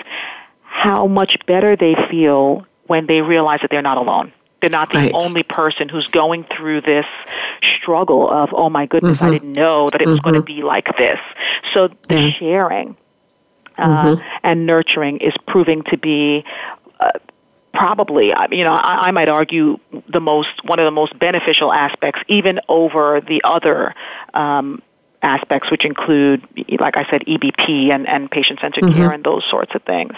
how 0.62 1.06
much 1.06 1.36
better 1.46 1.76
they 1.76 1.94
feel 2.10 2.66
when 2.86 3.06
they 3.06 3.22
realize 3.22 3.60
that 3.60 3.70
they're 3.70 3.82
not 3.82 3.96
alone. 3.96 4.32
They're 4.64 4.70
not 4.70 4.90
the 4.90 4.96
right. 4.96 5.12
only 5.12 5.42
person 5.42 5.90
who's 5.90 6.06
going 6.06 6.44
through 6.44 6.80
this 6.80 7.04
struggle 7.76 8.30
of, 8.30 8.48
oh 8.54 8.70
my 8.70 8.86
goodness, 8.86 9.18
mm-hmm. 9.18 9.26
I 9.26 9.30
didn't 9.30 9.52
know 9.52 9.90
that 9.90 10.00
it 10.00 10.08
was 10.08 10.20
mm-hmm. 10.20 10.30
going 10.30 10.40
to 10.40 10.42
be 10.42 10.62
like 10.62 10.96
this. 10.96 11.18
So 11.74 11.88
the 12.08 12.18
yeah. 12.18 12.30
sharing 12.30 12.96
uh, 13.76 14.16
mm-hmm. 14.16 14.22
and 14.42 14.64
nurturing 14.64 15.18
is 15.18 15.34
proving 15.46 15.82
to 15.90 15.98
be 15.98 16.46
uh, 16.98 17.10
probably, 17.74 18.32
you 18.52 18.64
know, 18.64 18.72
I, 18.72 19.08
I 19.08 19.10
might 19.10 19.28
argue 19.28 19.78
the 20.08 20.20
most 20.20 20.64
one 20.64 20.78
of 20.78 20.86
the 20.86 20.92
most 20.92 21.18
beneficial 21.18 21.70
aspects, 21.70 22.22
even 22.28 22.58
over 22.66 23.20
the 23.20 23.42
other 23.44 23.94
um, 24.32 24.80
aspects, 25.24 25.70
which 25.70 25.84
include, 25.84 26.46
like 26.78 26.96
I 26.96 27.08
said, 27.10 27.22
EBP 27.22 27.90
and, 27.90 28.06
and 28.06 28.30
patient-centered 28.30 28.84
mm-hmm. 28.84 28.96
care 28.96 29.10
and 29.10 29.24
those 29.24 29.44
sorts 29.50 29.74
of 29.74 29.82
things. 29.82 30.12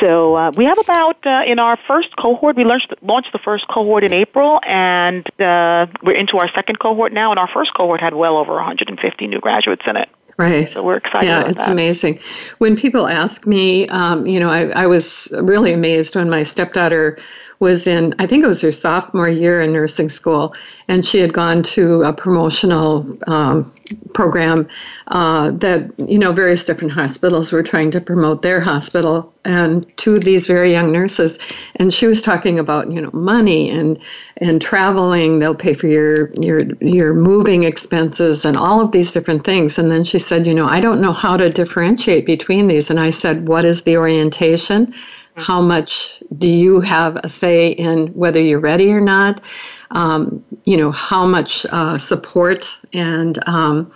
So 0.00 0.34
uh, 0.34 0.50
we 0.56 0.64
have 0.64 0.78
about, 0.78 1.26
uh, 1.26 1.42
in 1.46 1.58
our 1.58 1.78
first 1.86 2.14
cohort, 2.16 2.56
we 2.56 2.64
launched, 2.64 2.92
launched 3.02 3.32
the 3.32 3.38
first 3.38 3.66
cohort 3.68 4.04
in 4.04 4.12
April, 4.12 4.60
and 4.66 5.26
uh, 5.40 5.86
we're 6.02 6.16
into 6.16 6.36
our 6.38 6.50
second 6.52 6.78
cohort 6.78 7.12
now, 7.12 7.30
and 7.30 7.38
our 7.38 7.48
first 7.48 7.72
cohort 7.74 8.00
had 8.00 8.14
well 8.14 8.36
over 8.36 8.52
150 8.52 9.26
new 9.26 9.40
graduates 9.40 9.82
in 9.86 9.96
it. 9.96 10.08
Right. 10.38 10.68
So 10.68 10.84
we're 10.84 10.98
excited. 10.98 11.26
Yeah, 11.26 11.48
it's 11.48 11.56
that. 11.56 11.70
amazing. 11.70 12.20
When 12.58 12.76
people 12.76 13.08
ask 13.08 13.44
me, 13.44 13.88
um, 13.88 14.24
you 14.24 14.38
know, 14.38 14.48
I, 14.48 14.66
I 14.68 14.86
was 14.86 15.28
really 15.32 15.72
amazed 15.72 16.14
when 16.14 16.30
my 16.30 16.44
stepdaughter 16.44 17.18
was 17.60 17.86
in, 17.86 18.14
I 18.18 18.26
think 18.26 18.44
it 18.44 18.48
was 18.48 18.62
her 18.62 18.72
sophomore 18.72 19.28
year 19.28 19.60
in 19.60 19.72
nursing 19.72 20.10
school, 20.10 20.54
and 20.86 21.04
she 21.04 21.18
had 21.18 21.32
gone 21.32 21.62
to 21.64 22.02
a 22.04 22.12
promotional 22.12 23.18
um, 23.26 23.72
program 24.14 24.68
uh, 25.08 25.50
that, 25.52 25.90
you 25.98 26.18
know, 26.18 26.32
various 26.32 26.64
different 26.64 26.92
hospitals 26.92 27.50
were 27.50 27.62
trying 27.62 27.90
to 27.90 28.00
promote 28.00 28.42
their 28.42 28.60
hospital 28.60 29.32
and 29.44 29.96
to 29.96 30.18
these 30.18 30.46
very 30.46 30.70
young 30.70 30.92
nurses. 30.92 31.38
And 31.76 31.92
she 31.92 32.06
was 32.06 32.22
talking 32.22 32.58
about, 32.58 32.92
you 32.92 33.00
know, 33.00 33.10
money 33.12 33.70
and 33.70 33.98
and 34.36 34.60
traveling. 34.60 35.38
They'll 35.38 35.54
pay 35.54 35.74
for 35.74 35.86
your 35.86 36.30
your 36.40 36.60
your 36.80 37.14
moving 37.14 37.64
expenses 37.64 38.44
and 38.44 38.56
all 38.56 38.80
of 38.80 38.92
these 38.92 39.12
different 39.12 39.44
things. 39.44 39.78
And 39.78 39.90
then 39.90 40.04
she 40.04 40.18
said, 40.18 40.46
you 40.46 40.54
know, 40.54 40.66
I 40.66 40.80
don't 40.80 41.00
know 41.00 41.12
how 41.12 41.36
to 41.36 41.50
differentiate 41.50 42.26
between 42.26 42.68
these. 42.68 42.90
And 42.90 43.00
I 43.00 43.10
said, 43.10 43.48
what 43.48 43.64
is 43.64 43.82
the 43.82 43.96
orientation? 43.96 44.94
How 45.38 45.60
much 45.60 46.22
do 46.36 46.48
you 46.48 46.80
have 46.80 47.16
a 47.16 47.28
say 47.28 47.68
in 47.68 48.08
whether 48.08 48.40
you're 48.40 48.60
ready 48.60 48.92
or 48.92 49.00
not? 49.00 49.40
Um, 49.90 50.44
you 50.64 50.76
know, 50.76 50.92
how 50.92 51.26
much 51.26 51.64
uh, 51.72 51.96
support 51.96 52.76
and 52.92 53.38
um, 53.48 53.90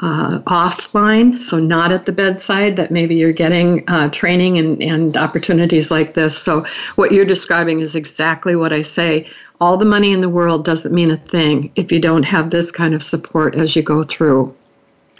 uh, 0.00 0.40
offline, 0.40 1.40
so 1.40 1.58
not 1.58 1.92
at 1.92 2.06
the 2.06 2.12
bedside, 2.12 2.76
that 2.76 2.90
maybe 2.90 3.14
you're 3.14 3.32
getting 3.32 3.82
uh, 3.88 4.08
training 4.10 4.58
and, 4.58 4.82
and 4.82 5.16
opportunities 5.16 5.90
like 5.90 6.14
this. 6.14 6.36
So, 6.36 6.64
what 6.96 7.12
you're 7.12 7.24
describing 7.24 7.80
is 7.80 7.94
exactly 7.94 8.56
what 8.56 8.72
I 8.72 8.82
say. 8.82 9.26
All 9.60 9.78
the 9.78 9.86
money 9.86 10.12
in 10.12 10.20
the 10.20 10.28
world 10.28 10.64
doesn't 10.64 10.94
mean 10.94 11.10
a 11.10 11.16
thing 11.16 11.72
if 11.76 11.90
you 11.90 11.98
don't 11.98 12.24
have 12.24 12.50
this 12.50 12.70
kind 12.70 12.94
of 12.94 13.02
support 13.02 13.56
as 13.56 13.74
you 13.74 13.82
go 13.82 14.04
through. 14.04 14.54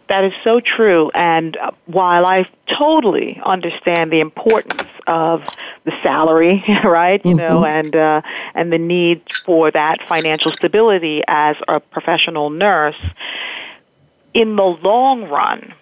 That 0.09 0.25
is 0.25 0.33
so 0.45 0.61
true. 0.61 1.11
And 1.15 1.57
while 1.87 2.27
I 2.27 2.47
totally 2.67 3.41
understand 3.45 4.13
the 4.13 4.21
importance 4.21 4.89
of 5.07 5.43
the 5.85 5.93
salary, 6.03 6.63
right, 6.85 7.25
you 7.25 7.35
mm-hmm. 7.35 7.39
know, 7.39 7.65
and 7.65 7.97
uh, 7.97 8.23
and 8.55 8.73
the 8.73 8.79
need 8.79 9.23
for 9.45 9.71
that 9.71 10.07
financial 10.09 10.53
stability 10.53 11.23
as 11.27 11.57
a 11.67 11.81
professional 11.81 12.51
nurse, 12.51 12.97
in 14.33 14.57
the 14.57 14.65
long 14.65 15.25
run, 15.25 15.75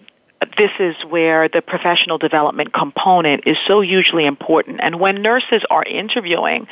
this 0.57 0.71
is 0.79 0.97
where 1.09 1.49
the 1.49 1.63
professional 1.63 2.19
development 2.19 2.73
component 2.73 3.47
is 3.47 3.57
so 3.67 3.81
hugely 3.81 4.27
important. 4.27 4.81
And 4.83 5.01
when 5.01 5.23
nurses 5.23 5.63
are 5.71 5.85
interviewing 5.85 6.67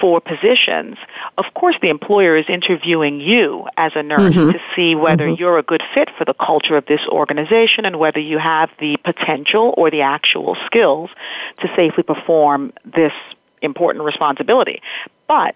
for 0.00 0.20
positions, 0.20 0.96
of 1.38 1.46
course 1.54 1.76
the 1.80 1.88
employer 1.88 2.36
is 2.36 2.46
interviewing 2.48 3.20
you 3.20 3.66
as 3.76 3.92
a 3.94 4.02
nurse 4.02 4.34
mm-hmm. 4.34 4.52
to 4.52 4.60
see 4.76 4.94
whether 4.94 5.26
mm-hmm. 5.26 5.40
you're 5.40 5.58
a 5.58 5.62
good 5.62 5.82
fit 5.94 6.08
for 6.16 6.24
the 6.24 6.34
culture 6.34 6.76
of 6.76 6.86
this 6.86 7.00
organization 7.08 7.84
and 7.84 7.98
whether 7.98 8.20
you 8.20 8.38
have 8.38 8.70
the 8.78 8.96
potential 9.04 9.74
or 9.76 9.90
the 9.90 10.02
actual 10.02 10.56
skills 10.66 11.10
to 11.60 11.68
safely 11.76 12.02
perform 12.02 12.72
this 12.84 13.12
important 13.62 14.04
responsibility. 14.04 14.82
But 15.28 15.54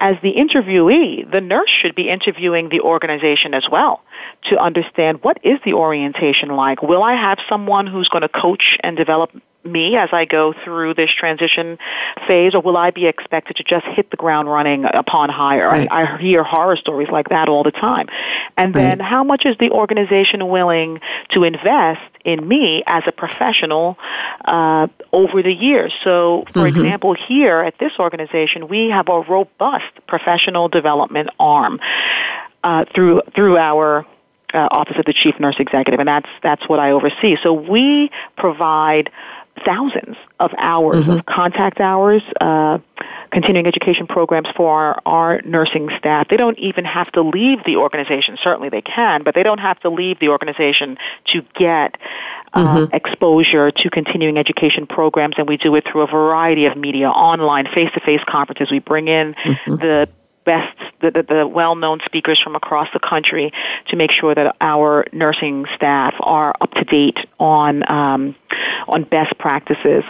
as 0.00 0.16
the 0.22 0.34
interviewee, 0.34 1.30
the 1.30 1.40
nurse 1.40 1.70
should 1.70 1.94
be 1.94 2.08
interviewing 2.08 2.68
the 2.68 2.80
organization 2.80 3.52
as 3.52 3.66
well 3.70 4.02
to 4.44 4.56
understand 4.56 5.22
what 5.22 5.38
is 5.44 5.58
the 5.64 5.72
orientation 5.72 6.50
like. 6.50 6.82
Will 6.82 7.02
I 7.02 7.14
have 7.14 7.38
someone 7.48 7.86
who's 7.86 8.08
going 8.08 8.22
to 8.22 8.28
coach 8.28 8.78
and 8.82 8.96
develop 8.96 9.30
me 9.70 9.96
as 9.96 10.10
I 10.12 10.24
go 10.24 10.54
through 10.64 10.94
this 10.94 11.10
transition 11.10 11.78
phase, 12.26 12.54
or 12.54 12.60
will 12.60 12.76
I 12.76 12.90
be 12.90 13.06
expected 13.06 13.56
to 13.56 13.64
just 13.64 13.86
hit 13.86 14.10
the 14.10 14.16
ground 14.16 14.48
running 14.48 14.84
upon 14.84 15.28
hire? 15.28 15.68
Right. 15.68 15.88
I, 15.90 16.14
I, 16.14 16.18
hear 16.18 16.42
horror 16.42 16.76
stories 16.76 17.08
like 17.08 17.28
that 17.28 17.48
all 17.48 17.62
the 17.62 17.70
time. 17.70 18.08
And 18.56 18.74
right. 18.74 18.82
then 18.82 19.00
how 19.00 19.24
much 19.24 19.46
is 19.46 19.56
the 19.58 19.70
organization 19.70 20.48
willing 20.48 21.00
to 21.30 21.44
invest 21.44 22.02
in 22.24 22.46
me 22.46 22.82
as 22.86 23.04
a 23.06 23.12
professional 23.12 23.98
uh, 24.44 24.88
over 25.12 25.42
the 25.42 25.52
years? 25.52 25.92
So, 26.04 26.44
for 26.52 26.60
mm-hmm. 26.60 26.66
example, 26.66 27.14
here 27.14 27.60
at 27.60 27.78
this 27.78 27.92
organization, 27.98 28.68
we 28.68 28.90
have 28.90 29.08
a 29.08 29.20
robust 29.20 30.06
professional 30.06 30.68
development 30.68 31.30
arm 31.38 31.80
uh, 32.64 32.84
through 32.94 33.22
through 33.34 33.56
our 33.56 34.06
uh, 34.52 34.68
Office 34.70 34.96
of 34.98 35.04
the 35.04 35.12
Chief 35.12 35.38
Nurse 35.38 35.56
Executive, 35.58 36.00
and 36.00 36.08
that's 36.08 36.28
that's 36.42 36.68
what 36.68 36.80
I 36.80 36.92
oversee. 36.92 37.36
So 37.42 37.52
we 37.52 38.10
provide 38.36 39.10
thousands 39.64 40.16
of 40.40 40.52
hours 40.58 41.04
mm-hmm. 41.04 41.18
of 41.18 41.26
contact 41.26 41.80
hours, 41.80 42.22
uh, 42.40 42.78
continuing 43.30 43.66
education 43.66 44.06
programs 44.06 44.48
for 44.56 44.70
our, 44.70 45.02
our 45.04 45.42
nursing 45.42 45.90
staff. 45.98 46.28
They 46.28 46.36
don't 46.36 46.58
even 46.58 46.84
have 46.84 47.10
to 47.12 47.22
leave 47.22 47.64
the 47.64 47.76
organization. 47.76 48.38
Certainly 48.42 48.70
they 48.70 48.82
can, 48.82 49.22
but 49.22 49.34
they 49.34 49.42
don't 49.42 49.60
have 49.60 49.78
to 49.80 49.90
leave 49.90 50.18
the 50.18 50.28
organization 50.28 50.98
to 51.32 51.42
get 51.54 51.96
uh, 52.52 52.64
mm-hmm. 52.64 52.94
exposure 52.94 53.70
to 53.70 53.90
continuing 53.90 54.38
education 54.38 54.86
programs, 54.86 55.34
and 55.38 55.46
we 55.46 55.56
do 55.56 55.74
it 55.74 55.84
through 55.86 56.02
a 56.02 56.06
variety 56.06 56.66
of 56.66 56.76
media, 56.76 57.08
online, 57.08 57.66
face-to-face 57.66 58.22
conferences. 58.26 58.70
We 58.70 58.78
bring 58.78 59.08
in 59.08 59.34
mm-hmm. 59.34 59.76
the 59.76 60.08
best, 60.44 60.76
the, 61.00 61.10
the, 61.10 61.22
the 61.22 61.46
well-known 61.46 62.00
speakers 62.04 62.40
from 62.40 62.56
across 62.56 62.88
the 62.92 63.00
country 63.00 63.52
to 63.88 63.96
make 63.96 64.10
sure 64.10 64.34
that 64.34 64.56
our 64.60 65.04
nursing 65.12 65.66
staff 65.74 66.14
are 66.20 66.54
up 66.60 66.72
to 66.72 66.84
date 66.84 67.18
on 67.38 67.88
um, 67.90 68.34
on 68.86 69.04
best 69.04 69.36
practices. 69.38 70.04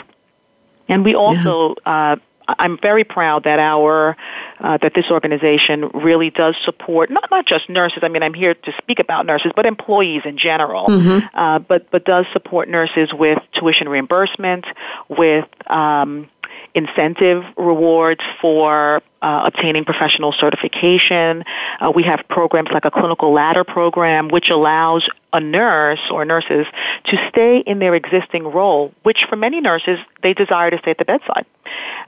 And 0.89 1.05
we 1.05 1.15
also 1.15 1.75
yeah. 1.87 2.13
uh, 2.13 2.17
I'm 2.49 2.79
very 2.81 3.05
proud 3.05 3.45
that 3.45 3.59
our 3.59 4.17
uh, 4.61 4.79
that 4.81 4.93
this 4.95 5.07
organization 5.11 5.91
really 5.93 6.31
does 6.31 6.57
support 6.65 7.11
not 7.11 7.31
not 7.31 7.47
just 7.47 7.69
nurses. 7.69 7.99
I 8.03 8.09
mean, 8.09 8.23
I'm 8.23 8.35
here 8.35 8.55
to 8.55 8.73
speak 8.79 9.01
about 9.01 9.27
nurses, 9.27 9.53
but 9.55 9.67
employees 9.67 10.23
in 10.25 10.39
general. 10.39 10.87
Mm-hmm. 10.87 11.39
Uh, 11.39 11.59
but 11.59 11.91
but 11.91 12.05
does 12.05 12.25
support 12.33 12.69
nurses 12.69 13.11
with 13.13 13.39
tuition 13.53 13.89
reimbursement, 13.89 14.65
with 15.09 15.47
um, 15.71 16.31
incentive 16.75 17.45
rewards 17.57 18.23
for 18.41 19.03
uh, 19.23 19.43
obtaining 19.47 19.85
professional 19.85 20.33
certification. 20.33 21.45
Uh, 21.81 21.91
we 21.95 22.03
have 22.03 22.21
programs 22.29 22.69
like 22.73 22.85
a 22.85 22.91
clinical 22.91 23.33
ladder 23.33 23.65
program, 23.65 24.29
which 24.29 24.49
allows 24.51 25.09
a 25.33 25.41
nurse 25.41 26.01
or 26.11 26.25
nurses 26.25 26.67
to 27.05 27.29
stay 27.29 27.59
in 27.59 27.79
their 27.79 27.95
existing 27.95 28.45
role, 28.45 28.93
which 29.03 29.25
for 29.29 29.37
many 29.37 29.61
nurses, 29.61 29.99
they 30.23 30.35
desire 30.35 30.71
to 30.71 30.79
stay 30.79 30.93
at 30.93 30.99
the 30.99 31.05
bedside. 31.05 31.47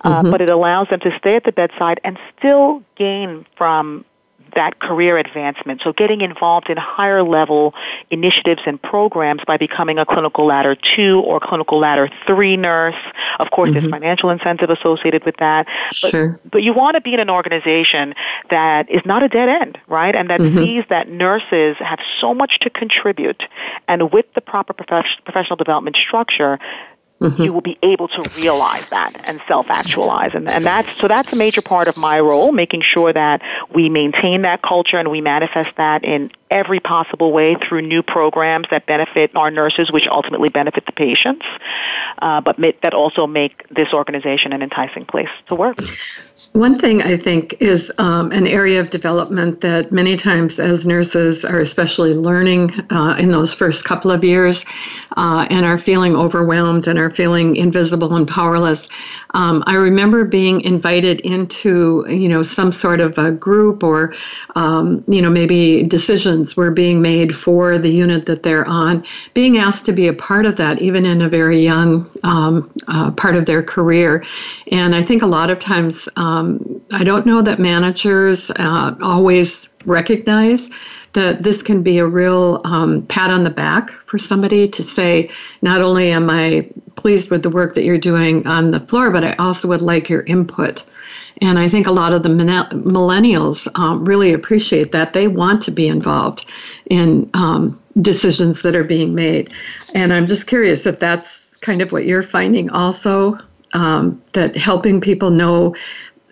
Uh, 0.03 0.23
mm-hmm. 0.23 0.31
But 0.31 0.41
it 0.41 0.49
allows 0.49 0.89
them 0.89 1.01
to 1.01 1.17
stay 1.19 1.37
at 1.37 1.45
the 1.45 1.53
bedside 1.53 2.01
and 2.05 2.19
still 2.39 2.83
gain 2.97 3.45
from 3.57 4.05
that 4.55 4.79
career 4.81 5.19
advancement. 5.19 5.81
So 5.83 5.93
getting 5.93 6.21
involved 6.21 6.69
in 6.71 6.77
higher 6.77 7.23
level 7.23 7.75
initiatives 8.11 8.63
and 8.67 8.81
programs 8.81 9.43
by 9.47 9.57
becoming 9.57 9.99
a 9.99 10.07
clinical 10.07 10.47
ladder 10.47 10.75
two 10.75 11.21
or 11.21 11.41
clinical 11.41 11.79
ladder 11.79 12.09
three 12.27 12.57
nurse. 12.57 12.95
Of 13.39 13.51
course, 13.51 13.71
mm-hmm. 13.71 13.81
there's 13.81 13.91
financial 13.91 14.31
incentive 14.31 14.71
associated 14.71 15.25
with 15.25 15.37
that. 15.39 15.67
But, 15.67 16.11
sure. 16.11 16.41
but 16.51 16.63
you 16.63 16.73
want 16.73 16.95
to 16.95 17.01
be 17.01 17.15
in 17.15 17.21
an 17.21 17.31
organization 17.31 18.15
that 18.51 18.91
is 18.91 19.03
not 19.05 19.23
a 19.23 19.29
dead 19.29 19.49
end, 19.49 19.79
right? 19.89 20.15
And 20.15 20.31
that 20.31 20.41
mm-hmm. 20.41 20.59
sees 20.59 20.85
that 20.89 21.09
nurses 21.09 21.77
have 21.79 22.01
so 22.21 22.35
much 22.35 22.59
to 22.61 22.71
contribute. 22.71 23.43
And 23.89 24.13
with 24.13 24.33
the 24.35 24.41
proper 24.41 24.73
professional 24.73 25.57
development 25.57 25.97
structure, 25.97 26.59
Mm-hmm. 27.21 27.43
you 27.43 27.53
will 27.53 27.61
be 27.61 27.77
able 27.83 28.09
to 28.09 28.31
realize 28.39 28.89
that 28.89 29.29
and 29.29 29.43
self-actualize 29.47 30.33
and, 30.33 30.49
and 30.49 30.65
that's 30.65 30.91
so 30.97 31.07
that's 31.07 31.31
a 31.35 31.37
major 31.37 31.61
part 31.61 31.87
of 31.87 31.99
my 31.99 32.19
role 32.19 32.51
making 32.51 32.81
sure 32.81 33.13
that 33.13 33.43
we 33.75 33.91
maintain 33.91 34.41
that 34.43 34.63
culture 34.63 34.97
and 34.97 35.11
we 35.11 35.21
manifest 35.21 35.77
that 35.77 36.03
in 36.03 36.31
every 36.51 36.81
possible 36.81 37.31
way 37.31 37.57
through 37.57 37.83
new 37.83 38.03
programs 38.03 38.69
that 38.71 38.87
benefit 38.87 39.37
our 39.37 39.51
nurses 39.51 39.93
which 39.93 40.07
ultimately 40.07 40.49
benefit 40.49 40.87
the 40.87 40.93
patients 40.93 41.45
uh, 42.23 42.41
but 42.41 42.57
that 42.81 42.95
also 42.95 43.27
make 43.27 43.69
this 43.69 43.93
organization 43.93 44.55
an 44.55 44.63
enticing 44.63 45.05
place 45.05 45.29
to 45.47 45.55
work 45.55 45.77
one 46.55 46.79
thing 46.79 47.03
i 47.03 47.19
think 47.19 47.55
is 47.61 47.93
um, 47.99 48.33
an 48.33 48.47
area 48.47 48.81
of 48.81 48.89
development 48.89 49.61
that 49.61 49.93
many 49.93 50.17
times 50.17 50.59
as 50.59 50.87
nurses 50.87 51.45
are 51.45 51.59
especially 51.59 52.15
learning 52.15 52.71
uh, 52.89 53.15
in 53.21 53.31
those 53.31 53.53
first 53.53 53.85
couple 53.85 54.11
of 54.11 54.25
years 54.25 54.65
uh, 55.19 55.47
and 55.51 55.67
are 55.67 55.77
feeling 55.77 56.17
overwhelmed 56.17 56.89
and 56.89 56.99
are 56.99 57.10
feeling 57.15 57.57
invisible 57.57 58.15
and 58.15 58.27
powerless. 58.27 58.89
Um, 59.35 59.63
I 59.67 59.77
remember 59.77 60.25
being 60.25 60.61
invited 60.63 61.21
into, 61.21 62.05
you 62.09 62.29
know, 62.29 62.43
some 62.43 62.73
sort 62.73 63.01
of 63.01 63.17
a 63.19 63.31
group 63.31 63.83
or, 63.83 64.13
um, 64.57 65.05
you 65.07 65.23
know, 65.23 65.31
maybe 65.31 65.83
decisions 65.85 66.57
were 66.57 66.71
being 66.71 67.01
made 67.01 67.35
for 67.35 67.79
the 67.79 67.91
unit 67.91 68.27
that 68.27 68.43
they're 68.43 68.67
on, 68.67 69.05
being 69.35 69.59
asked 69.59 69.87
to 69.87 69.93
be 69.93 70.09
a 70.09 70.13
part 70.13 70.47
of 70.47 70.57
that, 70.57 70.83
even 70.83 71.07
in 71.07 71.23
a 71.23 71.29
very 71.29 71.59
young 71.59 72.11
um, 72.25 72.71
uh, 72.89 73.11
part 73.13 73.37
of 73.37 73.47
their 73.47 73.63
career. 73.63 74.25
And 74.71 74.95
I 74.95 75.03
think 75.03 75.23
a 75.23 75.27
lot 75.27 75.51
of 75.51 75.59
times, 75.59 76.09
um, 76.17 76.83
I 76.93 77.05
don't 77.05 77.27
know 77.27 77.43
that 77.43 77.59
managers 77.59 78.51
uh, 78.51 78.95
always 79.01 79.70
recognize 79.87 80.71
that 81.13 81.43
this 81.43 81.63
can 81.63 81.83
be 81.83 81.99
a 81.99 82.07
real 82.07 82.61
um, 82.65 83.03
pat 83.07 83.31
on 83.31 83.45
the 83.45 83.51
back 83.51 83.91
for 83.91 84.19
somebody 84.19 84.69
to 84.69 84.83
say, 84.83 85.31
not 85.63 85.81
only 85.81 86.11
am 86.11 86.31
I 86.31 86.69
pleased 86.97 87.31
with 87.31 87.43
the 87.43 87.51
work 87.51 87.75
that 87.75 87.85
you're 87.85 87.99
doing 87.99 88.47
on 88.47 88.71
the 88.71 88.81
floor, 88.81 89.11
but 89.11 89.25
I 89.25 89.33
also 89.35 89.69
would 89.69 89.83
like 89.83 90.09
your 90.09 90.23
input. 90.23 90.85
And 91.41 91.59
I 91.59 91.69
think 91.69 91.87
a 91.87 91.93
lot 91.93 92.13
of 92.13 92.23
the 92.23 92.29
millennials 92.29 93.67
um, 93.79 94.05
really 94.05 94.33
appreciate 94.33 94.93
that. 94.93 95.15
They 95.15 95.27
want 95.27 95.63
to 95.63 95.71
be 95.71 95.89
involved 95.89 96.45
in 96.91 97.31
um, 97.35 97.81
decisions 98.03 98.63
that 98.63 98.77
are 98.77 98.85
being 98.85 99.15
made. 99.15 99.53
And 99.95 100.13
I'm 100.13 100.27
just 100.27 100.47
curious 100.47 100.87
if 100.87 100.99
that's 100.99 101.57
kind 101.57 101.81
of 101.81 101.93
what 101.93 102.05
you're 102.05 102.23
finding 102.23 102.71
also, 102.71 103.39
um, 103.73 104.21
that 104.33 104.57
helping 104.57 105.01
people 105.01 105.31
know 105.31 105.75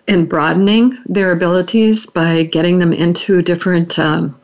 in 0.09 0.25
broadening 0.25 0.97
their 1.05 1.31
abilities 1.31 2.07
by 2.07 2.43
getting 2.43 2.79
them 2.79 2.91
into 2.91 3.43
different 3.43 3.99
um, 3.99 4.37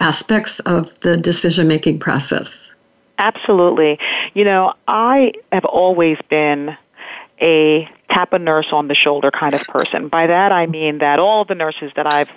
aspects 0.00 0.60
of 0.60 0.98
the 1.00 1.16
decision 1.16 1.68
making 1.68 1.98
process. 1.98 2.70
Absolutely. 3.18 3.98
You 4.32 4.44
know, 4.44 4.72
I 4.88 5.34
have 5.52 5.66
always 5.66 6.16
been 6.30 6.74
a 7.38 7.86
tap 8.08 8.32
a 8.32 8.38
nurse 8.38 8.68
on 8.72 8.88
the 8.88 8.94
shoulder 8.94 9.30
kind 9.30 9.52
of 9.52 9.60
person. 9.62 10.08
By 10.08 10.26
that 10.26 10.52
I 10.52 10.66
mean 10.66 10.98
that 10.98 11.18
all 11.18 11.44
the 11.44 11.54
nurses 11.54 11.92
that 11.96 12.06
I've 12.06 12.30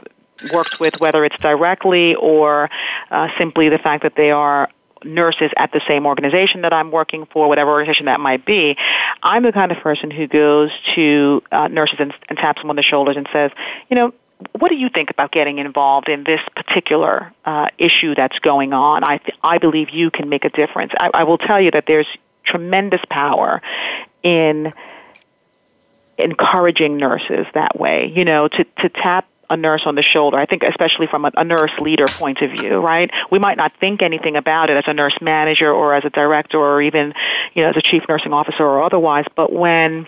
worked 0.53 0.81
with, 0.81 0.99
whether 0.99 1.23
it's 1.23 1.39
directly 1.39 2.15
or 2.15 2.69
uh, 3.11 3.29
simply 3.37 3.69
the 3.69 3.77
fact 3.77 4.03
that 4.03 4.15
they 4.15 4.31
are 4.31 4.69
nurses 5.05 5.51
at 5.57 5.71
the 5.71 5.81
same 5.87 6.05
organization 6.05 6.61
that 6.61 6.73
I'm 6.73 6.91
working 6.91 7.25
for, 7.25 7.47
whatever 7.47 7.71
organization 7.71 8.05
that 8.05 8.19
might 8.19 8.45
be, 8.45 8.77
I'm 9.21 9.43
the 9.43 9.51
kind 9.51 9.71
of 9.71 9.79
person 9.79 10.11
who 10.11 10.27
goes 10.27 10.71
to 10.95 11.43
uh, 11.51 11.67
nurses 11.67 11.97
and, 11.99 12.13
and 12.29 12.37
taps 12.37 12.61
them 12.61 12.69
on 12.69 12.75
the 12.75 12.83
shoulders 12.83 13.17
and 13.17 13.27
says, 13.31 13.51
you 13.89 13.95
know, 13.95 14.13
what 14.59 14.69
do 14.69 14.75
you 14.75 14.89
think 14.89 15.09
about 15.09 15.31
getting 15.31 15.59
involved 15.59 16.09
in 16.09 16.23
this 16.23 16.41
particular 16.55 17.31
uh, 17.45 17.67
issue 17.77 18.13
that's 18.15 18.37
going 18.39 18.73
on? 18.73 19.03
I, 19.03 19.17
th- 19.17 19.37
I 19.41 19.57
believe 19.57 19.89
you 19.89 20.11
can 20.11 20.29
make 20.29 20.43
a 20.45 20.49
difference. 20.49 20.91
I, 20.99 21.11
I 21.13 21.23
will 21.23 21.37
tell 21.37 21.61
you 21.61 21.71
that 21.71 21.85
there's 21.87 22.07
tremendous 22.43 23.01
power 23.09 23.61
in 24.21 24.73
encouraging 26.17 26.97
nurses 26.97 27.45
that 27.53 27.79
way, 27.79 28.11
you 28.13 28.25
know, 28.25 28.47
to, 28.47 28.63
to 28.79 28.89
tap 28.89 29.27
a 29.53 29.57
nurse 29.57 29.83
on 29.85 29.95
the 29.95 30.03
shoulder. 30.03 30.37
I 30.37 30.45
think 30.45 30.63
especially 30.63 31.07
from 31.07 31.25
a, 31.25 31.31
a, 31.37 31.43
nurse 31.43 31.71
leader 31.79 32.05
point 32.05 32.41
of 32.41 32.51
view, 32.51 32.77
right? 32.77 33.09
We 33.31 33.39
might 33.39 33.57
not 33.57 33.71
think 33.79 34.01
anything 34.01 34.35
about 34.35 34.69
it 34.69 34.77
as 34.77 34.83
a 34.87 34.93
nurse 34.93 35.17
manager 35.21 35.71
or 35.71 35.93
as 35.93 36.03
a 36.03 36.09
director 36.09 36.59
or 36.59 36.81
even, 36.81 37.13
you 37.53 37.63
know, 37.63 37.69
as 37.69 37.77
a 37.77 37.81
chief 37.81 38.03
nursing 38.09 38.33
officer 38.33 38.63
or 38.63 38.83
otherwise, 38.83 39.25
but 39.35 39.53
when 39.53 40.07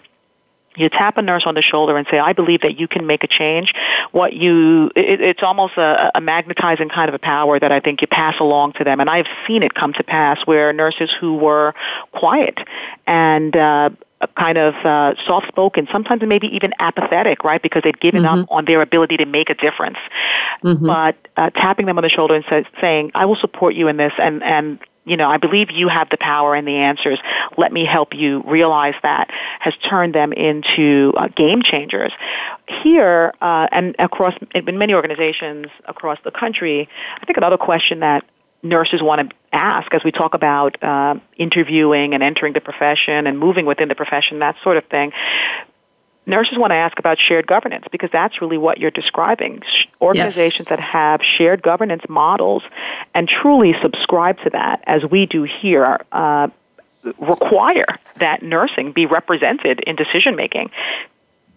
you 0.78 0.90
tap 0.90 1.18
a 1.18 1.22
nurse 1.22 1.44
on 1.46 1.56
the 1.56 1.62
shoulder 1.62 1.98
and 1.98 2.06
say, 2.10 2.20
I 2.20 2.34
believe 2.34 2.62
that 2.62 2.80
you 2.80 2.88
can 2.88 3.08
make 3.08 3.24
a 3.24 3.28
change. 3.28 3.74
What 4.12 4.34
you, 4.34 4.92
it, 4.96 5.22
it's 5.22 5.44
almost 5.44 5.78
a, 5.78 6.12
a 6.16 6.22
magnetizing 6.22 6.90
kind 6.90 7.08
of 7.08 7.16
a 7.16 7.20
power 7.20 7.60
that 7.60 7.72
I 7.72 7.80
think 7.80 8.02
you 8.02 8.08
pass 8.08 8.36
along 8.40 8.74
to 8.74 8.84
them. 8.84 9.00
And 9.00 9.10
I've 9.10 9.28
seen 9.48 9.64
it 9.64 9.74
come 9.74 9.94
to 9.94 10.04
pass 10.04 10.46
where 10.46 10.74
nurses 10.74 11.12
who 11.20 11.38
were 11.38 11.74
quiet 12.12 12.60
and, 13.08 13.56
uh, 13.56 13.90
kind 14.38 14.58
of 14.58 14.74
uh, 14.86 15.14
soft 15.26 15.48
spoken, 15.48 15.88
sometimes 15.92 16.22
maybe 16.26 16.48
even 16.48 16.74
apathetic, 16.80 17.44
right? 17.44 17.62
Because 17.62 17.84
they'd 17.84 18.00
given 18.00 18.24
mm-hmm. 18.24 18.42
up 18.42 18.52
on 18.52 18.66
their 18.66 18.82
ability 18.82 19.18
to 19.18 19.26
make 19.26 19.50
a 19.50 19.56
difference. 19.56 19.98
Mm-hmm. 20.64 20.86
But 20.86 21.16
uh, 21.38 21.50
tapping 21.52 21.86
them 21.86 21.98
on 21.98 22.04
the 22.04 22.10
shoulder 22.10 22.36
and 22.36 22.46
say, 22.50 22.66
saying, 22.82 23.12
I 23.16 23.26
will 23.26 23.36
support 23.36 23.76
you 23.76 23.88
in 23.88 23.98
this 23.98 24.14
and, 24.18 24.44
and 24.44 24.80
you 25.06 25.18
know, 25.18 25.30
I 25.30 25.38
believe 25.38 25.70
you 25.72 25.88
have 25.88 26.10
the 26.10 26.18
power 26.18 26.56
and 26.56 26.68
the 26.68 26.78
answers. 26.78 27.20
Let 27.58 27.72
me 27.72 27.86
help 27.86 28.14
you 28.14 28.42
realize 28.46 28.96
that 29.04 29.30
has 29.60 29.74
turned 29.88 30.16
them 30.16 30.34
into 30.34 31.14
uh, 31.16 31.28
game 31.28 31.62
changers. 31.62 32.12
Here, 32.84 33.32
uh, 33.40 33.68
and 33.72 33.96
across, 34.00 34.34
in 34.56 34.78
many 34.78 34.94
organizations 34.94 35.68
across 35.86 36.18
the 36.24 36.32
country, 36.32 36.90
I 37.22 37.26
think 37.26 37.38
another 37.38 37.58
question 37.58 38.00
that 38.00 38.26
nurses 38.64 39.02
want 39.02 39.30
to 39.30 39.36
ask 39.52 39.94
as 39.94 40.04
we 40.04 40.12
talk 40.12 40.34
about 40.34 40.82
uh, 40.84 41.16
interviewing 41.38 42.14
and 42.14 42.24
entering 42.24 42.54
the 42.54 42.62
profession 42.62 43.28
and 43.28 43.40
moving 43.40 43.66
within 43.66 43.88
the 43.88 43.96
profession, 43.96 44.40
that 44.40 44.56
sort 44.64 44.78
of 44.78 44.86
thing 44.86 45.12
nurses 46.26 46.58
want 46.58 46.72
to 46.72 46.76
ask 46.76 46.98
about 47.00 47.18
shared 47.20 47.48
governance 47.48 47.86
because 47.92 48.10
that's 48.12 48.42
really 48.42 48.58
what 48.58 48.80
you're 48.80 48.92
describing. 48.92 49.62
Organizations 50.02 50.68
yes. 50.70 50.78
that 50.78 50.80
have 50.80 51.22
shared 51.22 51.62
governance 51.62 52.04
models 52.10 52.64
and 53.14 53.28
truly 53.28 53.76
subscribe 53.82 54.38
to 54.40 54.50
that, 54.52 54.84
as 54.86 55.04
we 55.06 55.26
do 55.26 55.44
here, 55.44 56.00
uh, 56.12 56.48
require 57.20 57.86
that 58.16 58.42
nursing 58.42 58.92
be 58.92 59.06
represented 59.06 59.80
in 59.82 59.96
decision 59.96 60.36
making. 60.36 60.72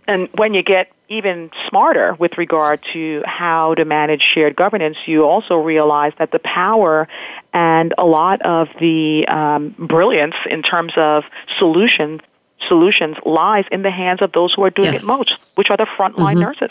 And 0.09 0.29
when 0.37 0.55
you 0.55 0.63
get 0.63 0.91
even 1.09 1.51
smarter 1.69 2.15
with 2.15 2.39
regard 2.39 2.81
to 2.93 3.23
how 3.27 3.75
to 3.75 3.85
manage 3.85 4.23
shared 4.23 4.57
governance, 4.57 4.97
you 5.07 5.25
also 5.25 5.57
realize 5.57 6.13
that 6.19 6.33
the 6.33 6.39
power 6.39 7.09
and 7.53 7.95
a 7.99 8.07
lot 8.07 8.43
of 8.43 8.69
the 8.81 9.27
um, 9.29 9.75
brilliance 9.79 10.35
in 10.51 10.63
terms 10.63 10.93
of 10.97 11.25
solutions 11.59 12.21
solutions 12.67 13.17
lies 13.25 13.65
in 13.71 13.83
the 13.83 13.91
hands 13.91 14.21
of 14.21 14.33
those 14.33 14.53
who 14.53 14.65
are 14.65 14.71
doing 14.71 14.93
yes. 14.93 15.05
it 15.05 15.07
most, 15.07 15.57
which 15.57 15.71
are 15.71 15.77
the 15.77 15.87
frontline 15.87 16.35
mm-hmm. 16.35 16.41
nurses. 16.41 16.71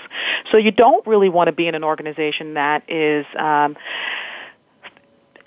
So 0.52 0.58
you 0.58 0.72
don't 0.72 1.06
really 1.08 1.30
want 1.30 1.48
to 1.48 1.54
be 1.54 1.66
in 1.66 1.76
an 1.76 1.84
organization 1.86 2.56
that 2.56 2.84
is. 2.90 3.26
Um, 3.38 3.78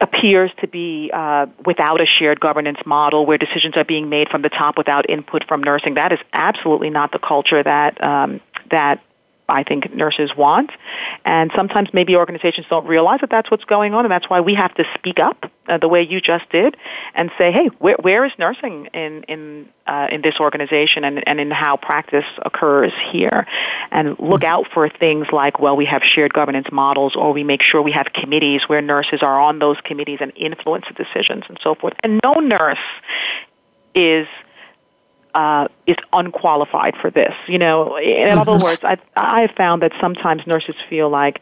appears 0.01 0.51
to 0.61 0.67
be 0.67 1.11
uh, 1.13 1.47
without 1.67 2.01
a 2.01 2.07
shared 2.07 2.41
governance 2.41 2.79
model 2.87 3.27
where 3.27 3.39
decisions 3.39 3.77
are 3.77 3.85
being 3.85 4.09
made 4.09 4.29
from 4.29 4.43
the 4.43 4.49
top 4.49 4.79
without 4.79 5.09
input 5.11 5.45
from 5.47 5.63
nursing. 5.63 5.95
That 5.95 6.13
is 6.13 6.19
absolutely 6.33 6.91
not 6.91 7.13
the 7.13 7.19
culture 7.19 7.63
that 7.63 8.03
um, 8.03 8.41
that 8.71 9.03
I 9.51 9.65
think 9.65 9.95
nurses 9.95 10.31
want. 10.37 10.71
And 11.25 11.51
sometimes 11.55 11.91
maybe 11.93 12.17
organizations 12.17 12.67
don't 12.71 12.87
realize 12.87 13.21
that 13.21 13.31
that's 13.31 13.51
what's 13.51 13.65
going 13.65 13.95
on, 13.95 14.05
and 14.05 14.13
that's 14.13 14.29
why 14.31 14.41
we 14.41 14.55
have 14.55 14.75
to 14.75 14.85
speak 14.95 15.19
up 15.19 15.51
uh, 15.69 15.79
the 15.79 15.89
way 15.89 16.03
you 16.03 16.21
just 16.21 16.49
did 16.51 16.77
and 17.15 17.31
say, 17.37 17.53
hey, 17.53 17.67
where, 17.79 17.97
where 18.01 18.25
is 18.25 18.33
nursing 18.39 18.89
in 18.95 19.25
in 19.25 19.69
uh, 19.87 20.07
in 20.11 20.23
this 20.23 20.37
organization 20.41 21.05
and, 21.05 21.27
and 21.27 21.41
in 21.41 21.51
how 21.51 21.77
practice 21.77 22.25
occurs 22.45 22.93
here, 23.11 23.47
and 23.91 24.17
look 24.19 24.45
out 24.45 24.67
for 24.73 24.89
things 24.89 25.27
like, 25.33 25.59
well, 25.61 25.77
we 25.77 25.85
have 25.85 26.03
shared 26.03 26.33
governance 26.33 26.69
models, 26.71 27.17
or 27.17 27.33
we 27.33 27.45
make 27.45 27.63
sure 27.63 27.83
we 27.83 27.93
have 27.93 28.07
committees 28.13 28.63
where 28.69 28.81
nurses 28.81 29.21
are 29.23 29.41
on 29.41 29.59
those 29.59 29.77
committees 29.85 30.19
and 30.21 30.33
influence 30.37 30.87
the 30.89 31.05
decisions 31.05 31.45
and 31.49 31.59
so 31.63 31.75
forth. 31.75 31.95
And 32.03 32.21
no 32.23 32.35
nurse 32.35 32.79
is 33.95 34.27
uh, 35.35 35.69
is 35.87 35.97
unqualified 36.13 36.97
for 36.97 37.11
this. 37.11 37.35
You 37.47 37.59
know, 37.59 37.97
in 37.97 38.05
mm-hmm. 38.05 38.39
other 38.39 38.53
words, 38.53 38.85
I 38.85 38.99
I 39.17 39.43
have 39.43 39.53
found 39.53 39.83
that 39.83 39.93
sometimes 40.01 40.47
nurses 40.47 40.77
feel 40.89 41.09
like, 41.09 41.41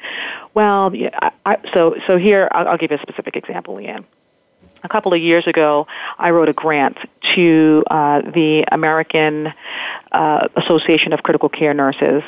well, 0.54 0.92
I, 0.94 1.30
I, 1.46 1.56
so 1.74 1.96
so 2.06 2.18
here 2.18 2.48
I'll, 2.52 2.68
I'll 2.68 2.78
give 2.78 2.90
you 2.90 2.96
a 2.96 3.00
specific 3.00 3.36
example, 3.36 3.76
Leanne. 3.76 4.04
A 4.84 4.88
couple 4.88 5.12
of 5.12 5.20
years 5.20 5.48
ago, 5.48 5.88
I 6.18 6.30
wrote 6.30 6.48
a 6.48 6.52
grant 6.52 6.98
to 7.34 7.82
uh, 7.90 8.22
the 8.22 8.64
American 8.70 9.52
uh, 10.12 10.48
Association 10.54 11.12
of 11.12 11.24
Critical 11.24 11.48
Care 11.48 11.74
Nurses 11.74 12.22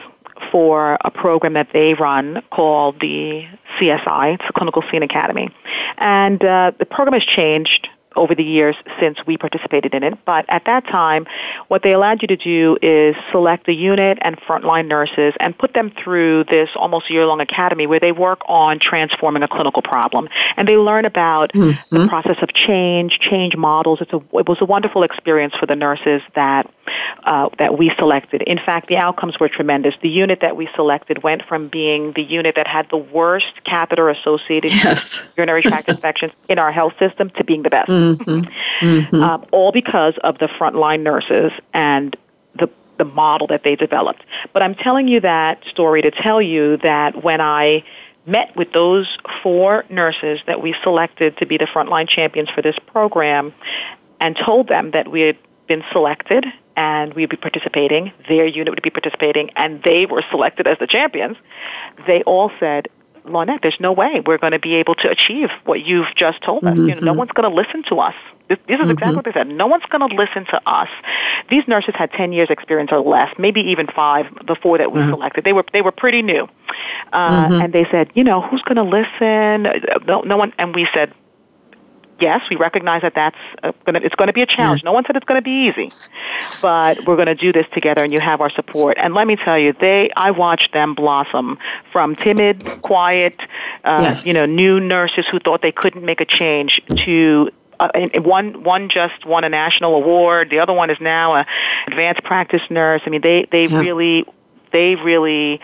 for 0.51 0.99
a 1.03 1.11
program 1.11 1.53
that 1.53 1.68
they 1.73 1.94
run 1.94 2.42
called 2.51 2.99
the 3.01 3.46
CSI, 3.79 4.35
it's 4.35 4.46
the 4.46 4.53
Clinical 4.53 4.83
Scene 4.90 5.03
Academy. 5.03 5.51
And 5.99 6.42
uh, 6.44 6.73
the 6.79 6.87
program 6.87 7.20
has 7.20 7.25
changed 7.25 7.88
over 8.16 8.35
the 8.35 8.42
years 8.42 8.77
since 8.99 9.18
we 9.27 9.37
participated 9.37 9.94
in 9.94 10.03
it. 10.03 10.18
But 10.25 10.44
at 10.49 10.64
that 10.66 10.87
time, 10.87 11.27
what 11.68 11.83
they 11.83 11.92
allowed 11.92 12.23
you 12.23 12.29
to 12.29 12.37
do 12.37 12.77
is 12.83 13.14
select 13.31 13.68
a 13.68 13.73
unit 13.73 14.18
and 14.20 14.37
frontline 14.40 14.88
nurses 14.88 15.35
and 15.38 15.57
put 15.57 15.75
them 15.75 15.90
through 15.90 16.44
this 16.44 16.70
almost 16.75 17.09
year-long 17.11 17.40
academy 17.40 17.87
where 17.87 18.01
they 18.01 18.12
work 18.12 18.40
on 18.49 18.79
transforming 18.81 19.42
a 19.42 19.49
clinical 19.49 19.83
problem. 19.83 20.29
And 20.57 20.66
they 20.66 20.77
learn 20.77 21.05
about 21.05 21.53
mm-hmm. 21.53 21.96
the 21.96 22.09
process 22.09 22.37
of 22.42 22.53
change, 22.53 23.20
change 23.20 23.57
models. 23.57 24.01
It's 24.01 24.12
a, 24.12 24.20
it 24.35 24.49
was 24.49 24.61
a 24.61 24.64
wonderful 24.64 25.05
experience 25.05 25.55
for 25.55 25.66
the 25.66 25.77
nurses 25.77 26.23
that, 26.35 26.68
uh, 27.25 27.49
that 27.59 27.79
we 27.79 27.92
selected. 27.96 28.42
In 28.42 28.59
fact, 28.59 28.88
the 28.88 28.96
outcomes 28.96 29.38
were 29.38 29.49
tremendous. 29.49 29.94
The 30.03 30.09
unit 30.09 30.40
that 30.40 30.57
we 30.57 30.68
selected 30.75 31.23
went 31.23 31.44
from 31.44 31.68
being 31.68 32.12
the 32.12 32.23
unit 32.23 32.57
that 32.57 32.66
had 32.66 32.88
the 32.90 32.96
worst 32.96 33.64
catheter-associated 33.64 34.73
yes. 34.73 35.29
urinary 35.37 35.62
tract 35.62 35.88
infections 35.94 36.33
in 36.49 36.59
our 36.59 36.73
health 36.73 36.99
system 36.99 37.31
to 37.31 37.44
being 37.44 37.62
the 37.62 37.70
best. 37.70 37.88
Mm-hmm. 37.88 38.00
Mm-hmm. 38.01 38.87
Mm-hmm. 38.87 39.23
Um, 39.23 39.47
all 39.53 39.73
because 39.73 40.17
of 40.19 40.39
the 40.39 40.47
frontline 40.47 41.03
nurses 41.03 41.53
and 41.73 42.17
the 42.59 42.69
the 42.99 43.05
model 43.05 43.47
that 43.47 43.63
they 43.65 43.77
developed. 43.77 44.23
But 44.53 44.63
I'm 44.63 44.75
telling 44.75 45.09
you 45.09 45.21
that 45.21 45.65
story 45.71 46.03
to 46.03 46.11
tell 46.11 46.43
you 46.43 46.77
that 46.79 47.23
when 47.25 47.41
I 47.41 47.85
met 48.27 48.55
with 48.57 48.73
those 48.73 49.07
four 49.43 49.85
nurses 49.89 50.41
that 50.47 50.63
we 50.63 50.75
selected 50.83 51.37
to 51.39 51.47
be 51.47 51.57
the 51.57 51.65
frontline 51.65 52.09
champions 52.09 52.51
for 52.51 52.63
this 52.63 52.77
program 52.87 53.55
and 54.21 54.37
told 54.37 54.69
them 54.69 54.91
that 54.91 55.11
we 55.11 55.23
had 55.23 55.39
been 55.67 55.83
selected 55.93 56.45
and 56.77 57.15
we'd 57.15 57.29
be 57.29 57.37
participating, 57.37 58.13
their 58.29 58.47
unit 58.47 58.71
would 58.71 58.83
be 58.83 58.91
participating, 58.91 59.51
and 59.57 59.83
they 59.83 60.07
were 60.07 60.23
selected 60.31 60.67
as 60.67 60.79
the 60.79 60.87
champions, 60.87 61.37
they 62.07 62.23
all 62.23 62.51
said, 62.61 62.89
Launette, 63.25 63.61
there's 63.63 63.79
no 63.81 63.93
way 63.93 64.23
we're 64.25 64.39
going 64.39 64.53
to 64.53 64.59
be 64.59 64.75
able 64.75 64.95
to 64.97 65.11
achieve 65.11 65.51
what 65.65 65.85
you've 65.85 66.15
just 66.17 66.43
told 66.43 66.65
us. 66.65 66.79
Mm-hmm. 66.79 66.89
You 66.89 66.95
know, 66.97 67.01
no 67.01 67.11
mm-hmm. 67.13 67.19
one's 67.19 67.33
going 67.33 67.49
to 67.49 67.55
listen 67.55 67.83
to 67.85 67.97
us. 67.97 68.15
This, 68.49 68.59
this 68.67 68.75
is 68.75 68.81
mm-hmm. 68.81 68.91
exactly 68.91 69.17
what 69.17 69.25
they 69.25 69.33
said. 69.33 69.47
No 69.49 69.67
one's 69.67 69.85
going 69.91 70.09
to 70.09 70.15
listen 70.15 70.45
to 70.47 70.61
us. 70.69 70.89
These 71.51 71.69
nurses 71.69 71.95
had 71.97 72.13
10 72.13 72.33
years 72.33 72.49
experience 72.51 72.91
or 72.93 73.01
less, 73.01 73.33
maybe 73.39 73.61
even 73.61 73.87
five 73.87 74.27
before 74.47 74.79
that 74.79 74.93
we 74.93 75.01
mm-hmm. 75.01 75.11
selected. 75.11 75.45
They 75.45 75.53
were, 75.53 75.65
they 75.73 75.83
were 75.83 75.93
pretty 75.93 76.23
new. 76.23 76.49
Uh, 77.13 77.49
mm-hmm. 77.49 77.63
and 77.63 77.73
they 77.73 77.87
said, 77.91 78.11
you 78.15 78.25
know, 78.25 78.41
who's 78.41 78.63
going 78.63 78.77
to 78.77 78.83
listen? 78.83 79.63
No, 80.07 80.21
no 80.23 80.37
one, 80.37 80.53
and 80.59 80.75
we 80.75 80.89
said, 80.93 81.15
yes, 82.21 82.49
we 82.51 82.57
recognize 82.57 83.03
that 83.03 83.15
that's 83.15 83.37
uh, 83.63 83.73
gonna, 83.85 84.01
it's 84.03 84.15
going 84.15 84.29
to 84.29 84.33
be 84.33 84.43
a 84.43 84.47
challenge. 84.47 84.85
No 84.85 84.93
one 84.93 85.05
said 85.05 85.17
it's 85.17 85.27
going 85.27 85.39
to 85.39 85.45
be 85.45 85.69
easy, 85.69 85.91
but 86.63 87.07
we're 87.07 87.17
going 87.17 87.27
to 87.27 87.35
do 87.35 87.53
this 87.53 87.69
together, 87.69 88.03
and 88.03 88.13
you 88.13 88.21
have 88.21 88.41
our 88.41 88.51
support. 88.51 88.97
And 88.99 89.15
let 89.15 89.27
me 89.27 89.37
tell 89.37 89.59
you, 89.59 89.73
they 89.73 90.11
I 90.17 90.31
watched 90.31 90.73
them 90.73 90.95
blossom 90.95 91.59
from 91.93 92.17
timid, 92.17 92.65
quiet, 92.83 93.41
uh, 93.85 94.01
yes. 94.03 94.27
you 94.27 94.33
know, 94.33 94.47
new 94.47 94.81
nurses 94.81 95.27
who 95.31 95.39
thought 95.39 95.63
they 95.63 95.73
couldn't 95.73 96.05
make 96.05 96.21
a 96.21 96.27
change 96.27 96.81
to 97.05 97.51
uh, 97.81 97.89
one 98.21 98.63
one 98.63 98.89
just 98.89 99.25
won 99.25 99.43
a 99.45 99.49
national 99.49 99.95
award. 99.95 100.51
The 100.51 100.59
other 100.59 100.73
one 100.73 100.91
is 100.91 101.01
now 101.01 101.35
a 101.37 101.47
advanced 101.87 102.23
practice 102.25 102.63
nurse. 102.71 103.03
I 103.07 103.11
mean, 103.11 103.23
they 103.23 103.49
they 103.51 103.67
yeah. 103.67 103.81
really 103.81 104.25
they 104.73 104.95
really 104.97 105.61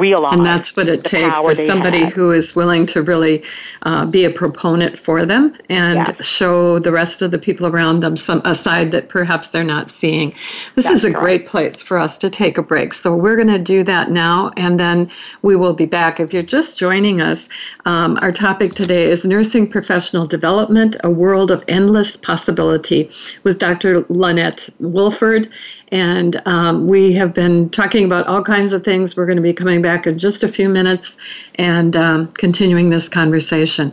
realize. 0.00 0.34
And 0.34 0.44
that's 0.44 0.76
what 0.76 0.88
it 0.88 1.04
takes 1.04 1.38
is 1.38 1.66
somebody 1.66 2.04
who 2.04 2.32
is 2.32 2.56
willing 2.56 2.86
to 2.86 3.02
really 3.02 3.44
uh, 3.82 4.04
be 4.06 4.24
a 4.24 4.30
proponent 4.30 4.98
for 4.98 5.24
them 5.24 5.54
and 5.68 5.96
yes. 5.96 6.24
show 6.24 6.78
the 6.78 6.90
rest 6.90 7.22
of 7.22 7.30
the 7.30 7.38
people 7.38 7.66
around 7.66 8.00
them 8.00 8.16
some 8.16 8.42
a 8.44 8.54
side 8.54 8.90
that 8.90 9.08
perhaps 9.08 9.48
they're 9.48 9.64
not 9.64 9.90
seeing. 9.90 10.30
This 10.74 10.84
that's 10.84 10.98
is 10.98 11.04
a 11.04 11.10
correct. 11.12 11.20
great 11.22 11.46
place 11.46 11.82
for 11.82 11.98
us 11.98 12.18
to 12.18 12.30
take 12.30 12.58
a 12.58 12.62
break. 12.62 12.92
So 12.92 13.14
we're 13.14 13.36
going 13.36 13.48
to 13.48 13.58
do 13.58 13.84
that 13.84 14.10
now, 14.10 14.50
and 14.56 14.78
then 14.78 15.10
we 15.42 15.54
will 15.56 15.74
be 15.74 15.86
back. 15.86 16.18
If 16.18 16.34
you're 16.34 16.42
just 16.42 16.78
joining 16.78 17.20
us, 17.20 17.48
um, 17.84 18.18
our 18.22 18.32
topic 18.32 18.72
today 18.72 19.10
is 19.10 19.24
nursing 19.24 19.68
professional 19.68 20.26
development: 20.26 20.96
a 21.04 21.10
world 21.10 21.50
of 21.50 21.64
endless 21.68 22.16
possibility, 22.16 23.10
with 23.44 23.58
Dr. 23.58 24.00
Launette 24.08 24.68
Woolforde. 24.80 25.50
And 25.92 26.42
um, 26.46 26.88
we 26.88 27.12
have 27.12 27.32
been 27.32 27.70
talking 27.70 28.04
about 28.04 28.26
all 28.26 28.42
kinds 28.42 28.72
of 28.72 28.82
things. 28.82 29.16
We're 29.16 29.26
going 29.26 29.36
to 29.36 29.42
be 29.42 29.52
coming 29.52 29.75
back 29.82 30.06
in 30.06 30.18
just 30.18 30.44
a 30.44 30.48
few 30.48 30.68
minutes 30.68 31.16
and 31.54 31.96
um, 31.96 32.28
continuing 32.28 32.90
this 32.90 33.08
conversation. 33.08 33.92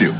you. 0.00 0.12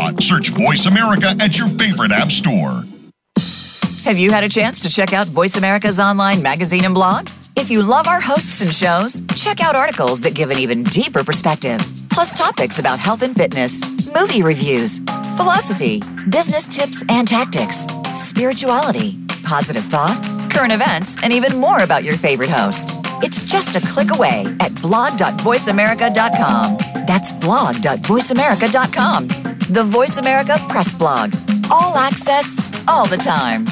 Search 0.19 0.49
Voice 0.49 0.85
America 0.85 1.35
at 1.39 1.57
your 1.57 1.67
favorite 1.67 2.11
app 2.11 2.31
store. 2.31 2.83
Have 4.05 4.17
you 4.17 4.31
had 4.31 4.43
a 4.43 4.49
chance 4.49 4.81
to 4.81 4.89
check 4.89 5.13
out 5.13 5.27
Voice 5.27 5.57
America's 5.57 5.99
online 5.99 6.41
magazine 6.41 6.85
and 6.85 6.93
blog? 6.93 7.29
If 7.55 7.69
you 7.69 7.85
love 7.85 8.07
our 8.07 8.19
hosts 8.19 8.61
and 8.61 8.73
shows, 8.73 9.21
check 9.35 9.61
out 9.61 9.75
articles 9.75 10.21
that 10.21 10.33
give 10.33 10.49
an 10.49 10.57
even 10.57 10.81
deeper 10.83 11.23
perspective, 11.23 11.79
plus 12.09 12.35
topics 12.35 12.79
about 12.79 12.99
health 12.99 13.21
and 13.21 13.35
fitness, 13.35 13.81
movie 14.13 14.41
reviews, 14.41 14.99
philosophy, 15.37 15.99
business 16.29 16.67
tips 16.67 17.03
and 17.09 17.27
tactics, 17.27 17.85
spirituality, 18.15 19.17
positive 19.43 19.83
thought, 19.83 20.17
current 20.51 20.73
events, 20.73 21.21
and 21.23 21.31
even 21.31 21.57
more 21.57 21.83
about 21.83 22.03
your 22.03 22.17
favorite 22.17 22.49
host. 22.49 22.89
It's 23.23 23.43
just 23.43 23.75
a 23.75 23.81
click 23.81 24.15
away 24.15 24.45
at 24.59 24.73
blog.voiceamerica.com. 24.81 26.77
That's 27.05 27.31
blog.voiceamerica.com. 27.33 29.27
The 29.71 29.85
Voice 29.85 30.17
America 30.17 30.57
Press 30.67 30.93
Blog. 30.93 31.33
All 31.71 31.95
access, 31.95 32.59
all 32.89 33.05
the 33.05 33.15
time. 33.15 33.65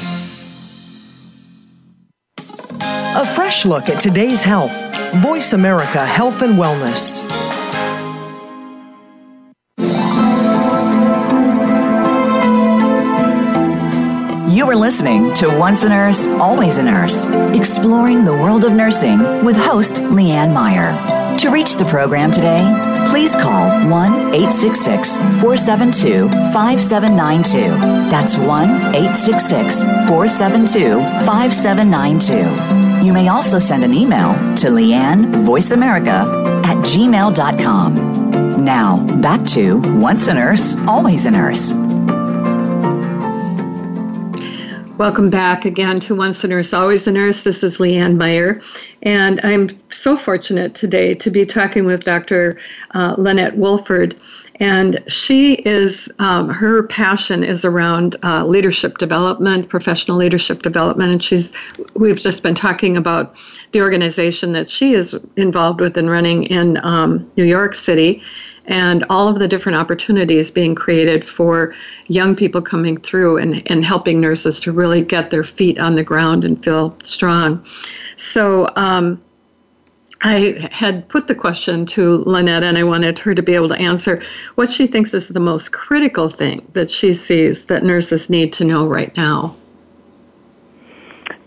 A 2.38 3.26
fresh 3.34 3.66
look 3.66 3.90
at 3.90 4.00
today's 4.00 4.42
health. 4.42 4.72
Voice 5.16 5.52
America 5.52 6.06
Health 6.06 6.40
and 6.40 6.54
Wellness. 6.54 7.20
You 14.50 14.70
are 14.70 14.76
listening 14.76 15.34
to 15.34 15.54
Once 15.58 15.84
a 15.84 15.90
Nurse, 15.90 16.28
Always 16.28 16.78
a 16.78 16.82
Nurse, 16.82 17.26
exploring 17.54 18.24
the 18.24 18.32
world 18.32 18.64
of 18.64 18.72
nursing 18.72 19.44
with 19.44 19.56
host 19.56 19.96
Leanne 19.96 20.54
Meyer. 20.54 21.36
To 21.36 21.50
reach 21.50 21.76
the 21.76 21.84
program 21.84 22.30
today, 22.30 22.89
please 23.08 23.34
call 23.34 23.68
1 23.88 24.34
866 24.34 25.16
472 25.16 26.28
5792. 26.52 27.60
That's 28.10 28.36
1 28.36 28.94
866 28.94 29.82
472 29.82 31.00
5792. 31.26 33.04
You 33.04 33.12
may 33.12 33.28
also 33.28 33.58
send 33.58 33.84
an 33.84 33.94
email 33.94 34.34
to 34.56 34.68
Leanne 34.68 35.32
VoiceAmerica 35.44 36.64
at 36.64 36.76
gmail.com. 36.78 38.64
Now, 38.64 38.98
back 39.20 39.44
to 39.48 39.80
Once 39.98 40.28
a 40.28 40.34
Nurse, 40.34 40.76
Always 40.86 41.26
a 41.26 41.30
Nurse. 41.30 41.72
Welcome 45.00 45.30
back 45.30 45.64
again 45.64 45.98
to 46.00 46.14
Once 46.14 46.44
a 46.44 46.48
Nurse, 46.48 46.74
Always 46.74 47.06
a 47.06 47.10
Nurse. 47.10 47.42
This 47.42 47.64
is 47.64 47.78
Leanne 47.78 48.18
Meyer, 48.18 48.60
and 49.00 49.40
I'm 49.42 49.70
so 49.90 50.14
fortunate 50.14 50.74
today 50.74 51.14
to 51.14 51.30
be 51.30 51.46
talking 51.46 51.86
with 51.86 52.04
Dr. 52.04 52.58
Uh, 52.90 53.14
Launette 53.16 53.56
Woolforde. 53.56 54.14
And 54.56 55.00
she 55.10 55.54
is, 55.54 56.12
um, 56.18 56.50
her 56.50 56.82
passion 56.82 57.42
is 57.42 57.64
around 57.64 58.16
uh, 58.22 58.44
leadership 58.44 58.98
development, 58.98 59.70
professional 59.70 60.18
leadership 60.18 60.60
development. 60.60 61.12
And 61.12 61.24
she's, 61.24 61.56
we've 61.94 62.20
just 62.20 62.42
been 62.42 62.54
talking 62.54 62.98
about 62.98 63.36
the 63.72 63.80
organization 63.80 64.52
that 64.52 64.68
she 64.68 64.92
is 64.92 65.18
involved 65.34 65.80
with 65.80 65.96
and 65.96 66.10
running 66.10 66.42
in 66.42 66.76
um, 66.84 67.30
New 67.38 67.44
York 67.44 67.74
City 67.74 68.22
and 68.66 69.04
all 69.10 69.28
of 69.28 69.38
the 69.38 69.48
different 69.48 69.76
opportunities 69.76 70.50
being 70.50 70.74
created 70.74 71.24
for 71.24 71.74
young 72.06 72.36
people 72.36 72.62
coming 72.62 72.96
through 72.96 73.38
and, 73.38 73.62
and 73.70 73.84
helping 73.84 74.20
nurses 74.20 74.60
to 74.60 74.72
really 74.72 75.02
get 75.02 75.30
their 75.30 75.44
feet 75.44 75.78
on 75.78 75.94
the 75.94 76.04
ground 76.04 76.44
and 76.44 76.62
feel 76.62 76.96
strong. 77.02 77.64
So, 78.16 78.68
um, 78.76 79.22
I 80.22 80.68
had 80.70 81.08
put 81.08 81.28
the 81.28 81.34
question 81.34 81.86
to 81.86 82.16
Launette, 82.16 82.62
and 82.62 82.76
I 82.76 82.84
wanted 82.84 83.18
her 83.20 83.34
to 83.34 83.42
be 83.42 83.54
able 83.54 83.68
to 83.68 83.76
answer 83.76 84.20
what 84.54 84.70
she 84.70 84.86
thinks 84.86 85.14
is 85.14 85.28
the 85.28 85.40
most 85.40 85.72
critical 85.72 86.28
thing 86.28 86.60
that 86.74 86.90
she 86.90 87.14
sees 87.14 87.66
that 87.66 87.84
nurses 87.84 88.28
need 88.28 88.52
to 88.54 88.64
know 88.64 88.86
right 88.86 89.16
now. 89.16 89.56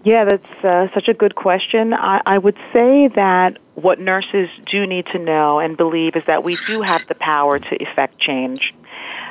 Yeah, 0.03 0.25
that's 0.25 0.63
uh, 0.65 0.87
such 0.93 1.07
a 1.07 1.13
good 1.13 1.33
question. 1.33 1.93
I, 1.93 2.21
I 2.25 2.37
would 2.37 2.57
say 2.73 3.07
that 3.15 3.57
what 3.75 3.99
nurses 3.99 4.49
do 4.65 4.85
need 4.85 5.05
to 5.07 5.19
know 5.19 5.59
and 5.59 5.77
believe 5.77 6.17
is 6.17 6.23
that 6.27 6.43
we 6.43 6.57
do 6.57 6.81
have 6.81 7.07
the 7.07 7.15
power 7.15 7.57
to 7.57 7.75
effect 7.81 8.19
change. 8.19 8.73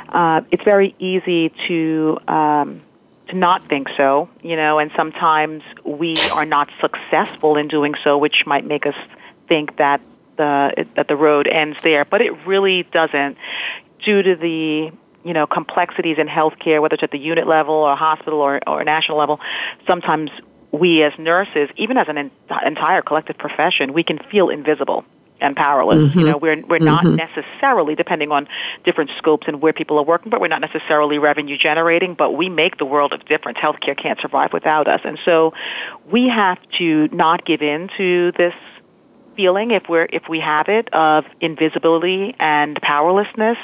Uh, 0.09 0.41
it's 0.51 0.65
very 0.65 0.95
easy 0.99 1.51
to 1.69 2.19
um, 2.27 2.81
to 3.29 3.37
not 3.37 3.69
think 3.69 3.89
so, 3.97 4.29
you 4.43 4.57
know, 4.57 4.79
and 4.79 4.91
sometimes 4.97 5.63
we 5.85 6.29
are 6.31 6.45
not 6.45 6.71
successful 6.81 7.57
in 7.57 7.69
doing 7.69 7.95
so, 8.03 8.17
which 8.19 8.45
might 8.47 8.65
make 8.65 8.87
us 8.87 8.97
think 9.49 9.77
that 9.77 10.01
the 10.37 10.87
that 10.97 11.09
the 11.09 11.17
road 11.17 11.47
ends 11.47 11.77
there, 11.83 12.07
but 12.07 12.23
it 12.23 12.47
really 12.47 12.85
doesn't, 12.85 13.37
due 14.03 14.23
to 14.23 14.37
the 14.37 14.91
you 15.23 15.33
know 15.35 15.47
complexities 15.47 16.17
in 16.19 16.29
healthcare, 16.29 16.81
whether 16.81 16.95
it's 16.95 17.03
at 17.03 17.11
the 17.11 17.19
unit 17.19 17.47
level 17.47 17.75
or 17.75 17.95
hospital 17.95 18.41
or, 18.41 18.61
or 18.67 18.83
national 18.85 19.19
level. 19.19 19.39
Sometimes 19.87 20.31
we 20.73 21.03
as 21.03 21.13
nurses, 21.19 21.69
even 21.77 21.97
as 21.99 22.09
an 22.09 22.19
en- 22.19 22.31
entire 22.65 23.03
collective 23.03 23.39
profession, 23.39 23.93
we 23.93 24.03
can 24.03 24.19
feel 24.31 24.49
invisible 24.49 25.05
and 25.41 25.57
powerless. 25.57 25.99
Mm-hmm. 25.99 26.19
You 26.19 26.27
know, 26.27 26.39
we're 26.39 26.65
we're 26.67 26.79
mm-hmm. 26.79 26.85
not 26.85 27.05
necessarily 27.05 27.95
depending 27.95 28.31
on 28.33 28.49
different 28.85 29.11
scopes 29.19 29.47
and 29.49 29.61
where 29.61 29.73
people 29.73 29.99
are 29.99 30.05
working, 30.05 30.31
but 30.31 30.41
we're 30.41 30.49
not 30.49 30.61
necessarily 30.61 31.19
revenue 31.19 31.59
generating. 31.59 32.15
But 32.15 32.33
we 32.33 32.49
make 32.49 32.79
the 32.79 32.87
world 32.87 33.13
of 33.13 33.25
difference. 33.27 33.59
Healthcare 33.59 33.97
can't 33.97 34.21
survive 34.21 34.53
without 34.53 34.89
us, 34.89 35.01
and 35.05 35.19
so 35.25 35.53
we 36.11 36.29
have 36.29 36.59
to 36.79 37.09
not 37.09 37.45
give 37.45 37.61
in 37.61 37.91
to 37.99 38.33
this 38.33 38.55
feeling 39.37 39.71
if 39.73 39.89
we're 39.89 40.09
if 40.13 40.29
we 40.29 40.41
have 40.41 40.69
it 40.69 40.93
of 40.95 41.25
invisibility 41.41 42.35
and 42.39 42.81
powerlessness. 42.81 43.59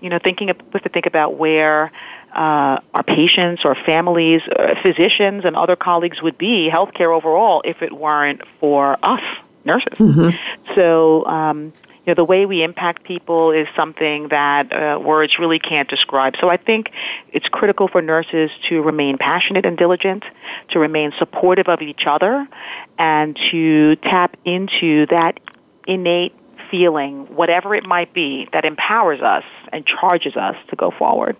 You 0.00 0.10
know, 0.10 0.18
thinking 0.22 0.50
of, 0.50 0.58
we 0.58 0.70
have 0.74 0.82
to 0.82 0.88
think 0.88 1.06
about 1.06 1.36
where 1.36 1.92
uh, 2.34 2.80
our 2.94 3.02
patients 3.06 3.62
or 3.64 3.74
families, 3.74 4.42
uh, 4.48 4.74
physicians, 4.82 5.44
and 5.44 5.56
other 5.56 5.76
colleagues 5.76 6.22
would 6.22 6.38
be, 6.38 6.70
healthcare 6.72 7.14
overall, 7.14 7.62
if 7.64 7.82
it 7.82 7.92
weren't 7.92 8.42
for 8.60 8.98
us, 9.02 9.22
nurses. 9.64 9.98
Mm-hmm. 9.98 10.74
So, 10.74 11.24
um, 11.26 11.72
you 12.04 12.10
know, 12.10 12.14
the 12.14 12.24
way 12.24 12.46
we 12.46 12.64
impact 12.64 13.04
people 13.04 13.52
is 13.52 13.68
something 13.76 14.28
that 14.28 14.72
uh, 14.72 14.98
words 14.98 15.38
really 15.38 15.60
can't 15.60 15.88
describe. 15.88 16.34
So 16.40 16.48
I 16.48 16.56
think 16.56 16.90
it's 17.32 17.46
critical 17.48 17.86
for 17.86 18.02
nurses 18.02 18.50
to 18.68 18.82
remain 18.82 19.18
passionate 19.18 19.64
and 19.64 19.78
diligent, 19.78 20.24
to 20.70 20.80
remain 20.80 21.12
supportive 21.18 21.68
of 21.68 21.80
each 21.80 22.02
other, 22.06 22.48
and 22.98 23.38
to 23.52 23.96
tap 23.96 24.36
into 24.44 25.06
that 25.06 25.38
innate 25.86 26.34
feeling, 26.72 27.26
whatever 27.36 27.74
it 27.74 27.84
might 27.84 28.12
be, 28.12 28.48
that 28.52 28.64
empowers 28.64 29.20
us 29.20 29.44
and 29.72 29.86
charges 29.86 30.34
us 30.34 30.56
to 30.70 30.76
go 30.76 30.90
forward. 30.90 31.36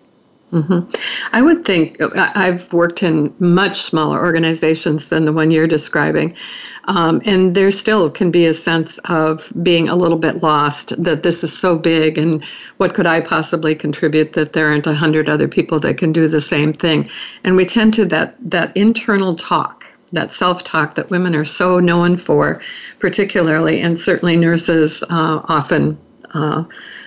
Mm-hmm. 0.53 1.35
I 1.35 1.41
would 1.41 1.65
think 1.65 1.97
I've 2.15 2.71
worked 2.71 3.01
in 3.01 3.33
much 3.39 3.81
smaller 3.81 4.19
organizations 4.19 5.09
than 5.09 5.25
the 5.25 5.33
one 5.33 5.49
you're 5.49 5.67
describing. 5.67 6.35
Um, 6.85 7.21
and 7.25 7.55
there 7.55 7.71
still 7.71 8.11
can 8.11 8.29
be 8.29 8.45
a 8.45 8.53
sense 8.53 8.99
of 9.05 9.51
being 9.63 9.89
a 9.89 9.95
little 9.95 10.17
bit 10.17 10.43
lost 10.43 11.01
that 11.01 11.23
this 11.23 11.43
is 11.43 11.57
so 11.57 11.79
big 11.79 12.17
and 12.17 12.43
what 12.77 12.93
could 12.93 13.07
I 13.07 13.21
possibly 13.21 13.73
contribute 13.73 14.33
that 14.33 14.53
there 14.53 14.67
aren't 14.67 14.85
a 14.85 14.93
hundred 14.93 15.27
other 15.27 15.47
people 15.47 15.79
that 15.79 15.97
can 15.97 16.11
do 16.11 16.27
the 16.27 16.41
same 16.41 16.71
thing. 16.71 17.09
And 17.43 17.55
we 17.55 17.65
tend 17.65 17.95
to 17.95 18.05
that 18.05 18.35
that 18.51 18.75
internal 18.77 19.35
talk, 19.35 19.85
that 20.11 20.33
self-talk 20.33 20.95
that 20.95 21.09
women 21.09 21.35
are 21.35 21.45
so 21.45 21.79
known 21.79 22.17
for, 22.17 22.61
particularly, 22.99 23.79
and 23.79 23.97
certainly 23.97 24.37
nurses 24.37 25.03
uh, 25.03 25.41
often 25.45 25.97
uh, 26.33 26.65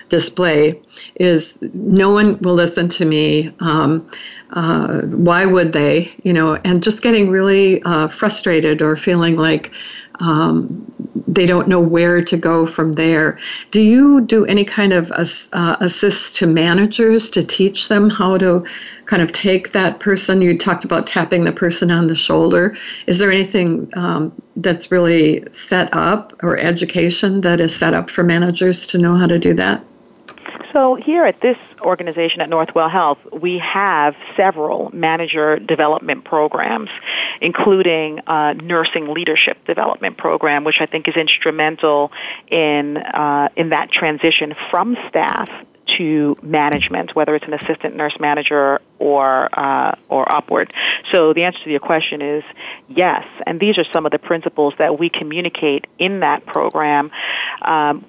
display 0.09 0.81
is 1.15 1.57
no 1.73 2.11
one 2.11 2.39
will 2.39 2.53
listen 2.53 2.89
to 2.89 3.05
me. 3.05 3.53
Um, 3.59 4.09
uh, 4.51 5.01
why 5.01 5.45
would 5.45 5.73
they? 5.73 6.13
You 6.23 6.33
know, 6.33 6.55
and 6.55 6.81
just 6.81 7.01
getting 7.01 7.29
really 7.29 7.81
uh, 7.83 8.07
frustrated 8.07 8.81
or 8.81 8.95
feeling 8.95 9.35
like 9.35 9.73
um, 10.19 10.91
they 11.27 11.45
don't 11.45 11.67
know 11.67 11.79
where 11.79 12.23
to 12.23 12.37
go 12.37 12.65
from 12.65 12.93
there. 12.93 13.37
Do 13.71 13.81
you 13.81 14.21
do 14.21 14.45
any 14.45 14.65
kind 14.65 14.93
of 14.93 15.11
uh, 15.11 15.77
assist 15.79 16.37
to 16.37 16.47
managers 16.47 17.29
to 17.31 17.43
teach 17.43 17.87
them 17.87 18.09
how 18.09 18.37
to 18.37 18.65
kind 19.05 19.21
of 19.21 19.31
take 19.31 19.71
that 19.73 19.99
person? 19.99 20.41
You 20.41 20.57
talked 20.57 20.85
about 20.85 21.07
tapping 21.07 21.43
the 21.43 21.51
person 21.51 21.91
on 21.91 22.07
the 22.07 22.15
shoulder. 22.15 22.75
Is 23.05 23.19
there 23.19 23.31
anything 23.31 23.91
um, 23.95 24.33
that's 24.55 24.91
really 24.91 25.43
set 25.51 25.89
up 25.93 26.33
or 26.41 26.57
education 26.57 27.41
that 27.41 27.59
is 27.59 27.75
set 27.75 27.93
up 27.93 28.09
for 28.09 28.23
managers 28.23 28.87
to 28.87 28.97
know 28.97 29.15
how 29.15 29.27
to 29.27 29.37
do 29.37 29.53
that? 29.55 29.83
So 30.73 30.95
here 30.95 31.23
at 31.25 31.39
this 31.39 31.57
organization 31.81 32.41
at 32.41 32.49
Northwell 32.49 32.89
Health, 32.89 33.19
we 33.31 33.59
have 33.59 34.15
several 34.35 34.89
manager 34.93 35.59
development 35.59 36.25
programs, 36.25 36.89
including 37.41 38.19
a 38.27 38.53
nursing 38.53 39.13
leadership 39.13 39.63
development 39.65 40.17
program, 40.17 40.63
which 40.63 40.77
I 40.79 40.85
think 40.85 41.07
is 41.07 41.15
instrumental 41.15 42.11
in 42.47 42.97
uh, 42.97 43.49
in 43.55 43.69
that 43.69 43.91
transition 43.91 44.55
from 44.69 44.97
staff 45.09 45.47
to 45.97 46.35
management, 46.43 47.15
whether 47.15 47.35
it's 47.35 47.45
an 47.45 47.53
assistant 47.53 47.95
nurse 47.95 48.17
manager 48.19 48.81
or 48.99 49.49
uh, 49.57 49.95
or 50.09 50.29
upward. 50.31 50.73
So 51.11 51.33
the 51.33 51.43
answer 51.43 51.63
to 51.63 51.69
your 51.69 51.79
question 51.79 52.21
is 52.21 52.43
yes, 52.89 53.25
and 53.45 53.59
these 53.59 53.77
are 53.77 53.85
some 53.93 54.05
of 54.05 54.11
the 54.11 54.19
principles 54.19 54.73
that 54.79 54.99
we 54.99 55.09
communicate 55.09 55.87
in 55.97 56.19
that 56.21 56.45
program. 56.45 57.11
Um, 57.61 58.05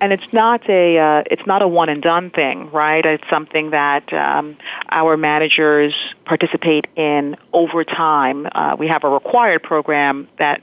and 0.00 0.12
it's 0.12 0.32
not 0.32 0.68
a 0.68 0.98
uh, 0.98 1.22
it's 1.30 1.46
not 1.46 1.62
a 1.62 1.68
one 1.68 1.88
and 1.88 2.02
done 2.02 2.30
thing, 2.30 2.70
right? 2.70 3.04
It's 3.04 3.28
something 3.28 3.70
that 3.70 4.12
um, 4.12 4.56
our 4.90 5.16
managers 5.16 5.94
participate 6.24 6.86
in 6.96 7.36
over 7.52 7.84
time. 7.84 8.48
Uh, 8.50 8.76
we 8.78 8.88
have 8.88 9.04
a 9.04 9.08
required 9.08 9.62
program 9.62 10.28
that 10.38 10.62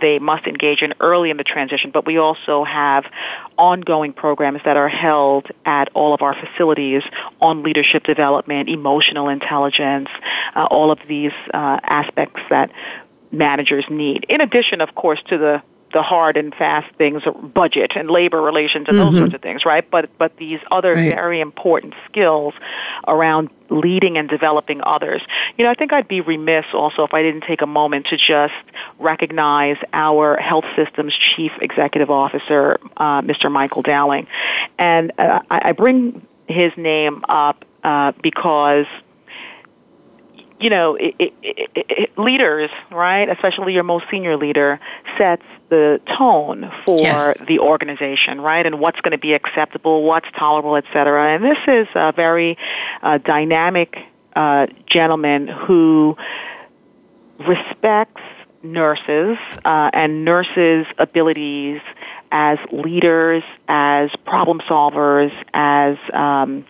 they 0.00 0.18
must 0.18 0.46
engage 0.46 0.82
in 0.82 0.92
early 1.00 1.30
in 1.30 1.36
the 1.36 1.44
transition, 1.44 1.90
but 1.90 2.04
we 2.04 2.18
also 2.18 2.64
have 2.64 3.04
ongoing 3.56 4.12
programs 4.12 4.60
that 4.64 4.76
are 4.76 4.88
held 4.88 5.46
at 5.64 5.88
all 5.94 6.14
of 6.14 6.22
our 6.22 6.34
facilities 6.34 7.02
on 7.40 7.62
leadership 7.62 8.04
development, 8.04 8.68
emotional 8.68 9.28
intelligence, 9.28 10.08
uh, 10.56 10.64
all 10.64 10.90
of 10.90 10.98
these 11.06 11.32
uh, 11.52 11.78
aspects 11.82 12.40
that 12.50 12.72
managers 13.30 13.84
need. 13.88 14.26
In 14.28 14.40
addition, 14.40 14.80
of 14.80 14.94
course, 14.94 15.22
to 15.28 15.38
the 15.38 15.62
the 15.94 16.02
hard 16.02 16.36
and 16.36 16.54
fast 16.54 16.92
things, 16.96 17.22
budget 17.54 17.92
and 17.94 18.10
labor 18.10 18.42
relations 18.42 18.86
and 18.88 18.98
mm-hmm. 18.98 19.12
those 19.12 19.20
sorts 19.22 19.34
of 19.34 19.40
things, 19.40 19.64
right? 19.64 19.88
But 19.88 20.10
but 20.18 20.36
these 20.36 20.58
other 20.70 20.94
right. 20.94 21.14
very 21.14 21.40
important 21.40 21.94
skills 22.06 22.52
around 23.08 23.48
leading 23.70 24.18
and 24.18 24.28
developing 24.28 24.82
others. 24.84 25.22
You 25.56 25.64
know, 25.64 25.70
I 25.70 25.74
think 25.74 25.92
I'd 25.92 26.08
be 26.08 26.20
remiss 26.20 26.66
also 26.74 27.04
if 27.04 27.14
I 27.14 27.22
didn't 27.22 27.44
take 27.44 27.62
a 27.62 27.66
moment 27.66 28.08
to 28.08 28.16
just 28.16 28.52
recognize 28.98 29.76
our 29.92 30.36
health 30.36 30.66
systems 30.76 31.14
chief 31.14 31.52
executive 31.62 32.10
officer, 32.10 32.78
uh, 32.96 33.22
Mr. 33.22 33.50
Michael 33.50 33.82
Dowling, 33.82 34.26
and 34.78 35.12
uh, 35.16 35.40
I, 35.48 35.68
I 35.68 35.72
bring 35.72 36.26
his 36.48 36.72
name 36.76 37.24
up 37.28 37.64
uh, 37.84 38.12
because 38.20 38.86
you 40.64 40.70
know, 40.70 40.94
it, 40.94 41.14
it, 41.18 41.34
it, 41.42 42.18
leaders, 42.18 42.70
right, 42.90 43.28
especially 43.28 43.74
your 43.74 43.82
most 43.82 44.06
senior 44.10 44.38
leader, 44.38 44.80
sets 45.18 45.42
the 45.68 46.00
tone 46.16 46.72
for 46.86 46.98
yes. 46.98 47.38
the 47.40 47.58
organization, 47.58 48.40
right, 48.40 48.64
and 48.64 48.80
what's 48.80 48.98
going 49.02 49.12
to 49.12 49.18
be 49.18 49.34
acceptable, 49.34 50.04
what's 50.04 50.26
tolerable, 50.38 50.76
et 50.76 50.86
cetera. 50.90 51.34
And 51.34 51.44
this 51.44 51.58
is 51.68 51.86
a 51.94 52.12
very 52.12 52.56
uh, 53.02 53.18
dynamic 53.18 53.98
uh, 54.34 54.68
gentleman 54.86 55.48
who 55.48 56.16
respects 57.40 58.22
nurses 58.62 59.36
uh, 59.66 59.90
and 59.92 60.24
nurses' 60.24 60.86
abilities 60.96 61.82
as 62.32 62.58
leaders, 62.72 63.42
as 63.68 64.08
problem 64.24 64.60
solvers, 64.60 65.30
as 65.52 65.98
um, 66.14 66.64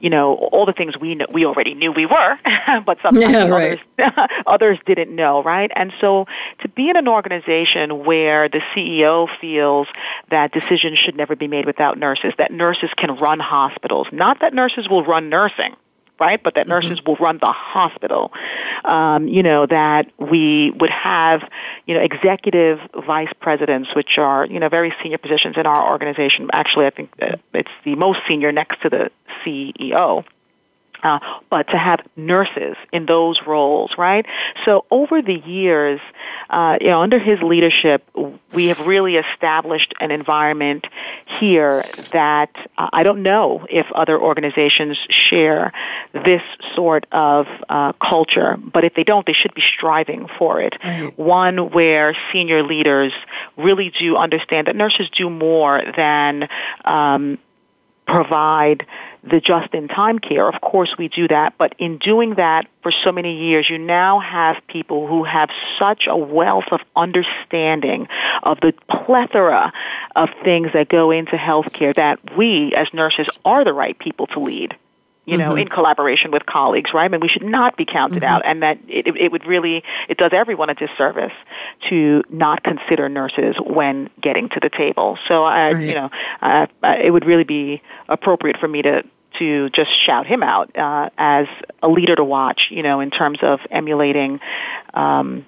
you 0.00 0.10
know, 0.10 0.34
all 0.34 0.66
the 0.66 0.72
things 0.72 0.96
we 0.98 1.14
know, 1.14 1.26
we 1.32 1.44
already 1.44 1.74
knew 1.74 1.92
we 1.92 2.06
were, 2.06 2.38
but 2.86 2.98
sometimes 3.02 3.32
yeah, 3.32 3.48
right. 3.48 3.80
others, 3.98 4.28
others 4.46 4.78
didn't 4.86 5.14
know, 5.14 5.42
right? 5.42 5.70
And 5.74 5.92
so 6.00 6.26
to 6.60 6.68
be 6.68 6.90
in 6.90 6.96
an 6.96 7.08
organization 7.08 8.04
where 8.04 8.48
the 8.48 8.60
CEO 8.74 9.28
feels 9.40 9.88
that 10.30 10.52
decisions 10.52 10.98
should 10.98 11.16
never 11.16 11.36
be 11.36 11.48
made 11.48 11.66
without 11.66 11.98
nurses, 11.98 12.34
that 12.38 12.52
nurses 12.52 12.90
can 12.96 13.16
run 13.16 13.38
hospitals, 13.38 14.08
not 14.12 14.40
that 14.40 14.54
nurses 14.54 14.88
will 14.88 15.04
run 15.04 15.28
nursing, 15.28 15.74
right? 16.18 16.42
But 16.42 16.54
that 16.54 16.62
mm-hmm. 16.62 16.70
nurses 16.70 17.00
mm-hmm. 17.00 17.10
will 17.10 17.16
run 17.16 17.38
the 17.38 17.52
hospital. 17.52 18.32
Um, 18.84 19.28
you 19.28 19.42
know 19.42 19.66
that 19.66 20.10
we 20.18 20.70
would 20.72 20.90
have, 20.90 21.42
you 21.86 21.94
know, 21.94 22.00
executive 22.00 22.78
vice 23.06 23.32
presidents, 23.40 23.94
which 23.94 24.18
are 24.18 24.46
you 24.46 24.60
know 24.60 24.68
very 24.68 24.94
senior 25.02 25.18
positions 25.18 25.56
in 25.56 25.66
our 25.66 25.90
organization. 25.90 26.48
Actually, 26.52 26.86
I 26.86 26.90
think 26.90 27.10
it's 27.52 27.70
the 27.84 27.94
most 27.96 28.20
senior 28.28 28.52
next 28.52 28.82
to 28.82 28.90
the 28.90 29.10
CEO. 29.44 30.24
Uh, 31.06 31.20
but 31.50 31.68
to 31.68 31.78
have 31.78 32.00
nurses 32.16 32.76
in 32.92 33.06
those 33.06 33.38
roles, 33.46 33.92
right? 33.96 34.26
So 34.64 34.84
over 34.90 35.22
the 35.22 35.34
years, 35.34 36.00
uh, 36.50 36.78
you 36.80 36.88
know, 36.88 37.00
under 37.00 37.20
his 37.20 37.40
leadership, 37.42 38.02
we 38.52 38.66
have 38.66 38.80
really 38.80 39.14
established 39.14 39.94
an 40.00 40.10
environment 40.10 40.84
here 41.38 41.84
that 42.12 42.50
uh, 42.76 42.88
I 42.92 43.04
don't 43.04 43.22
know 43.22 43.66
if 43.70 43.86
other 43.92 44.20
organizations 44.20 44.98
share 45.08 45.72
this 46.12 46.42
sort 46.74 47.06
of 47.12 47.46
uh, 47.68 47.92
culture, 47.92 48.56
but 48.56 48.82
if 48.82 48.94
they 48.94 49.04
don't, 49.04 49.24
they 49.26 49.32
should 49.32 49.54
be 49.54 49.62
striving 49.76 50.26
for 50.38 50.60
it. 50.60 50.74
Right. 50.82 51.16
One 51.16 51.70
where 51.70 52.16
senior 52.32 52.64
leaders 52.64 53.12
really 53.56 53.92
do 53.96 54.16
understand 54.16 54.66
that 54.66 54.74
nurses 54.74 55.08
do 55.16 55.30
more 55.30 55.82
than 55.96 56.48
um, 56.84 57.38
provide 58.06 58.86
the 59.28 59.40
just 59.40 59.74
in 59.74 59.88
time 59.88 60.18
care. 60.18 60.48
Of 60.48 60.60
course, 60.60 60.94
we 60.98 61.08
do 61.08 61.28
that, 61.28 61.54
but 61.58 61.74
in 61.78 61.98
doing 61.98 62.34
that 62.36 62.68
for 62.82 62.92
so 62.92 63.12
many 63.12 63.48
years, 63.48 63.68
you 63.68 63.78
now 63.78 64.20
have 64.20 64.56
people 64.68 65.06
who 65.06 65.24
have 65.24 65.50
such 65.78 66.06
a 66.06 66.16
wealth 66.16 66.66
of 66.70 66.80
understanding 66.94 68.08
of 68.42 68.60
the 68.60 68.72
plethora 68.88 69.72
of 70.14 70.28
things 70.44 70.72
that 70.72 70.88
go 70.88 71.10
into 71.10 71.36
healthcare 71.36 71.94
that 71.94 72.36
we 72.36 72.72
as 72.74 72.92
nurses 72.92 73.28
are 73.44 73.64
the 73.64 73.72
right 73.72 73.98
people 73.98 74.26
to 74.28 74.40
lead 74.40 74.76
you 75.26 75.36
know, 75.36 75.50
mm-hmm. 75.50 75.58
in 75.58 75.68
collaboration 75.68 76.30
with 76.30 76.46
colleagues, 76.46 76.94
right? 76.94 77.04
I 77.04 77.08
mean, 77.08 77.20
we 77.20 77.28
should 77.28 77.42
not 77.42 77.76
be 77.76 77.84
counted 77.84 78.22
mm-hmm. 78.22 78.32
out, 78.32 78.42
and 78.44 78.62
that 78.62 78.78
it, 78.86 79.08
it 79.16 79.32
would 79.32 79.44
really, 79.44 79.82
it 80.08 80.18
does 80.18 80.30
everyone 80.32 80.70
a 80.70 80.74
disservice 80.74 81.32
to 81.88 82.22
not 82.30 82.62
consider 82.62 83.08
nurses 83.08 83.56
when 83.58 84.08
getting 84.20 84.48
to 84.50 84.60
the 84.60 84.70
table. 84.70 85.18
So, 85.26 85.42
I, 85.42 85.72
right. 85.72 85.84
you 85.84 85.94
know, 85.94 86.10
uh, 86.40 86.66
it 86.84 87.10
would 87.10 87.26
really 87.26 87.44
be 87.44 87.82
appropriate 88.08 88.58
for 88.58 88.68
me 88.68 88.82
to 88.82 89.02
to 89.38 89.70
just 89.70 89.90
shout 90.04 90.26
him 90.26 90.42
out 90.42 90.76
uh, 90.76 91.10
as 91.18 91.46
a 91.82 91.88
leader 91.88 92.16
to 92.16 92.24
watch, 92.24 92.68
you 92.70 92.82
know, 92.82 93.00
in 93.00 93.10
terms 93.10 93.38
of 93.42 93.60
emulating 93.70 94.40
um, 94.94 95.46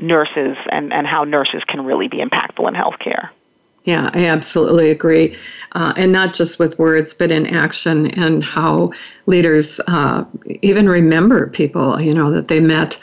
nurses 0.00 0.56
and, 0.70 0.92
and 0.92 1.06
how 1.06 1.24
nurses 1.24 1.62
can 1.64 1.84
really 1.84 2.08
be 2.08 2.18
impactful 2.18 2.66
in 2.68 2.74
healthcare. 2.74 3.30
Yeah, 3.84 4.10
I 4.12 4.26
absolutely 4.26 4.90
agree. 4.90 5.36
Uh, 5.72 5.94
and 5.96 6.12
not 6.12 6.34
just 6.34 6.58
with 6.58 6.78
words, 6.78 7.14
but 7.14 7.30
in 7.30 7.46
action, 7.46 8.08
and 8.10 8.44
how 8.44 8.90
leaders 9.26 9.80
uh, 9.86 10.24
even 10.62 10.88
remember 10.88 11.48
people, 11.48 11.98
you 12.00 12.12
know, 12.12 12.30
that 12.30 12.48
they 12.48 12.60
met. 12.60 13.00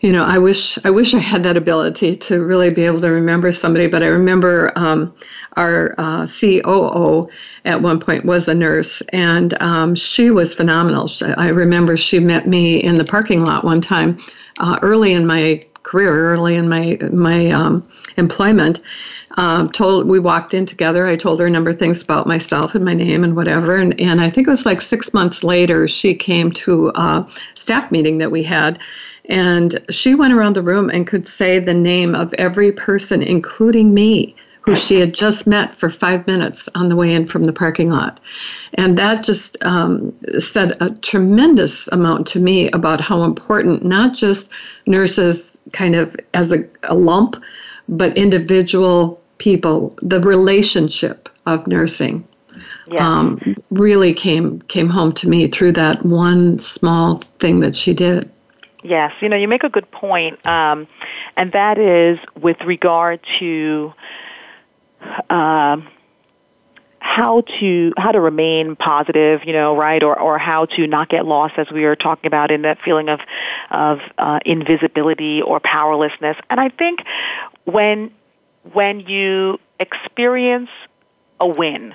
You 0.00 0.12
know, 0.12 0.24
I 0.24 0.38
wish 0.38 0.78
I 0.86 0.90
wish 0.90 1.12
I 1.12 1.18
had 1.18 1.42
that 1.42 1.58
ability 1.58 2.16
to 2.16 2.42
really 2.42 2.70
be 2.70 2.84
able 2.84 3.02
to 3.02 3.10
remember 3.10 3.52
somebody. 3.52 3.88
But 3.88 4.02
I 4.02 4.06
remember 4.06 4.72
um, 4.76 5.14
our 5.56 5.94
uh, 5.98 6.26
COO 6.26 7.28
at 7.64 7.82
one 7.82 8.00
point 8.00 8.24
was 8.24 8.48
a 8.48 8.54
nurse, 8.54 9.00
and 9.12 9.60
um, 9.62 9.94
she 9.94 10.30
was 10.30 10.54
phenomenal. 10.54 11.10
I 11.36 11.48
remember 11.48 11.96
she 11.96 12.18
met 12.18 12.46
me 12.46 12.82
in 12.82 12.94
the 12.94 13.04
parking 13.04 13.44
lot 13.44 13.64
one 13.64 13.80
time, 13.80 14.18
uh, 14.58 14.78
early 14.82 15.12
in 15.12 15.26
my 15.26 15.60
career, 15.82 16.32
early 16.32 16.56
in 16.56 16.68
my 16.68 16.98
my 17.12 17.50
um, 17.50 17.82
employment 18.16 18.80
um, 19.36 19.70
told 19.70 20.06
we 20.08 20.18
walked 20.18 20.54
in 20.54 20.66
together. 20.66 21.06
I 21.06 21.16
told 21.16 21.40
her 21.40 21.46
a 21.46 21.50
number 21.50 21.70
of 21.70 21.78
things 21.78 22.02
about 22.02 22.26
myself 22.26 22.74
and 22.74 22.84
my 22.84 22.94
name 22.94 23.24
and 23.24 23.36
whatever. 23.36 23.76
And, 23.76 23.98
and 24.00 24.20
I 24.20 24.30
think 24.30 24.46
it 24.46 24.50
was 24.50 24.66
like 24.66 24.80
six 24.80 25.14
months 25.14 25.44
later, 25.44 25.86
she 25.88 26.14
came 26.14 26.52
to 26.52 26.90
a 26.94 27.26
staff 27.54 27.90
meeting 27.90 28.18
that 28.18 28.30
we 28.30 28.42
had. 28.42 28.78
And 29.28 29.78
she 29.90 30.14
went 30.14 30.32
around 30.32 30.56
the 30.56 30.62
room 30.62 30.90
and 30.90 31.06
could 31.06 31.28
say 31.28 31.58
the 31.58 31.74
name 31.74 32.14
of 32.14 32.34
every 32.34 32.72
person, 32.72 33.22
including 33.22 33.94
me, 33.94 34.34
who 34.62 34.76
she 34.76 35.00
had 35.00 35.14
just 35.14 35.46
met 35.46 35.74
for 35.74 35.90
five 35.90 36.26
minutes 36.26 36.68
on 36.74 36.88
the 36.88 36.96
way 36.96 37.14
in 37.14 37.26
from 37.26 37.44
the 37.44 37.52
parking 37.52 37.90
lot. 37.90 38.20
And 38.74 38.98
that 38.98 39.24
just 39.24 39.62
um, 39.64 40.14
said 40.38 40.80
a 40.82 40.90
tremendous 40.90 41.88
amount 41.88 42.26
to 42.28 42.40
me 42.40 42.70
about 42.70 43.00
how 43.00 43.22
important 43.22 43.84
not 43.84 44.14
just 44.14 44.50
nurses 44.86 45.58
kind 45.72 45.96
of 45.96 46.14
as 46.34 46.52
a, 46.52 46.64
a 46.84 46.94
lump, 46.94 47.36
but 47.88 48.16
individual 48.16 49.20
people, 49.38 49.94
the 50.02 50.20
relationship 50.20 51.28
of 51.46 51.66
nursing. 51.66 52.26
Um, 52.98 53.54
really 53.70 54.12
came 54.14 54.60
came 54.62 54.88
home 54.88 55.12
to 55.12 55.28
me 55.28 55.46
through 55.46 55.72
that 55.74 56.04
one 56.04 56.58
small 56.58 57.18
thing 57.38 57.60
that 57.60 57.76
she 57.76 57.94
did. 57.94 58.28
Yes, 58.82 59.12
you 59.20 59.28
know, 59.28 59.36
you 59.36 59.46
make 59.46 59.62
a 59.62 59.68
good 59.68 59.88
point, 59.92 60.44
um, 60.44 60.88
and 61.36 61.52
that 61.52 61.78
is 61.78 62.18
with 62.40 62.60
regard 62.62 63.20
to 63.38 63.92
uh, 65.28 65.76
how 67.00 67.40
to 67.60 67.92
how 67.96 68.12
to 68.12 68.20
remain 68.20 68.76
positive, 68.76 69.40
you 69.44 69.52
know, 69.52 69.76
right, 69.76 70.02
or 70.02 70.18
or 70.18 70.38
how 70.38 70.66
to 70.66 70.86
not 70.86 71.08
get 71.08 71.26
lost, 71.26 71.54
as 71.56 71.70
we 71.70 71.84
were 71.84 71.96
talking 71.96 72.26
about, 72.26 72.50
in 72.50 72.62
that 72.62 72.78
feeling 72.84 73.08
of 73.08 73.20
of 73.70 73.98
uh, 74.18 74.38
invisibility 74.44 75.42
or 75.42 75.60
powerlessness. 75.60 76.36
And 76.50 76.60
I 76.60 76.68
think 76.68 77.00
when 77.64 78.12
when 78.72 79.00
you 79.00 79.58
experience 79.78 80.70
a 81.40 81.48
win, 81.48 81.94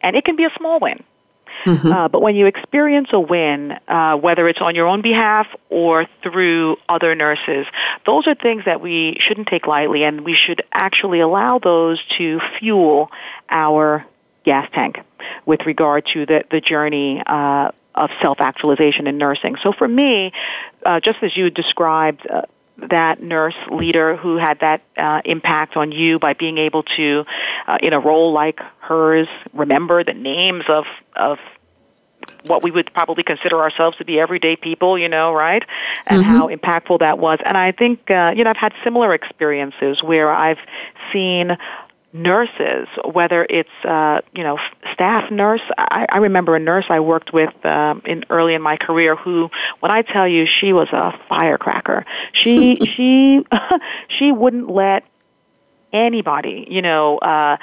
and 0.00 0.16
it 0.16 0.24
can 0.24 0.36
be 0.36 0.44
a 0.44 0.50
small 0.56 0.78
win, 0.80 1.02
mm-hmm. 1.64 1.92
uh, 1.92 2.08
but 2.08 2.20
when 2.22 2.36
you 2.36 2.46
experience 2.46 3.08
a 3.12 3.20
win, 3.20 3.72
uh, 3.88 4.16
whether 4.16 4.48
it's 4.48 4.60
on 4.60 4.74
your 4.74 4.86
own 4.86 5.02
behalf 5.02 5.46
or 5.70 6.06
through 6.22 6.76
other 6.88 7.14
nurses, 7.14 7.66
those 8.06 8.26
are 8.26 8.34
things 8.34 8.64
that 8.66 8.80
we 8.80 9.16
shouldn't 9.20 9.48
take 9.48 9.66
lightly, 9.66 10.04
and 10.04 10.22
we 10.22 10.34
should 10.34 10.62
actually 10.72 11.20
allow 11.20 11.58
those 11.58 12.00
to 12.18 12.40
fuel 12.58 13.10
our 13.48 14.06
gas 14.44 14.68
tank 14.72 14.98
with 15.46 15.60
regard 15.66 16.06
to 16.12 16.26
the, 16.26 16.44
the 16.50 16.60
journey 16.60 17.22
uh, 17.24 17.70
of 17.94 18.10
self-actualization 18.20 19.06
in 19.06 19.18
nursing. 19.18 19.56
So 19.62 19.72
for 19.72 19.88
me, 19.88 20.32
uh, 20.84 21.00
just 21.00 21.18
as 21.22 21.36
you 21.36 21.50
described, 21.50 22.26
uh, 22.28 22.42
that 22.76 23.22
nurse 23.22 23.54
leader 23.70 24.16
who 24.16 24.36
had 24.36 24.60
that 24.60 24.82
uh, 24.96 25.20
impact 25.24 25.76
on 25.76 25.92
you 25.92 26.18
by 26.18 26.34
being 26.34 26.58
able 26.58 26.82
to, 26.82 27.24
uh, 27.66 27.78
in 27.80 27.92
a 27.92 28.00
role 28.00 28.32
like 28.32 28.60
hers, 28.80 29.28
remember 29.52 30.04
the 30.04 30.14
names 30.14 30.64
of 30.68 30.84
of 31.14 31.38
what 32.46 32.62
we 32.62 32.70
would 32.70 32.92
probably 32.92 33.22
consider 33.22 33.60
ourselves 33.60 33.96
to 33.98 34.04
be 34.04 34.20
everyday 34.20 34.56
people, 34.56 34.98
you 34.98 35.08
know, 35.08 35.32
right? 35.32 35.62
And 36.06 36.22
mm-hmm. 36.22 36.30
how 36.30 36.48
impactful 36.48 37.00
that 37.00 37.18
was. 37.18 37.38
And 37.44 37.56
I 37.56 37.72
think, 37.72 38.10
uh, 38.10 38.32
you 38.36 38.44
know, 38.44 38.50
I've 38.50 38.56
had 38.56 38.72
similar 38.82 39.14
experiences 39.14 40.02
where 40.02 40.30
I've 40.30 40.58
seen 41.12 41.56
nurses, 42.14 42.86
whether 43.12 43.44
it's 43.50 43.68
uh, 43.84 44.20
you 44.32 44.42
know 44.42 44.58
staff 44.94 45.30
nurse. 45.30 45.60
I, 45.76 46.06
I 46.08 46.18
remember 46.18 46.56
a 46.56 46.60
nurse 46.60 46.86
I 46.88 47.00
worked 47.00 47.34
with 47.34 47.52
um, 47.66 48.00
in 48.06 48.24
early 48.30 48.54
in 48.54 48.62
my 48.62 48.76
career 48.76 49.16
who, 49.16 49.50
when 49.80 49.90
I 49.90 50.02
tell 50.02 50.26
you, 50.26 50.46
she 50.46 50.72
was 50.72 50.88
a 50.92 51.12
firecracker. 51.28 52.06
She 52.32 52.76
she 52.96 53.44
she 54.08 54.32
wouldn't 54.32 54.70
let 54.70 55.04
anybody, 55.92 56.66
you 56.70 56.82
know, 56.82 57.18
uh, 57.18 57.56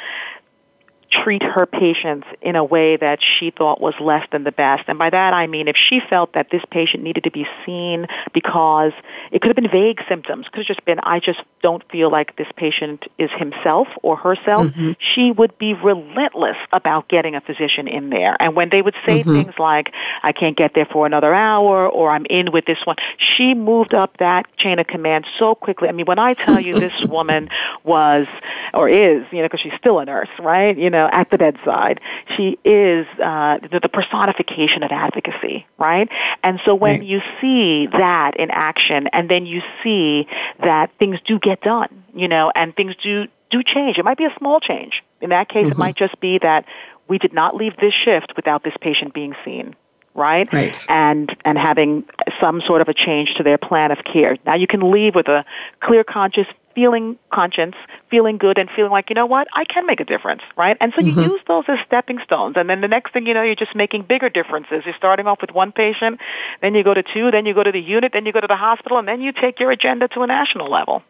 treat 1.12 1.44
her 1.44 1.66
patients 1.66 2.28
in 2.42 2.56
a 2.56 2.64
way 2.64 2.98
that 2.98 3.20
she 3.22 3.52
thought 3.52 3.82
was 3.82 3.94
less 4.00 4.26
than 4.32 4.44
the 4.44 4.52
best. 4.52 4.84
And 4.88 4.98
by 4.98 5.10
that 5.10 5.34
I 5.34 5.48
mean 5.48 5.68
if 5.68 5.76
she 5.76 6.00
felt 6.10 6.34
that 6.34 6.50
this 6.52 6.64
patient 6.72 7.04
needed 7.04 7.24
to 7.26 7.32
be 7.32 7.46
seen 7.66 8.08
because 8.34 8.94
it 9.32 9.42
could 9.42 9.50
have 9.50 9.56
been 9.56 9.72
vague 9.72 10.02
symptoms, 10.08 10.48
could 10.48 10.60
have 10.60 10.68
just 10.68 10.86
been 10.86 11.00
I 11.00 11.20
just 11.20 11.40
don't 11.62 11.84
feel 11.92 12.12
like 12.12 12.36
this 12.38 12.48
patient 12.56 13.06
is 13.18 13.30
himself 13.32 13.88
or 14.02 14.16
herself, 14.16 14.68
mm-hmm. 14.68 14.94
she 15.14 15.32
would 15.32 15.58
be 15.58 15.74
relentless 15.74 16.58
about 16.72 17.08
getting 17.10 17.36
a 17.36 17.42
physician 17.42 17.88
in 17.88 18.10
there. 18.10 18.36
And 18.40 18.56
when 18.56 18.70
they 18.70 18.82
would 18.82 18.96
say 19.06 19.20
mm-hmm. 19.20 19.34
things 19.34 19.54
like 19.60 19.94
I 20.24 20.32
can't 20.32 20.58
get 20.58 20.74
there 20.74 20.86
for 20.86 21.06
another 21.06 21.34
hour 21.34 21.88
or 21.88 22.12
I'm 22.12 22.26
in 22.30 22.52
with 22.52 22.66
this 22.66 22.80
one, 22.86 22.98
she 23.18 23.54
moved 23.54 23.94
up 23.94 24.18
that 24.18 24.46
chain 24.58 24.80
of 24.80 24.88
command 24.88 25.26
so 25.38 25.56
quickly. 25.56 25.90
I 25.90 25.92
mean, 25.92 26.06
when 26.06 26.20
I 26.20 26.34
tell 26.34 26.60
you 26.60 26.80
this 26.80 26.94
woman 27.10 27.50
was 27.84 28.28
or 28.74 28.90
is, 28.90 29.26
you 29.32 29.40
know, 29.40 29.46
because 29.46 29.60
she's 29.60 29.74
still 29.78 30.00
a 30.00 30.06
nurse, 30.06 30.30
right? 30.40 30.78
You 30.78 30.90
know, 30.90 31.01
know, 31.02 31.10
at 31.12 31.30
the 31.30 31.38
bedside. 31.38 32.00
She 32.36 32.58
is 32.64 33.08
uh, 33.20 33.60
the, 33.72 33.80
the 33.82 33.90
personification 33.90 34.84
of 34.84 34.92
advocacy, 34.92 35.66
right? 35.78 36.10
And 36.44 36.60
so 36.64 36.76
when 36.76 37.00
right. 37.00 37.08
you 37.08 37.22
see 37.40 37.88
that 37.88 38.38
in 38.38 38.52
action, 38.52 39.08
and 39.14 39.30
then 39.30 39.46
you 39.46 39.62
see 39.84 40.28
that 40.60 40.92
things 41.00 41.20
do 41.26 41.40
get 41.40 41.62
done, 41.62 42.04
you 42.14 42.28
know, 42.28 42.52
and 42.54 42.76
things 42.76 42.96
do 43.02 43.28
do 43.50 43.64
change. 43.64 43.98
It 43.98 44.06
might 44.06 44.18
be 44.18 44.26
a 44.26 44.34
small 44.38 44.60
change. 44.60 45.04
In 45.20 45.32
that 45.32 45.50
case, 45.50 45.64
mm-hmm. 45.64 45.72
it 45.72 45.78
might 45.78 45.98
just 45.98 46.20
be 46.22 46.40
that 46.40 46.66
we 47.08 47.18
did 47.18 47.34
not 47.34 47.56
leave 47.56 47.76
this 47.78 47.94
shift 47.94 48.34
without 48.38 48.64
this 48.64 48.74
patient 48.80 49.14
being 49.14 49.36
seen 49.44 49.76
right? 50.14 50.52
Right. 50.52 50.78
And 50.90 51.34
and 51.46 51.58
having 51.58 52.04
some 52.40 52.62
sort 52.62 52.82
of 52.82 52.90
a 52.90 52.94
change 52.94 53.36
to 53.36 53.44
their 53.44 53.58
plan 53.58 53.92
of 53.92 54.00
care. 54.04 54.36
Now 54.46 54.56
you 54.56 54.68
can 54.68 54.92
leave 54.92 55.16
with 55.16 55.28
a 55.28 55.46
clear 55.80 56.04
conscious 56.04 56.48
feeling 56.74 57.18
conscience, 57.32 57.76
feeling 58.10 58.38
good, 58.38 58.58
and 58.58 58.70
feeling 58.70 58.92
like, 58.92 59.10
you 59.10 59.16
know 59.16 59.26
what, 59.26 59.48
I 59.54 59.66
can 59.66 59.86
make 59.86 60.00
a 60.00 60.06
difference, 60.06 60.42
right? 60.58 60.78
And 60.80 60.94
so 60.96 61.02
you 61.02 61.12
mm-hmm. 61.12 61.32
use 61.32 61.42
those 61.48 61.66
as 61.68 61.80
stepping 61.86 62.20
stones. 62.20 62.56
And 62.58 62.70
then 62.70 62.82
the 62.82 62.88
next 62.88 63.14
thing 63.14 63.26
you 63.26 63.34
know, 63.34 63.44
you're 63.44 63.56
just 63.56 63.76
making 63.76 64.04
bigger 64.04 64.30
differences. 64.30 64.84
You're 64.86 64.96
starting 64.96 65.28
off 65.28 65.42
with 65.42 65.52
one 65.52 65.72
patient, 65.72 66.20
then 66.62 66.76
you 66.76 66.84
go 66.84 66.94
to 66.94 67.04
two, 67.04 67.32
then 67.32 67.46
you 67.46 67.54
go 67.54 67.64
to 67.64 67.72
the 67.72 67.82
unit, 67.82 68.14
then 68.14 68.26
you 68.26 68.34
go 68.34 68.42
to 68.42 68.48
the 68.48 68.56
hospital, 68.56 68.98
and 68.98 69.08
then 69.08 69.22
you 69.22 69.32
take 69.32 69.60
your 69.60 69.72
agenda 69.72 70.08
to 70.10 70.22
a 70.22 70.28
national 70.28 70.70
level. 70.70 71.04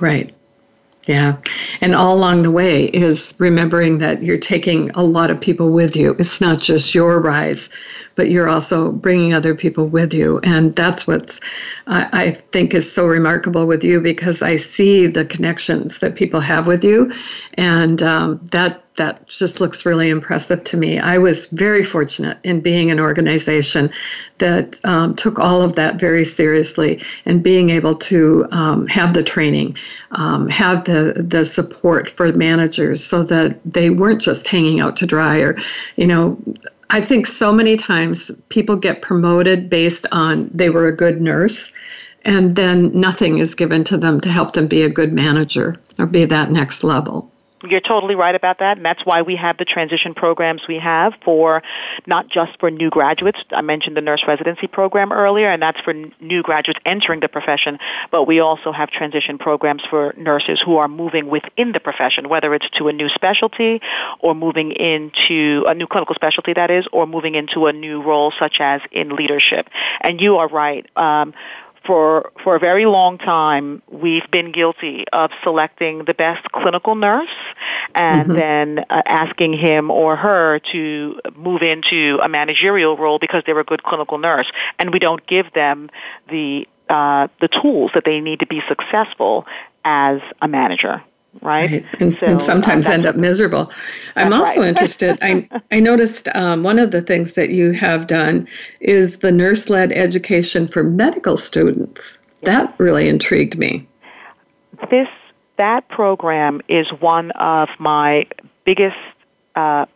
Right. 0.00 0.34
Yeah. 1.08 1.38
And 1.80 1.94
all 1.94 2.14
along 2.14 2.42
the 2.42 2.50
way 2.50 2.84
is 2.84 3.34
remembering 3.38 3.96
that 3.98 4.22
you're 4.22 4.38
taking 4.38 4.90
a 4.90 5.02
lot 5.02 5.30
of 5.30 5.40
people 5.40 5.70
with 5.70 5.96
you. 5.96 6.14
It's 6.18 6.38
not 6.38 6.60
just 6.60 6.94
your 6.94 7.18
rise, 7.18 7.70
but 8.18 8.32
you're 8.32 8.48
also 8.48 8.90
bringing 8.90 9.32
other 9.32 9.54
people 9.54 9.86
with 9.86 10.12
you. 10.12 10.40
And 10.42 10.74
that's 10.74 11.06
what's, 11.06 11.40
I, 11.86 12.08
I 12.12 12.30
think, 12.32 12.74
is 12.74 12.92
so 12.92 13.06
remarkable 13.06 13.68
with 13.68 13.84
you 13.84 14.00
because 14.00 14.42
I 14.42 14.56
see 14.56 15.06
the 15.06 15.24
connections 15.24 16.00
that 16.00 16.16
people 16.16 16.40
have 16.40 16.66
with 16.66 16.82
you. 16.82 17.12
And 17.54 18.02
um, 18.02 18.40
that 18.50 18.82
that 18.98 19.26
just 19.28 19.60
looks 19.60 19.86
really 19.86 20.10
impressive 20.10 20.62
to 20.64 20.76
me. 20.76 20.98
I 20.98 21.18
was 21.18 21.46
very 21.46 21.82
fortunate 21.82 22.38
in 22.42 22.60
being 22.60 22.90
an 22.90 23.00
organization 23.00 23.90
that 24.38 24.84
um, 24.84 25.14
took 25.14 25.38
all 25.38 25.62
of 25.62 25.76
that 25.76 26.00
very 26.00 26.24
seriously 26.24 27.00
and 27.24 27.42
being 27.42 27.70
able 27.70 27.94
to 27.94 28.46
um, 28.50 28.86
have 28.88 29.14
the 29.14 29.22
training, 29.22 29.76
um, 30.10 30.48
have 30.48 30.84
the 30.84 31.24
the 31.24 31.44
support 31.44 32.10
for 32.10 32.32
managers 32.32 33.04
so 33.04 33.22
that 33.22 33.60
they 33.64 33.88
weren't 33.88 34.20
just 34.20 34.48
hanging 34.48 34.80
out 34.80 34.96
to 34.96 35.06
dry 35.06 35.38
or, 35.38 35.56
you 35.96 36.06
know. 36.06 36.36
I 36.90 37.00
think 37.02 37.26
so 37.26 37.52
many 37.52 37.76
times 37.76 38.30
people 38.48 38.76
get 38.76 39.02
promoted 39.02 39.68
based 39.68 40.06
on 40.10 40.50
they 40.54 40.70
were 40.70 40.86
a 40.86 40.96
good 40.96 41.20
nurse 41.20 41.70
and 42.24 42.56
then 42.56 42.98
nothing 42.98 43.38
is 43.38 43.54
given 43.54 43.84
to 43.84 43.96
them 43.96 44.20
to 44.20 44.28
help 44.28 44.52
them 44.54 44.66
be 44.68 44.82
a 44.82 44.88
good 44.88 45.12
manager 45.12 45.76
or 45.98 46.06
be 46.06 46.24
that 46.24 46.50
next 46.50 46.82
level. 46.82 47.30
You're 47.62 47.80
totally 47.80 48.14
right 48.14 48.34
about 48.34 48.60
that, 48.60 48.76
and 48.76 48.86
that's 48.86 49.04
why 49.04 49.22
we 49.22 49.34
have 49.36 49.58
the 49.58 49.64
transition 49.64 50.14
programs 50.14 50.62
we 50.68 50.78
have 50.78 51.14
for 51.24 51.62
not 52.06 52.28
just 52.28 52.58
for 52.60 52.70
new 52.70 52.88
graduates. 52.88 53.38
I 53.50 53.62
mentioned 53.62 53.96
the 53.96 54.00
nurse 54.00 54.22
residency 54.26 54.68
program 54.68 55.12
earlier, 55.12 55.48
and 55.48 55.60
that's 55.60 55.80
for 55.80 55.92
new 56.20 56.42
graduates 56.42 56.78
entering 56.86 57.20
the 57.20 57.28
profession, 57.28 57.78
but 58.12 58.24
we 58.24 58.38
also 58.38 58.70
have 58.70 58.90
transition 58.90 59.38
programs 59.38 59.82
for 59.90 60.14
nurses 60.16 60.60
who 60.64 60.76
are 60.76 60.88
moving 60.88 61.28
within 61.28 61.72
the 61.72 61.80
profession, 61.80 62.28
whether 62.28 62.54
it's 62.54 62.68
to 62.70 62.88
a 62.88 62.92
new 62.92 63.08
specialty 63.08 63.80
or 64.20 64.34
moving 64.34 64.72
into 64.72 65.64
a 65.66 65.74
new 65.74 65.86
clinical 65.86 66.14
specialty, 66.14 66.52
that 66.52 66.70
is, 66.70 66.86
or 66.92 67.06
moving 67.06 67.34
into 67.34 67.66
a 67.66 67.72
new 67.72 68.02
role 68.02 68.32
such 68.38 68.58
as 68.60 68.80
in 68.92 69.16
leadership. 69.16 69.68
And 70.00 70.20
you 70.20 70.36
are 70.36 70.48
right. 70.48 70.86
Um, 70.96 71.34
for 71.88 72.30
for 72.44 72.54
a 72.54 72.58
very 72.60 72.84
long 72.84 73.16
time 73.16 73.82
we've 73.90 74.30
been 74.30 74.52
guilty 74.52 75.06
of 75.12 75.30
selecting 75.42 76.04
the 76.04 76.12
best 76.12 76.44
clinical 76.52 76.94
nurse 76.94 77.28
and 77.94 78.28
mm-hmm. 78.28 78.38
then 78.38 78.78
uh, 78.90 79.02
asking 79.06 79.54
him 79.54 79.90
or 79.90 80.14
her 80.14 80.58
to 80.58 81.18
move 81.34 81.62
into 81.62 82.20
a 82.22 82.28
managerial 82.28 82.96
role 82.96 83.18
because 83.18 83.42
they're 83.46 83.58
a 83.58 83.64
good 83.64 83.82
clinical 83.82 84.18
nurse 84.18 84.46
and 84.78 84.92
we 84.92 84.98
don't 84.98 85.26
give 85.26 85.50
them 85.54 85.88
the 86.28 86.68
uh, 86.90 87.28
the 87.40 87.48
tools 87.48 87.90
that 87.94 88.04
they 88.04 88.20
need 88.20 88.40
to 88.40 88.46
be 88.46 88.62
successful 88.68 89.46
as 89.82 90.20
a 90.42 90.46
manager 90.46 91.02
right? 91.42 91.70
right. 91.70 91.84
And, 92.00 92.16
so, 92.18 92.26
and, 92.26 92.42
sometimes 92.42 92.86
um, 92.86 92.92
end 92.92 93.06
up 93.06 93.16
miserable. 93.16 93.70
I'm 94.16 94.32
also 94.32 94.60
right. 94.60 94.68
interested. 94.70 95.18
I 95.22 95.48
I 95.70 95.80
noticed 95.80 96.28
um, 96.34 96.62
one 96.62 96.78
of 96.78 96.90
the 96.90 97.02
things 97.02 97.34
that 97.34 97.50
you 97.50 97.72
have 97.72 98.06
done 98.06 98.48
is 98.80 99.18
the 99.18 99.32
nurse-led 99.32 99.92
education 99.92 100.68
for 100.68 100.82
medical 100.82 101.36
students. 101.36 102.18
That 102.42 102.74
really 102.78 103.08
intrigued 103.08 103.58
me. 103.58 103.86
This 104.90 105.08
that 105.56 105.88
program 105.88 106.60
is 106.68 106.88
one 107.00 107.30
of 107.32 107.68
my 107.78 108.26
biggest. 108.64 108.96
Uh, 109.54 109.86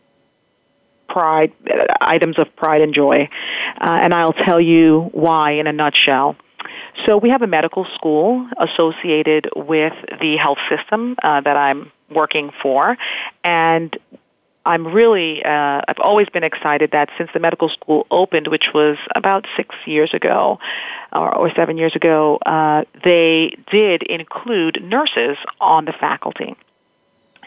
pride 1.09 1.53
items 2.01 2.39
of 2.39 2.53
pride 2.55 2.81
and 2.81 2.93
joy 2.93 3.29
uh, 3.81 3.99
and 4.01 4.15
i'll 4.15 4.33
tell 4.33 4.59
you 4.59 5.11
why 5.11 5.51
in 5.51 5.67
a 5.67 5.71
nutshell 5.71 6.35
so 7.05 7.17
we 7.17 7.29
have 7.29 7.41
a 7.41 7.47
medical 7.47 7.85
school 7.95 8.47
associated 8.59 9.49
with 9.55 9.93
the 10.21 10.37
health 10.37 10.59
system 10.69 11.15
uh, 11.23 11.41
that 11.41 11.57
I'm 11.57 11.91
working 12.09 12.51
for, 12.61 12.97
and 13.43 13.97
I'm 14.65 14.87
really, 14.87 15.43
uh, 15.43 15.81
I've 15.87 15.99
always 15.99 16.29
been 16.29 16.43
excited 16.43 16.91
that 16.91 17.09
since 17.17 17.29
the 17.33 17.39
medical 17.39 17.67
school 17.67 18.07
opened, 18.11 18.47
which 18.47 18.67
was 18.73 18.97
about 19.13 19.45
six 19.57 19.75
years 19.85 20.13
ago 20.13 20.59
or, 21.11 21.35
or 21.35 21.51
seven 21.53 21.77
years 21.77 21.95
ago, 21.95 22.37
uh, 22.45 22.83
they 23.03 23.57
did 23.69 24.03
include 24.03 24.81
nurses 24.81 25.37
on 25.59 25.85
the 25.85 25.93
faculty. 25.93 26.55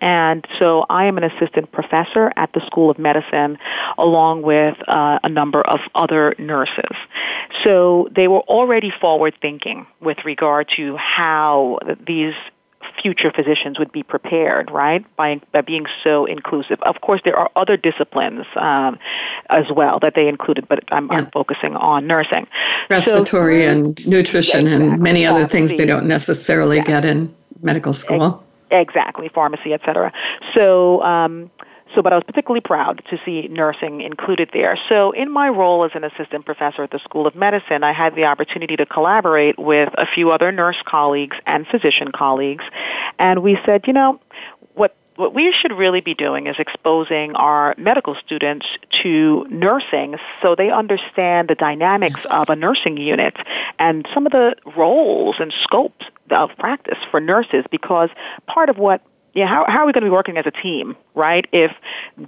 And 0.01 0.47
so 0.59 0.85
I 0.89 1.07
am 1.07 1.17
an 1.19 1.25
assistant 1.25 1.73
professor 1.73 2.33
at 2.37 2.53
the 2.53 2.61
School 2.67 2.91
of 2.91 2.99
Medicine 2.99 3.59
along 3.99 4.43
with 4.43 4.77
uh, 4.89 5.19
a 5.23 5.29
number 5.29 5.63
of 5.63 5.81
other 5.95 6.35
nurses. 6.39 6.97
So 7.65 8.09
they 8.15 8.29
were 8.29 8.41
already 8.41 8.91
forward 8.91 9.35
thinking 9.41 9.87
with 10.01 10.19
regard 10.25 10.69
to 10.77 10.97
how 10.97 11.79
these 12.07 12.35
future 13.03 13.33
physicians 13.35 13.79
would 13.79 13.93
be 13.93 14.03
prepared, 14.03 14.71
right, 14.71 15.05
by, 15.17 15.41
by 15.53 15.61
being 15.61 15.87
so 16.03 16.25
inclusive. 16.25 16.81
Of 16.83 17.01
course, 17.01 17.21
there 17.25 17.37
are 17.37 17.51
other 17.57 17.77
disciplines 17.77 18.47
um, 18.57 18.99
as 19.51 19.65
well 19.75 19.99
that 20.01 20.15
they 20.15 20.29
included, 20.29 20.69
but 20.69 20.81
I'm, 20.93 21.07
yeah. 21.07 21.15
I'm 21.15 21.31
focusing 21.31 21.77
on 21.77 22.07
nursing. 22.07 22.47
Respiratory 22.89 23.63
so, 23.63 23.71
and 23.71 24.07
nutrition 24.07 24.67
exactly, 24.67 24.89
and 24.89 25.03
many 25.03 25.27
other 25.27 25.47
things 25.47 25.77
they 25.77 25.87
don't 25.87 26.07
necessarily 26.07 26.79
yeah. 26.79 26.85
get 26.85 27.05
in 27.05 27.35
medical 27.63 27.93
school. 27.93 28.46
Exactly, 28.71 29.29
pharmacy, 29.29 29.73
etc. 29.73 30.13
So, 30.55 31.03
um, 31.03 31.51
so, 31.95 32.03
but 32.03 32.13
I 32.13 32.17
was 32.17 32.25
particularly 32.25 32.61
proud 32.61 33.01
to 33.11 33.19
see 33.25 33.47
nursing 33.49 34.01
included 34.01 34.51
there. 34.53 34.77
So, 34.89 35.13
in 35.13 35.31
my 35.31 35.49
role 35.49 35.85
as 35.85 35.93
an 35.95 36.03
assistant 36.03 36.45
professor 36.45 36.83
at 36.83 36.91
the 36.91 36.99
School 36.99 37.29
of 37.29 37.37
Medicine, 37.37 37.85
I 37.85 37.93
had 37.93 38.17
the 38.17 38.25
opportunity 38.25 38.77
to 38.77 38.87
collaborate 38.87 39.57
with 39.57 39.91
a 39.97 40.05
few 40.05 40.33
other 40.33 40.51
nurse 40.51 40.77
colleagues 40.85 41.37
and 41.47 41.65
physician 41.67 42.11
colleagues, 42.11 42.65
and 43.21 43.43
we 43.43 43.57
said, 43.65 43.85
you 43.87 43.93
know, 43.93 44.19
what 45.17 45.35
we 45.35 45.53
should 45.53 45.73
really 45.73 46.01
be 46.01 46.15
doing 46.15 46.47
is 46.47 46.57
exposing 46.59 47.35
our 47.35 47.75
medical 47.79 48.15
students 48.25 48.67
to 49.03 49.47
nursing 49.51 50.17
so 50.43 50.55
they 50.55 50.71
understand 50.71 51.49
the 51.49 51.55
dynamics 51.55 52.27
of 52.27 52.49
a 52.51 52.57
nursing 52.57 52.97
unit 52.97 53.35
and 53.79 54.07
some 54.13 54.27
of 54.27 54.33
the 54.33 54.55
roles 54.77 55.37
and 55.39 55.53
scopes 55.63 56.07
of 56.31 56.51
practice 56.59 56.99
for 57.11 57.21
nurses 57.21 57.65
because 57.71 58.11
part 58.47 58.69
of 58.69 58.79
what 58.79 59.03
yeah, 59.37 59.47
how, 59.47 59.67
how 59.69 59.81
are 59.81 59.87
we 59.87 59.93
going 59.93 60.03
to 60.03 60.07
be 60.07 60.11
working 60.11 60.39
as 60.39 60.47
a 60.47 60.51
team, 60.51 60.97
right? 61.15 61.47
If 61.53 61.71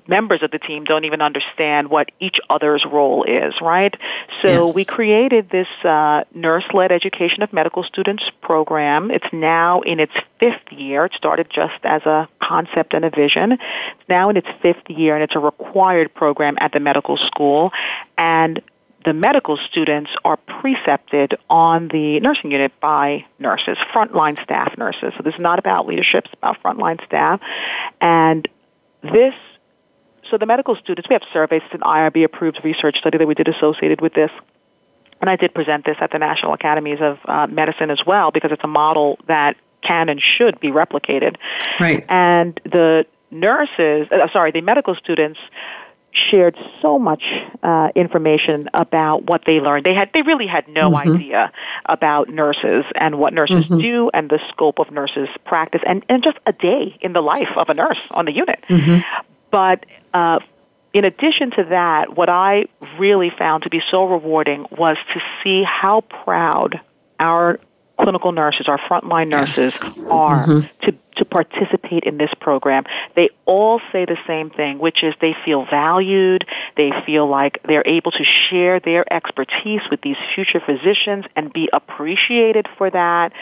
members 0.06 0.42
of 0.42 0.50
the 0.50 0.58
team 0.58 0.84
don't 0.84 1.06
even 1.06 1.22
understand 1.22 1.88
what 1.88 2.10
each 2.20 2.38
other's 2.50 2.84
role 2.84 3.24
is, 3.24 3.54
right? 3.62 3.94
So 4.42 4.66
yes. 4.66 4.74
we 4.74 4.84
created 4.84 5.48
this 5.48 5.68
uh, 5.84 6.24
nurse-led 6.34 6.92
education 6.92 7.42
of 7.42 7.50
medical 7.50 7.82
students 7.82 8.24
program. 8.42 9.10
It's 9.10 9.32
now 9.32 9.80
in 9.80 10.00
its 10.00 10.12
fifth 10.38 10.70
year. 10.70 11.06
It 11.06 11.14
started 11.14 11.48
just 11.48 11.82
as 11.82 12.02
a 12.02 12.28
concept 12.42 12.92
and 12.92 13.06
a 13.06 13.10
vision. 13.10 13.52
It's 13.52 14.08
now 14.10 14.28
in 14.28 14.36
its 14.36 14.48
fifth 14.60 14.90
year, 14.90 15.14
and 15.14 15.24
it's 15.24 15.34
a 15.34 15.40
required 15.40 16.12
program 16.12 16.58
at 16.60 16.72
the 16.72 16.80
medical 16.80 17.16
school. 17.16 17.72
And 18.18 18.60
the 19.04 19.12
medical 19.12 19.56
students 19.56 20.10
are 20.24 20.36
precepted 20.36 21.38
on 21.48 21.88
the 21.88 22.20
nursing 22.20 22.50
unit 22.50 22.72
by 22.80 23.24
nurses, 23.38 23.78
frontline 23.94 24.42
staff 24.42 24.76
nurses. 24.76 25.12
So 25.16 25.22
this 25.22 25.34
is 25.34 25.40
not 25.40 25.58
about 25.58 25.86
leadership, 25.86 26.24
it's 26.26 26.34
about 26.34 26.62
frontline 26.62 27.04
staff. 27.04 27.40
And 28.00 28.48
this, 29.02 29.34
so 30.30 30.36
the 30.36 30.46
medical 30.46 30.74
students, 30.76 31.08
we 31.08 31.14
have 31.14 31.22
surveys, 31.32 31.62
it's 31.64 31.74
an 31.74 31.80
IRB 31.80 32.24
approved 32.24 32.64
research 32.64 32.98
study 32.98 33.18
that 33.18 33.26
we 33.26 33.34
did 33.34 33.48
associated 33.48 34.00
with 34.00 34.14
this. 34.14 34.30
And 35.20 35.30
I 35.30 35.36
did 35.36 35.54
present 35.54 35.84
this 35.84 35.96
at 36.00 36.10
the 36.10 36.18
National 36.18 36.52
Academies 36.52 36.98
of 37.00 37.18
uh, 37.24 37.46
Medicine 37.46 37.90
as 37.90 38.00
well 38.06 38.30
because 38.30 38.52
it's 38.52 38.64
a 38.64 38.68
model 38.68 39.18
that 39.26 39.56
can 39.82 40.08
and 40.08 40.20
should 40.20 40.60
be 40.60 40.68
replicated. 40.68 41.36
Right. 41.80 42.04
And 42.08 42.60
the 42.64 43.06
nurses, 43.30 44.08
uh, 44.10 44.28
sorry, 44.32 44.50
the 44.52 44.60
medical 44.60 44.94
students 44.94 45.38
shared 46.12 46.56
so 46.80 46.98
much 46.98 47.22
uh, 47.62 47.88
information 47.94 48.68
about 48.74 49.24
what 49.24 49.42
they 49.46 49.60
learned. 49.60 49.84
They 49.84 49.94
had 49.94 50.10
they 50.12 50.22
really 50.22 50.46
had 50.46 50.68
no 50.68 50.90
mm-hmm. 50.90 51.14
idea 51.14 51.52
about 51.86 52.28
nurses 52.28 52.84
and 52.94 53.18
what 53.18 53.32
nurses 53.32 53.64
mm-hmm. 53.64 53.78
do 53.78 54.10
and 54.14 54.30
the 54.30 54.40
scope 54.48 54.78
of 54.78 54.90
nurses' 54.90 55.28
practice 55.44 55.82
and, 55.86 56.04
and 56.08 56.22
just 56.22 56.38
a 56.46 56.52
day 56.52 56.96
in 57.00 57.12
the 57.12 57.20
life 57.20 57.56
of 57.56 57.68
a 57.68 57.74
nurse 57.74 58.06
on 58.10 58.24
the 58.24 58.32
unit. 58.32 58.64
Mm-hmm. 58.68 59.00
But 59.50 59.86
uh, 60.14 60.40
in 60.92 61.04
addition 61.04 61.50
to 61.52 61.64
that, 61.64 62.16
what 62.16 62.28
I 62.28 62.66
really 62.98 63.30
found 63.30 63.64
to 63.64 63.70
be 63.70 63.82
so 63.90 64.06
rewarding 64.06 64.66
was 64.70 64.96
to 65.14 65.20
see 65.42 65.62
how 65.62 66.00
proud 66.00 66.80
our 67.20 67.60
clinical 68.08 68.32
nurses, 68.32 68.68
our 68.68 68.78
frontline 68.78 69.28
nurses, 69.28 69.74
yes. 69.74 69.98
are 70.08 70.46
mm-hmm. 70.46 70.86
to 70.86 70.96
to 71.18 71.24
participate 71.24 72.04
in 72.04 72.16
this 72.16 72.30
program. 72.40 72.84
They 73.16 73.28
all 73.44 73.80
say 73.92 74.04
the 74.04 74.16
same 74.26 74.50
thing, 74.50 74.78
which 74.78 75.02
is 75.02 75.14
they 75.20 75.34
feel 75.44 75.64
valued, 75.66 76.46
they 76.76 76.92
feel 77.04 77.28
like 77.28 77.60
they're 77.66 77.86
able 77.86 78.12
to 78.12 78.24
share 78.24 78.78
their 78.78 79.12
expertise 79.12 79.82
with 79.90 80.00
these 80.00 80.16
future 80.34 80.60
physicians 80.60 81.24
and 81.34 81.52
be 81.52 81.68
appreciated 81.72 82.68
for 82.78 82.88
that. 82.88 83.32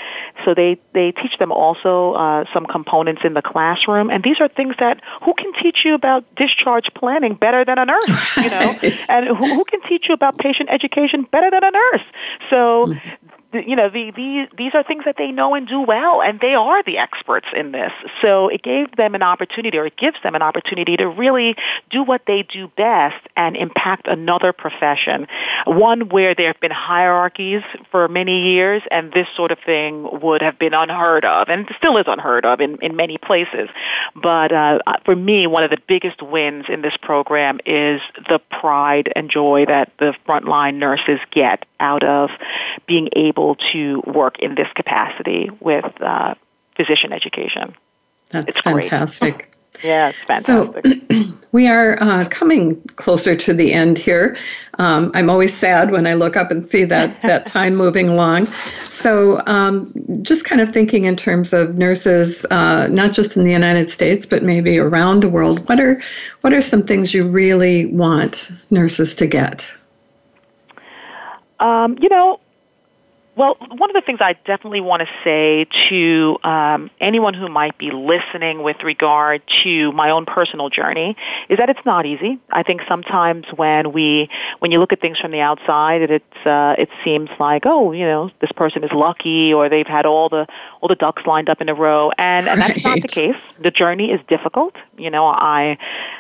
So 0.45 0.55
they, 0.55 0.81
they 0.95 1.13
teach 1.13 1.37
them 1.39 1.53
also 1.53 2.15
uh, 2.15 2.45
some 2.55 2.65
components 2.65 3.23
in 3.25 3.35
the 3.35 3.43
classroom. 3.43 4.09
And 4.09 4.25
these 4.25 4.41
are 4.41 4.49
things 4.49 4.75
that 4.79 5.03
who 5.23 5.35
can 5.35 5.53
teach 5.63 5.85
you 5.85 5.95
about 5.95 6.25
discharge 6.35 6.89
planning 6.95 7.35
better 7.35 7.63
than 7.63 7.79
a 7.79 7.85
nurse, 7.85 8.37
you 8.39 8.49
know? 8.49 8.79
and 9.11 9.37
who, 9.37 9.55
who 9.55 9.65
can 9.65 9.83
teach 9.83 10.07
you 10.09 10.15
about 10.15 10.39
patient 10.39 10.71
education 10.73 11.27
better 11.31 11.51
than 11.51 11.63
a 11.63 11.71
nurse? 11.71 12.03
So 12.49 12.87
mm-hmm 12.87 13.26
you 13.59 13.77
know, 13.77 13.89
the, 13.89 14.11
the, 14.11 14.47
these 14.57 14.75
are 14.75 14.83
things 14.83 15.05
that 15.05 15.17
they 15.17 15.31
know 15.31 15.55
and 15.55 15.69
do 15.69 15.81
well, 15.81 16.23
and 16.23 16.41
they 16.41 16.55
are 16.55 16.83
the 16.83 16.99
experts 16.99 17.47
in 17.55 17.73
this. 17.73 17.93
So 18.23 18.49
it 18.49 18.63
gave 18.63 18.95
them 18.97 19.15
an 19.15 19.23
opportunity, 19.23 19.79
or 19.79 19.87
it 19.87 19.97
gives 19.97 20.17
them 20.23 20.35
an 20.35 20.43
opportunity 20.43 20.97
to 20.97 21.07
really 21.09 21.57
do 21.91 22.03
what 22.03 22.23
they 22.27 22.43
do 22.43 22.69
best 22.77 23.27
and 23.37 23.57
impact 23.57 24.07
another 24.07 24.53
profession. 24.53 25.27
One 25.67 26.09
where 26.09 26.35
there 26.35 26.49
have 26.49 26.61
been 26.61 26.71
hierarchies 26.71 27.63
for 27.91 28.09
many 28.09 28.53
years, 28.53 28.83
and 28.91 29.13
this 29.13 29.29
sort 29.37 29.51
of 29.51 29.59
thing 29.65 30.09
would 30.21 30.43
have 30.43 30.59
been 30.59 30.75
unheard 30.75 31.25
of, 31.25 31.49
and 31.49 31.69
still 31.77 31.97
is 31.97 32.07
unheard 32.07 32.45
of 32.45 32.61
in, 32.61 32.79
in 32.83 32.97
many 32.97 33.19
places. 33.19 33.69
But 34.15 34.53
uh, 34.53 34.79
for 35.05 35.15
me, 35.15 35.47
one 35.47 35.63
of 35.63 35.71
the 35.71 35.79
biggest 35.87 36.23
wins 36.23 36.67
in 36.69 36.83
this 36.83 36.97
program 36.97 37.61
is 37.65 38.01
the 38.29 38.41
pride 38.51 39.13
and 39.15 39.31
joy 39.31 39.67
that 39.67 39.93
the 39.99 40.15
frontline 40.27 40.77
nurses 40.77 41.21
get 41.31 41.65
out 41.79 42.03
of 42.03 42.31
being 42.87 43.09
able 43.15 43.46
to 43.55 44.03
work 44.07 44.39
in 44.41 44.55
this 44.55 44.69
capacity 44.75 45.51
with 45.61 45.85
uh, 46.01 46.35
physician 46.77 47.13
education. 47.13 47.75
That's 48.31 48.49
it's 48.49 48.61
fantastic. 48.61 49.53
Yeah, 49.83 50.09
it's 50.09 50.19
fantastic. 50.21 50.87
So 50.87 51.39
we 51.53 51.69
are 51.69 52.03
uh, 52.03 52.27
coming 52.31 52.81
closer 52.97 53.37
to 53.37 53.53
the 53.53 53.73
end 53.73 53.99
here. 53.99 54.37
Um, 54.79 55.11
I'm 55.15 55.29
always 55.29 55.55
sad 55.55 55.91
when 55.91 56.07
I 56.07 56.15
look 56.15 56.37
up 56.37 56.51
and 56.51 56.65
see 56.65 56.85
that 56.85 57.21
that 57.23 57.47
time 57.47 57.75
moving 57.75 58.09
along. 58.09 58.47
So 58.47 59.43
um, 59.47 59.93
just 60.23 60.45
kind 60.45 60.61
of 60.61 60.73
thinking 60.73 61.05
in 61.05 61.17
terms 61.17 61.53
of 61.53 61.77
nurses, 61.77 62.47
uh, 62.51 62.89
not 62.91 63.13
just 63.13 63.37
in 63.37 63.45
the 63.45 63.53
United 63.53 63.91
States, 63.91 64.25
but 64.25 64.43
maybe 64.43 64.79
around 64.79 65.21
the 65.23 65.29
world. 65.29 65.69
What 65.69 65.81
are 65.81 66.01
what 66.41 66.53
are 66.53 66.63
some 66.63 66.83
things 66.83 67.13
you 67.13 67.27
really 67.27 67.87
want 67.87 68.51
nurses 68.71 69.15
to 69.17 69.27
get? 69.27 69.71
Um, 71.59 71.97
you 72.01 72.09
know, 72.09 72.39
well, 73.37 73.57
one 73.61 73.91
of 73.91 73.95
the 73.95 74.01
things 74.01 74.21
I 74.23 74.33
definitely 74.33 74.81
want 74.81 75.03
to 75.03 75.09
say 75.23 75.67
to 75.91 76.39
um, 76.43 76.91
anyone 77.03 77.35
who 77.35 77.49
might 77.49 77.77
be 77.77 77.91
listening 77.91 78.63
with 78.63 78.83
regard 78.83 79.43
to 79.63 79.93
my 79.93 80.11
own 80.11 80.25
personal 80.25 80.71
journey 80.71 81.17
is 81.51 81.59
that 81.59 81.69
it's 81.69 81.85
not 81.85 82.07
easy. 82.07 82.39
I 82.51 82.63
think 82.63 82.81
sometimes 82.89 83.45
when 83.55 83.93
we 83.93 84.31
when 84.61 84.73
you 84.73 84.79
look 84.79 84.95
at 84.95 85.03
things 85.03 85.19
from 85.19 85.33
the 85.33 85.41
outside, 85.41 86.01
it 86.01 86.11
it's, 86.11 86.47
uh, 86.47 86.77
it 86.79 86.89
seems 87.05 87.29
like 87.39 87.65
oh, 87.67 87.93
you 87.93 88.07
know, 88.07 88.31
this 88.41 88.53
person 88.53 88.83
is 88.83 88.91
lucky 88.93 89.53
or 89.53 89.69
they've 89.69 89.87
had 89.87 90.07
all 90.07 90.31
the 90.31 90.47
all 90.81 90.89
the 90.89 90.95
ducks 90.95 91.27
lined 91.27 91.51
up 91.51 91.61
in 91.61 91.69
a 91.69 91.75
row, 91.75 92.11
and 92.17 92.49
and 92.49 92.59
that's 92.59 92.83
not 92.85 93.03
the 93.03 93.09
case. 93.09 93.37
The 93.61 93.71
journey 93.71 94.13
is 94.13 94.21
difficult. 94.29 94.75
You 94.97 95.11
know, 95.11 95.27
I 95.27 95.77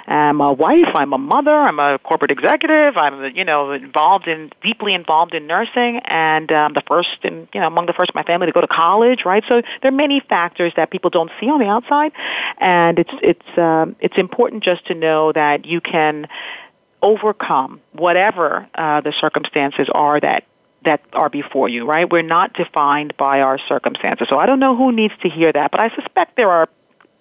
am 0.06 0.40
a 0.40 0.52
wife, 0.52 0.94
I'm 0.94 1.12
a 1.12 1.18
mother, 1.18 1.54
I'm 1.54 1.78
a 1.78 1.98
corporate 1.98 2.30
executive, 2.30 2.96
I'm 2.96 3.36
you 3.36 3.44
know 3.44 3.72
involved 3.72 4.28
in 4.28 4.50
deeply 4.62 4.94
involved 4.94 5.34
in 5.34 5.46
nursing, 5.46 6.00
and 6.04 6.50
um, 6.52 6.74
the 6.74 6.82
first 6.86 7.18
and 7.22 7.48
you 7.52 7.60
know 7.60 7.66
among 7.66 7.86
the 7.86 7.92
first 7.92 8.10
in 8.10 8.12
my 8.14 8.22
family 8.22 8.46
to 8.46 8.52
go 8.52 8.60
to 8.60 8.68
college, 8.68 9.24
right? 9.24 9.44
So 9.48 9.62
there 9.82 9.90
are 9.90 9.94
many 9.94 10.20
factors 10.20 10.72
that 10.76 10.90
people 10.90 11.10
don't 11.10 11.30
see 11.40 11.46
on 11.46 11.60
the 11.60 11.66
outside, 11.66 12.12
and 12.58 12.98
it's 12.98 13.14
it's 13.22 13.58
um, 13.58 13.96
it's 14.00 14.16
important 14.16 14.62
just 14.62 14.86
to 14.86 14.94
know 14.94 15.32
that 15.32 15.64
you 15.64 15.80
can 15.80 16.28
overcome 17.02 17.80
whatever 17.92 18.68
uh, 18.74 19.00
the 19.00 19.12
circumstances 19.20 19.88
are 19.94 20.18
that 20.20 20.44
that 20.84 21.02
are 21.12 21.28
before 21.28 21.68
you, 21.68 21.84
right? 21.84 22.10
We're 22.10 22.22
not 22.22 22.54
defined 22.54 23.16
by 23.16 23.40
our 23.40 23.58
circumstances. 23.68 24.28
So 24.30 24.38
I 24.38 24.46
don't 24.46 24.60
know 24.60 24.76
who 24.76 24.92
needs 24.92 25.14
to 25.22 25.28
hear 25.28 25.52
that, 25.52 25.70
but 25.72 25.80
I 25.80 25.88
suspect 25.88 26.36
there 26.36 26.50
are 26.50 26.68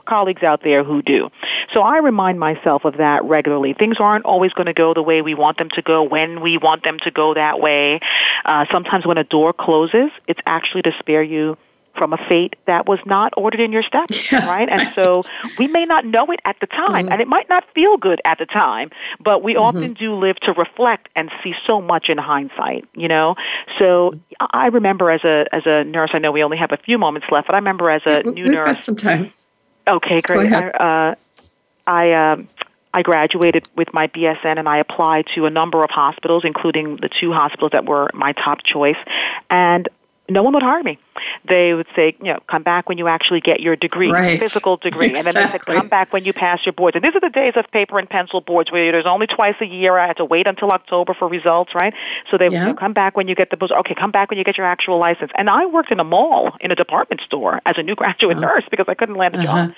colleagues 0.06 0.44
out 0.44 0.62
there 0.64 0.84
who 0.84 1.02
do. 1.02 1.30
So 1.74 1.82
I 1.82 1.98
remind 1.98 2.40
myself 2.40 2.86
of 2.86 2.98
that 2.98 3.24
regularly. 3.24 3.74
Things 3.74 3.98
aren't 4.00 4.26
always 4.26 4.54
going 4.54 4.68
to 4.68 4.74
go 4.74 4.94
the 4.94 5.04
way 5.04 5.22
we 5.22 5.34
want 5.34 5.58
them 5.58 5.70
to 5.72 5.82
go 5.82 6.04
when 6.04 6.42
we 6.42 6.58
want 6.58 6.84
them 6.84 7.00
to 7.00 7.12
go 7.12 7.34
that 7.34 7.60
way. 7.60 8.00
Uh, 8.46 8.66
sometimes 8.72 9.06
when 9.06 9.18
a 9.18 9.24
door 9.24 9.54
closes, 9.54 10.12
it's 10.28 10.42
actually 10.46 10.84
to 10.84 10.92
spare 11.00 11.24
you 11.24 11.58
from 11.96 12.14
a 12.14 12.18
fate 12.18 12.56
that 12.66 12.88
was 12.88 13.00
not 13.06 13.34
ordered 13.38 13.60
in 13.60 13.72
your 13.72 13.84
steps, 13.84 14.32
yeah. 14.32 14.48
right? 14.48 14.70
And 14.70 14.94
so 14.96 15.22
we 15.58 15.68
may 15.68 15.86
not 15.86 16.06
know 16.06 16.26
it 16.32 16.40
at 16.46 16.58
the 16.60 16.68
time, 16.68 17.06
mm-hmm. 17.06 17.12
and 17.14 17.22
it 17.22 17.28
might 17.28 17.50
not 17.50 17.64
feel 17.74 17.98
good 17.98 18.22
at 18.26 18.38
the 18.38 18.46
time, 18.46 18.92
but 19.20 19.44
we 19.44 19.54
mm-hmm. 19.54 19.64
often 19.64 19.94
do 19.94 20.16
live 20.16 20.38
to 20.42 20.54
reflect 20.54 21.10
and 21.16 21.32
see 21.44 21.54
so 21.66 21.82
much 21.82 22.10
in 22.10 22.18
hindsight, 22.18 22.86
you 22.94 23.08
know? 23.08 23.36
So 23.80 24.20
I 24.40 24.68
remember 24.68 25.10
as 25.10 25.24
a 25.24 25.46
as 25.52 25.64
a 25.66 25.84
nurse, 25.84 26.12
I 26.14 26.20
know 26.20 26.32
we 26.32 26.44
only 26.44 26.58
have 26.58 26.72
a 26.72 26.78
few 26.78 26.98
moments 26.98 27.28
left, 27.32 27.48
but 27.48 27.56
I 27.56 27.58
remember 27.58 27.90
as 27.90 28.04
a 28.06 28.24
new 28.24 28.46
We've 28.46 28.54
nurse. 28.54 28.66
Got 28.66 28.84
some 28.84 28.96
time. 28.96 29.32
Okay, 29.88 30.20
great. 30.20 30.52
I, 30.52 30.70
uh, 30.70 31.16
I 31.88 32.14
um, 32.14 32.48
I 32.94 33.02
graduated 33.02 33.68
with 33.76 33.94
my 33.94 34.08
BSN 34.08 34.58
and 34.58 34.70
I 34.70 34.78
applied 34.78 35.28
to 35.36 35.46
a 35.46 35.50
number 35.50 35.84
of 35.84 35.90
hospitals, 35.90 36.44
including 36.46 36.96
the 36.96 37.10
two 37.10 37.34
hospitals 37.34 37.72
that 37.74 37.86
were 37.86 38.10
my 38.14 38.32
top 38.32 38.64
choice. 38.64 38.98
And 39.50 39.90
no 40.30 40.44
one 40.44 40.54
would 40.54 40.64
hire 40.64 40.82
me. 40.82 40.98
They 41.48 41.74
would 41.74 41.88
say, 41.96 42.16
you 42.20 42.34
know, 42.34 42.40
come 42.50 42.64
back 42.64 42.90
when 42.90 42.98
you 42.98 43.08
actually 43.08 43.42
get 43.42 43.60
your 43.60 43.76
degree, 43.76 44.12
right. 44.12 44.40
physical 44.40 44.78
degree. 44.78 45.08
Exactly. 45.08 45.30
And 45.30 45.36
then 45.36 45.46
they 45.46 45.52
said, 45.52 45.66
come 45.66 45.88
back 45.88 46.14
when 46.14 46.26
you 46.26 46.34
pass 46.34 46.66
your 46.66 46.74
boards. 46.74 46.96
And 46.96 47.04
these 47.04 47.16
are 47.16 47.20
the 47.20 47.30
days 47.30 47.54
of 47.56 47.66
paper 47.72 48.00
and 48.00 48.10
pencil 48.10 48.42
boards 48.42 48.72
where 48.72 48.92
there's 48.92 49.06
only 49.06 49.28
twice 49.28 49.56
a 49.62 49.66
year. 49.66 49.98
I 49.98 50.08
had 50.08 50.18
to 50.18 50.26
wait 50.26 50.48
until 50.48 50.72
October 50.72 51.14
for 51.14 51.28
results, 51.28 51.74
right? 51.76 51.94
So 52.32 52.38
they 52.38 52.50
yeah. 52.50 52.68
would 52.68 52.78
come 52.78 52.94
back 52.94 53.16
when 53.16 53.28
you 53.28 53.36
get 53.36 53.50
the 53.50 53.58
boards. 53.58 53.74
Okay, 53.74 53.96
come 53.96 54.12
back 54.12 54.30
when 54.30 54.38
you 54.38 54.44
get 54.44 54.58
your 54.58 54.68
actual 54.68 54.98
license. 54.98 55.32
And 55.36 55.50
I 55.50 55.66
worked 55.66 55.92
in 55.92 56.00
a 56.00 56.04
mall, 56.04 56.56
in 56.60 56.72
a 56.72 56.76
department 56.76 57.22
store 57.22 57.62
as 57.66 57.78
a 57.78 57.84
new 57.84 57.96
graduate 58.06 58.38
uh-huh. 58.38 58.48
nurse 58.48 58.64
because 58.70 58.86
I 58.88 58.94
couldn't 58.94 59.16
land 59.16 59.36
a 59.36 59.40
uh-huh. 59.40 59.68
job. 59.68 59.76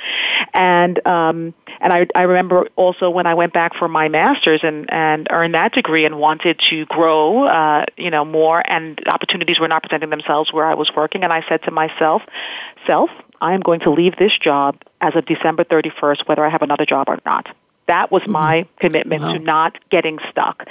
And, 0.53 1.07
um, 1.07 1.53
and 1.79 1.93
I, 1.93 2.07
I 2.15 2.23
remember 2.23 2.67
also 2.75 3.09
when 3.09 3.27
I 3.27 3.33
went 3.33 3.53
back 3.53 3.75
for 3.75 3.88
my 3.88 4.07
master's 4.07 4.61
and, 4.63 4.91
and 4.91 5.27
earned 5.29 5.53
that 5.53 5.73
degree 5.73 6.05
and 6.05 6.17
wanted 6.17 6.59
to 6.69 6.85
grow, 6.85 7.45
uh, 7.45 7.85
you 7.97 8.09
know, 8.09 8.25
more 8.25 8.63
and 8.65 8.99
opportunities 9.07 9.59
were 9.59 9.67
not 9.67 9.83
presenting 9.83 10.09
themselves 10.09 10.51
where 10.51 10.65
I 10.65 10.73
was 10.73 10.91
working. 10.95 11.23
And 11.28 11.34
I 11.34 11.45
said 11.49 11.63
to 11.63 11.71
myself, 11.71 12.21
self, 12.86 13.09
I 13.41 13.53
am 13.53 13.59
going 13.59 13.82
to 13.82 13.91
leave 13.91 14.15
this 14.15 14.32
job 14.41 14.82
as 15.01 15.13
of 15.13 15.25
December 15.25 15.65
31st, 15.65 16.25
whether 16.25 16.45
I 16.45 16.49
have 16.49 16.61
another 16.61 16.86
job 16.86 17.09
or 17.09 17.19
not. 17.25 17.53
That 17.89 18.13
was 18.13 18.21
my 18.25 18.61
mm-hmm. 18.61 18.78
commitment 18.80 19.21
wow. 19.23 19.34
to 19.34 19.39
not 19.39 19.78
getting 19.89 20.19
stuck. 20.32 20.63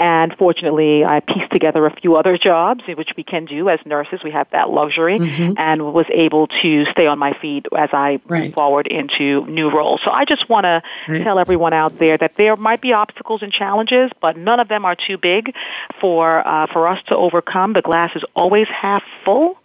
And 0.00 0.34
fortunately, 0.36 1.04
I 1.04 1.20
pieced 1.20 1.52
together 1.52 1.86
a 1.86 1.94
few 1.94 2.16
other 2.16 2.36
jobs, 2.36 2.82
which 2.88 3.10
we 3.16 3.22
can 3.22 3.44
do 3.44 3.68
as 3.68 3.78
nurses. 3.86 4.24
We 4.24 4.32
have 4.32 4.48
that 4.50 4.70
luxury, 4.70 5.20
mm-hmm. 5.20 5.52
and 5.56 5.92
was 5.94 6.06
able 6.12 6.48
to 6.48 6.86
stay 6.86 7.06
on 7.06 7.20
my 7.20 7.38
feet 7.40 7.66
as 7.76 7.90
I 7.92 8.18
right. 8.26 8.46
move 8.46 8.54
forward 8.54 8.88
into 8.88 9.46
new 9.46 9.70
roles. 9.70 10.00
So 10.04 10.10
I 10.10 10.24
just 10.24 10.48
want 10.48 10.64
to 10.64 10.82
tell 11.22 11.38
everyone 11.38 11.72
out 11.72 12.00
there 12.00 12.18
that 12.18 12.34
there 12.34 12.56
might 12.56 12.80
be 12.80 12.94
obstacles 12.94 13.42
and 13.42 13.52
challenges, 13.52 14.10
but 14.20 14.36
none 14.36 14.58
of 14.58 14.66
them 14.66 14.84
are 14.84 14.96
too 14.96 15.18
big 15.18 15.54
for 16.00 16.44
uh, 16.44 16.66
for 16.72 16.88
us 16.88 16.98
to 17.06 17.16
overcome. 17.16 17.74
The 17.74 17.82
glass 17.82 18.10
is 18.16 18.24
always 18.34 18.66
half 18.66 19.04
full 19.24 19.56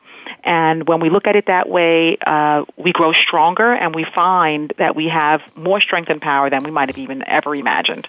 and 0.45 0.87
when 0.87 0.99
we 0.99 1.09
look 1.09 1.27
at 1.27 1.35
it 1.35 1.47
that 1.47 1.67
way, 1.67 2.17
uh, 2.25 2.63
we 2.77 2.93
grow 2.93 3.11
stronger 3.11 3.73
and 3.73 3.93
we 3.93 4.05
find 4.05 4.71
that 4.77 4.95
we 4.95 5.09
have 5.09 5.41
more 5.57 5.81
strength 5.81 6.09
and 6.09 6.21
power 6.21 6.49
than 6.49 6.59
we 6.63 6.71
might 6.71 6.87
have 6.89 6.97
even 6.97 7.27
ever 7.27 7.55
imagined. 7.55 8.07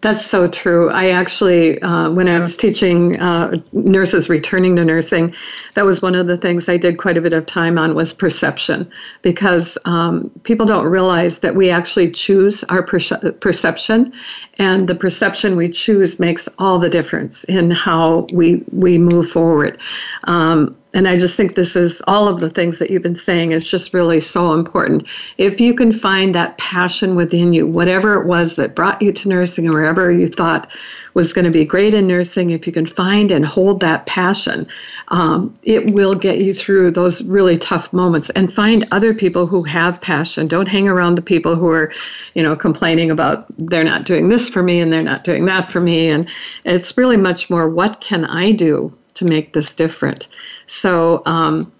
That's 0.00 0.26
so 0.26 0.48
true. 0.48 0.90
I 0.90 1.10
actually, 1.10 1.80
uh, 1.80 2.10
when 2.10 2.26
I 2.26 2.40
was 2.40 2.56
teaching 2.56 3.20
uh, 3.20 3.62
nurses 3.72 4.28
returning 4.28 4.74
to 4.74 4.84
nursing, 4.84 5.32
that 5.74 5.84
was 5.84 6.02
one 6.02 6.16
of 6.16 6.26
the 6.26 6.36
things 6.36 6.68
I 6.68 6.76
did 6.76 6.98
quite 6.98 7.16
a 7.16 7.20
bit 7.20 7.32
of 7.32 7.46
time 7.46 7.78
on 7.78 7.94
was 7.94 8.12
perception, 8.12 8.90
because 9.22 9.78
um, 9.84 10.28
people 10.42 10.66
don't 10.66 10.86
realize 10.86 11.38
that 11.40 11.54
we 11.54 11.70
actually 11.70 12.10
choose 12.10 12.64
our 12.64 12.82
perce- 12.82 13.12
perception, 13.38 14.12
and 14.58 14.88
the 14.88 14.96
perception 14.96 15.54
we 15.54 15.68
choose 15.68 16.18
makes 16.18 16.48
all 16.58 16.80
the 16.80 16.90
difference 16.90 17.44
in 17.44 17.70
how 17.70 18.26
we 18.32 18.64
we 18.72 18.98
move 18.98 19.30
forward. 19.30 19.78
Um, 20.24 20.76
and 20.94 21.08
I 21.08 21.18
just 21.18 21.36
think 21.36 21.54
this 21.54 21.74
is 21.74 22.02
all 22.06 22.28
of 22.28 22.40
the 22.40 22.50
things 22.50 22.78
that 22.78 22.90
you've 22.90 23.02
been 23.02 23.16
saying 23.16 23.52
is 23.52 23.68
just 23.68 23.94
really 23.94 24.20
so 24.20 24.52
important. 24.52 25.08
If 25.38 25.60
you 25.60 25.74
can 25.74 25.92
find 25.92 26.34
that 26.34 26.58
passion 26.58 27.14
within 27.14 27.54
you, 27.54 27.66
whatever 27.66 28.20
it 28.20 28.26
was 28.26 28.56
that 28.56 28.74
brought 28.74 29.00
you 29.00 29.12
to 29.12 29.28
nursing 29.28 29.66
or 29.68 29.72
wherever 29.72 30.12
you 30.12 30.28
thought 30.28 30.70
was 31.14 31.32
going 31.32 31.44
to 31.46 31.50
be 31.50 31.64
great 31.64 31.94
in 31.94 32.06
nursing, 32.06 32.50
if 32.50 32.66
you 32.66 32.72
can 32.72 32.84
find 32.84 33.30
and 33.30 33.44
hold 33.44 33.80
that 33.80 34.04
passion, 34.04 34.66
um, 35.08 35.54
it 35.62 35.92
will 35.92 36.14
get 36.14 36.38
you 36.38 36.52
through 36.52 36.90
those 36.90 37.22
really 37.22 37.56
tough 37.56 37.90
moments. 37.92 38.28
And 38.30 38.52
find 38.52 38.84
other 38.92 39.14
people 39.14 39.46
who 39.46 39.62
have 39.62 40.00
passion. 40.00 40.46
Don't 40.46 40.68
hang 40.68 40.88
around 40.88 41.14
the 41.14 41.22
people 41.22 41.56
who 41.56 41.70
are, 41.70 41.90
you 42.34 42.42
know, 42.42 42.54
complaining 42.54 43.10
about 43.10 43.46
they're 43.58 43.84
not 43.84 44.04
doing 44.04 44.28
this 44.28 44.48
for 44.48 44.62
me 44.62 44.80
and 44.80 44.92
they're 44.92 45.02
not 45.02 45.24
doing 45.24 45.46
that 45.46 45.70
for 45.70 45.80
me. 45.80 46.08
And 46.08 46.28
it's 46.64 46.96
really 46.98 47.16
much 47.16 47.48
more 47.48 47.68
what 47.68 48.00
can 48.00 48.26
I 48.26 48.52
do 48.52 48.92
to 49.14 49.24
make 49.24 49.52
this 49.52 49.74
different. 49.74 50.28
So, 50.72 51.22
um, 51.26 51.70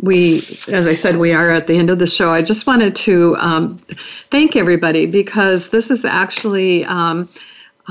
we, 0.00 0.38
as 0.66 0.86
I 0.88 0.94
said, 0.94 1.16
we 1.16 1.32
are 1.32 1.50
at 1.50 1.66
the 1.68 1.76
end 1.76 1.88
of 1.88 1.98
the 1.98 2.06
show. 2.06 2.30
I 2.30 2.42
just 2.42 2.66
wanted 2.66 2.96
to 2.96 3.36
um, 3.36 3.76
thank 4.30 4.56
everybody 4.56 5.06
because 5.06 5.68
this 5.68 5.90
is 5.90 6.04
actually, 6.04 6.84
um, 6.86 7.28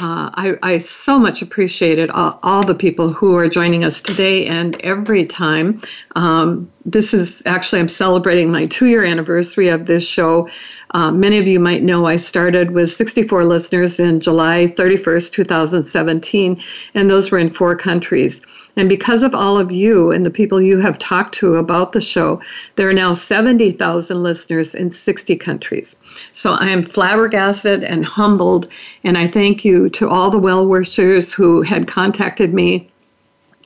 uh, 0.02 0.30
I, 0.34 0.58
I, 0.62 0.78
so 0.80 1.18
much 1.18 1.42
appreciated 1.42 2.10
all, 2.10 2.40
all, 2.44 2.64
the 2.64 2.76
people 2.76 3.14
who 3.14 3.36
are 3.36 3.48
joining 3.48 3.84
us 3.84 4.02
today 4.02 4.48
and 4.48 4.80
every 4.82 5.26
time. 5.26 5.82
Um, 6.16 6.72
this 6.86 7.14
is 7.14 7.44
actually, 7.46 7.80
I'm 7.80 7.88
celebrating 7.88 8.52
my 8.52 8.66
two 8.66 8.88
year 8.88 9.04
anniversary 9.04 9.70
of 9.70 9.86
this 9.86 10.06
show. 10.06 10.50
Uh, 10.92 11.12
many 11.12 11.38
of 11.38 11.48
you 11.48 11.60
might 11.60 11.84
know 11.84 12.06
I 12.06 12.16
started 12.18 12.72
with 12.72 12.92
64 12.92 13.46
listeners 13.46 14.00
in 14.00 14.20
July 14.20 14.74
31st, 14.76 15.32
2017, 15.32 16.64
and 16.96 17.10
those 17.10 17.30
were 17.30 17.38
in 17.38 17.52
four 17.52 17.76
countries. 17.78 18.42
And 18.80 18.88
because 18.88 19.24
of 19.24 19.36
all 19.36 19.58
of 19.58 19.74
you 19.74 20.10
and 20.12 20.26
the 20.26 20.32
people 20.32 20.62
you 20.62 20.78
have 20.78 20.98
talked 20.98 21.36
to 21.36 21.58
about 21.58 21.92
the 21.92 22.00
show, 22.00 22.42
there 22.78 22.90
are 22.90 22.94
now 22.94 23.12
70,000 23.12 24.24
listeners 24.24 24.74
in 24.74 24.90
60 24.90 25.36
countries. 25.36 25.98
So 26.32 26.54
I 26.54 26.70
am 26.70 26.82
flabbergasted 26.82 27.84
and 27.84 28.06
humbled, 28.06 28.70
and 29.04 29.18
I 29.18 29.28
thank 29.28 29.66
you 29.66 29.90
to 29.90 30.08
all 30.08 30.32
the 30.32 30.40
well 30.40 30.66
wishers 30.66 31.34
who 31.34 31.62
had 31.62 31.90
contacted 31.90 32.54
me 32.54 32.90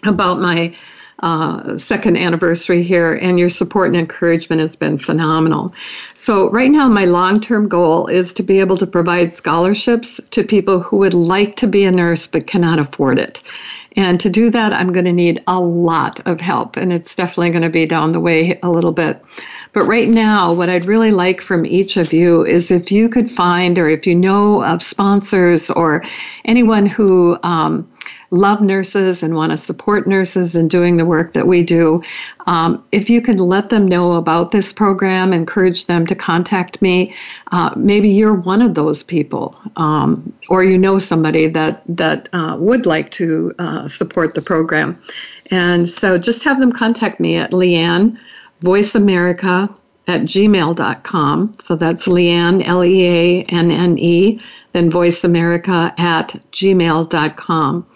about 0.04 0.42
my 0.42 0.76
uh, 1.24 1.78
second 1.78 2.18
anniversary 2.18 2.84
here, 2.84 3.14
and 3.14 3.40
your 3.40 3.50
support 3.50 3.88
and 3.88 3.96
encouragement 3.96 4.62
has 4.62 4.76
been 4.76 4.98
phenomenal. 4.98 5.74
So, 6.16 6.50
right 6.50 6.70
now, 6.70 6.90
my 6.90 7.06
long 7.06 7.40
term 7.40 7.70
goal 7.70 8.08
is 8.08 8.34
to 8.34 8.44
be 8.44 8.60
able 8.60 8.76
to 8.78 8.88
provide 8.88 9.32
scholarships 9.32 10.20
to 10.32 10.44
people 10.44 10.82
who 10.82 10.98
would 10.98 11.14
like 11.14 11.56
to 11.58 11.68
be 11.68 11.86
a 11.86 11.92
nurse 11.92 12.28
but 12.28 12.48
cannot 12.48 12.80
afford 12.80 13.20
it. 13.20 13.42
And 13.96 14.20
to 14.22 14.30
do 14.30 14.50
that, 14.50 14.74
I'm 14.74 14.92
going 14.92 15.06
to 15.06 15.14
need 15.14 15.44
a 15.48 15.60
lot 15.60 16.20
of 16.28 16.42
help, 16.42 16.78
and 16.78 16.92
it's 16.92 17.14
definitely 17.14 17.52
going 17.52 17.64
to 17.64 17.70
be 17.70 17.86
down 17.86 18.12
the 18.12 18.20
way 18.20 18.60
a 18.64 18.70
little 18.70 18.92
bit. 18.92 19.24
But 19.72 19.84
right 19.86 20.10
now, 20.10 20.54
what 20.54 20.70
I'd 20.70 20.86
really 20.86 21.12
like 21.12 21.42
from 21.42 21.66
each 21.66 21.98
of 21.98 22.12
you 22.12 22.46
is 22.46 22.72
if 22.72 22.92
you 22.92 23.10
could 23.10 23.30
find, 23.30 23.78
or 23.78 23.88
if 23.88 24.08
you 24.08 24.16
know 24.16 24.64
of 24.64 24.82
sponsors 24.82 25.70
or 25.70 26.04
anyone 26.46 26.86
who 26.86 27.38
um, 27.44 27.88
love 28.32 28.62
nurses 28.62 29.22
and 29.24 29.36
want 29.36 29.52
to 29.52 29.58
support 29.58 30.08
nurses 30.08 30.56
in 30.56 30.68
doing 30.68 30.96
the 30.96 31.06
work 31.06 31.34
that 31.34 31.48
we 31.48 31.64
do, 31.64 32.02
um, 32.48 32.84
if 32.92 33.10
you 33.10 33.22
can 33.22 33.38
let 33.38 33.70
them 33.70 33.88
know 33.88 34.14
about 34.14 34.52
this 34.52 34.74
program, 34.74 35.34
encourage 35.34 35.86
them 35.86 36.06
to 36.08 36.16
contact 36.16 36.82
me. 36.82 37.14
Uh, 37.52 37.74
maybe 37.76 38.10
you're 38.10 38.34
one 38.34 38.62
of 38.62 38.74
those 38.74 39.04
people, 39.04 39.56
um, 39.76 40.34
or 40.50 40.64
you 40.64 40.78
know 40.78 40.98
somebody 40.98 41.48
that 41.48 41.84
that 41.88 42.30
uh, 42.34 42.56
would 42.60 42.86
like 42.86 43.12
to 43.12 43.54
uh, 43.60 43.88
support 43.88 44.34
the 44.34 44.42
program. 44.42 45.00
And 45.52 45.88
so 45.90 46.18
just 46.18 46.44
have 46.44 46.60
them 46.60 46.72
contact 46.72 47.20
me 47.20 47.36
at 47.36 47.52
Leanne 47.52 48.18
Voice 48.62 48.96
America 48.96 49.70
at 50.08 50.22
gmail.com. 50.22 51.56
So 51.60 51.76
that's 51.76 52.08
Leanne, 52.08 52.66
L 52.66 52.84
E 52.84 53.08
A 53.08 53.44
N 53.44 53.72
N 53.72 53.98
E, 53.98 54.42
then 54.74 54.92
voiceamerica 54.92 55.98
at 56.00 56.36
gmail.com. 56.52 57.88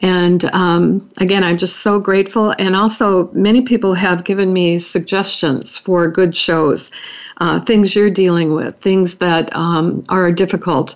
And 0.00 0.44
um, 0.46 1.08
again, 1.16 1.42
I'm 1.42 1.56
just 1.56 1.78
so 1.78 1.98
grateful. 1.98 2.54
And 2.58 2.76
also, 2.76 3.30
many 3.32 3.62
people 3.62 3.94
have 3.94 4.24
given 4.24 4.52
me 4.52 4.78
suggestions 4.78 5.76
for 5.76 6.08
good 6.08 6.36
shows, 6.36 6.90
uh, 7.38 7.60
things 7.60 7.96
you're 7.96 8.10
dealing 8.10 8.54
with, 8.54 8.76
things 8.76 9.18
that 9.18 9.54
um, 9.56 10.04
are 10.08 10.30
difficult 10.30 10.94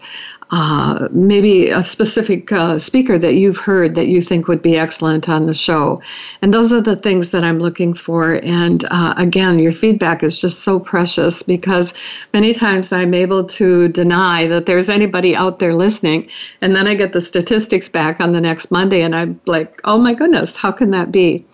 uh, 0.52 1.08
maybe 1.12 1.70
a 1.70 1.82
specific 1.82 2.52
uh, 2.52 2.78
speaker 2.78 3.18
that 3.18 3.34
you've 3.34 3.56
heard 3.56 3.94
that 3.94 4.08
you 4.08 4.20
think 4.20 4.48
would 4.48 4.60
be 4.60 4.76
excellent 4.76 5.26
on 5.26 5.46
the 5.46 5.54
show. 5.54 6.00
And 6.42 6.52
those 6.52 6.74
are 6.74 6.82
the 6.82 6.94
things 6.94 7.30
that 7.30 7.42
I'm 7.42 7.58
looking 7.58 7.94
for. 7.94 8.34
And 8.42 8.84
uh, 8.90 9.14
again, 9.16 9.58
your 9.58 9.72
feedback 9.72 10.22
is 10.22 10.38
just 10.38 10.60
so 10.60 10.78
precious 10.78 11.42
because 11.42 11.94
many 12.34 12.52
times 12.52 12.92
I'm 12.92 13.14
able 13.14 13.44
to 13.46 13.88
deny 13.88 14.46
that 14.48 14.66
there's 14.66 14.90
anybody 14.90 15.34
out 15.34 15.58
there 15.58 15.74
listening. 15.74 16.28
And 16.60 16.76
then 16.76 16.86
I 16.86 16.94
get 16.96 17.14
the 17.14 17.22
statistics 17.22 17.88
back 17.88 18.20
on 18.20 18.32
the 18.32 18.40
next 18.40 18.70
Monday, 18.70 19.00
and 19.00 19.16
I'm 19.16 19.40
like, 19.46 19.80
oh 19.84 19.96
my 19.96 20.12
goodness, 20.12 20.54
how 20.54 20.70
can 20.70 20.90
that 20.90 21.10
be? 21.10 21.46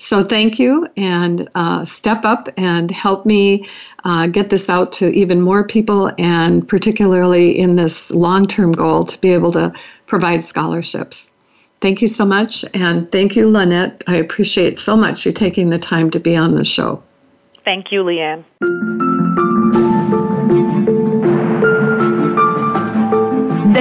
So 0.00 0.24
thank 0.24 0.58
you 0.58 0.88
and 0.96 1.46
uh, 1.54 1.84
step 1.84 2.24
up 2.24 2.48
and 2.56 2.90
help 2.90 3.26
me 3.26 3.68
uh, 4.04 4.28
get 4.28 4.48
this 4.48 4.70
out 4.70 4.94
to 4.94 5.14
even 5.14 5.42
more 5.42 5.62
people, 5.62 6.10
and 6.18 6.66
particularly 6.66 7.58
in 7.58 7.76
this 7.76 8.10
long 8.10 8.46
term 8.46 8.72
goal 8.72 9.04
to 9.04 9.20
be 9.20 9.30
able 9.34 9.52
to 9.52 9.74
provide 10.06 10.42
scholarships. 10.42 11.30
Thank 11.82 12.00
you 12.00 12.08
so 12.08 12.24
much. 12.24 12.64
And 12.72 13.12
thank 13.12 13.36
you, 13.36 13.50
Launette. 13.50 14.02
I 14.06 14.16
appreciate 14.16 14.78
so 14.78 14.96
much 14.96 15.26
you 15.26 15.32
taking 15.32 15.68
the 15.68 15.78
time 15.78 16.10
to 16.12 16.18
be 16.18 16.34
on 16.34 16.54
the 16.54 16.64
show. 16.64 17.02
Thank 17.62 17.92
you, 17.92 18.02
Leanne. 18.02 18.44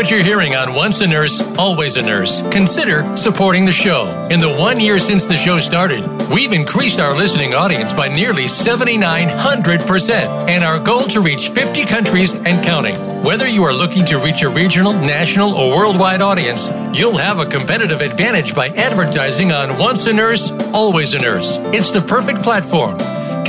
What 0.00 0.10
you're 0.10 0.22
hearing 0.22 0.56
on 0.56 0.72
Once 0.72 1.02
a 1.02 1.06
Nurse, 1.06 1.42
Always 1.58 1.98
a 1.98 2.02
Nurse, 2.02 2.40
consider 2.48 3.04
supporting 3.18 3.66
the 3.66 3.72
show. 3.72 4.08
In 4.30 4.40
the 4.40 4.48
one 4.48 4.80
year 4.80 4.98
since 4.98 5.26
the 5.26 5.36
show 5.36 5.58
started, 5.58 6.02
we've 6.30 6.54
increased 6.54 7.00
our 7.00 7.14
listening 7.14 7.54
audience 7.54 7.92
by 7.92 8.08
nearly 8.08 8.44
7,900%, 8.44 10.48
and 10.48 10.64
our 10.64 10.78
goal 10.78 11.02
to 11.02 11.20
reach 11.20 11.50
50 11.50 11.84
countries 11.84 12.32
and 12.32 12.64
counting. 12.64 12.96
Whether 13.22 13.46
you 13.46 13.62
are 13.64 13.74
looking 13.74 14.06
to 14.06 14.16
reach 14.16 14.40
a 14.40 14.48
regional, 14.48 14.94
national, 14.94 15.52
or 15.52 15.76
worldwide 15.76 16.22
audience, 16.22 16.70
you'll 16.98 17.18
have 17.18 17.38
a 17.38 17.44
competitive 17.44 18.00
advantage 18.00 18.54
by 18.54 18.68
advertising 18.68 19.52
on 19.52 19.78
Once 19.78 20.06
a 20.06 20.14
Nurse, 20.14 20.50
Always 20.72 21.12
a 21.12 21.18
Nurse. 21.18 21.58
It's 21.74 21.90
the 21.90 22.00
perfect 22.00 22.42
platform. 22.42 22.96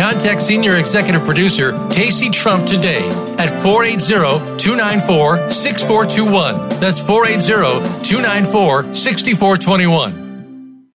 Contact 0.01 0.41
Senior 0.41 0.77
Executive 0.77 1.23
Producer 1.23 1.73
Tacey 1.89 2.31
Trump 2.31 2.65
today 2.65 3.07
at 3.37 3.51
480 3.61 4.57
294 4.57 5.51
6421. 5.51 6.69
That's 6.79 6.99
480 6.99 8.01
294 8.01 8.95
6421. 8.95 10.20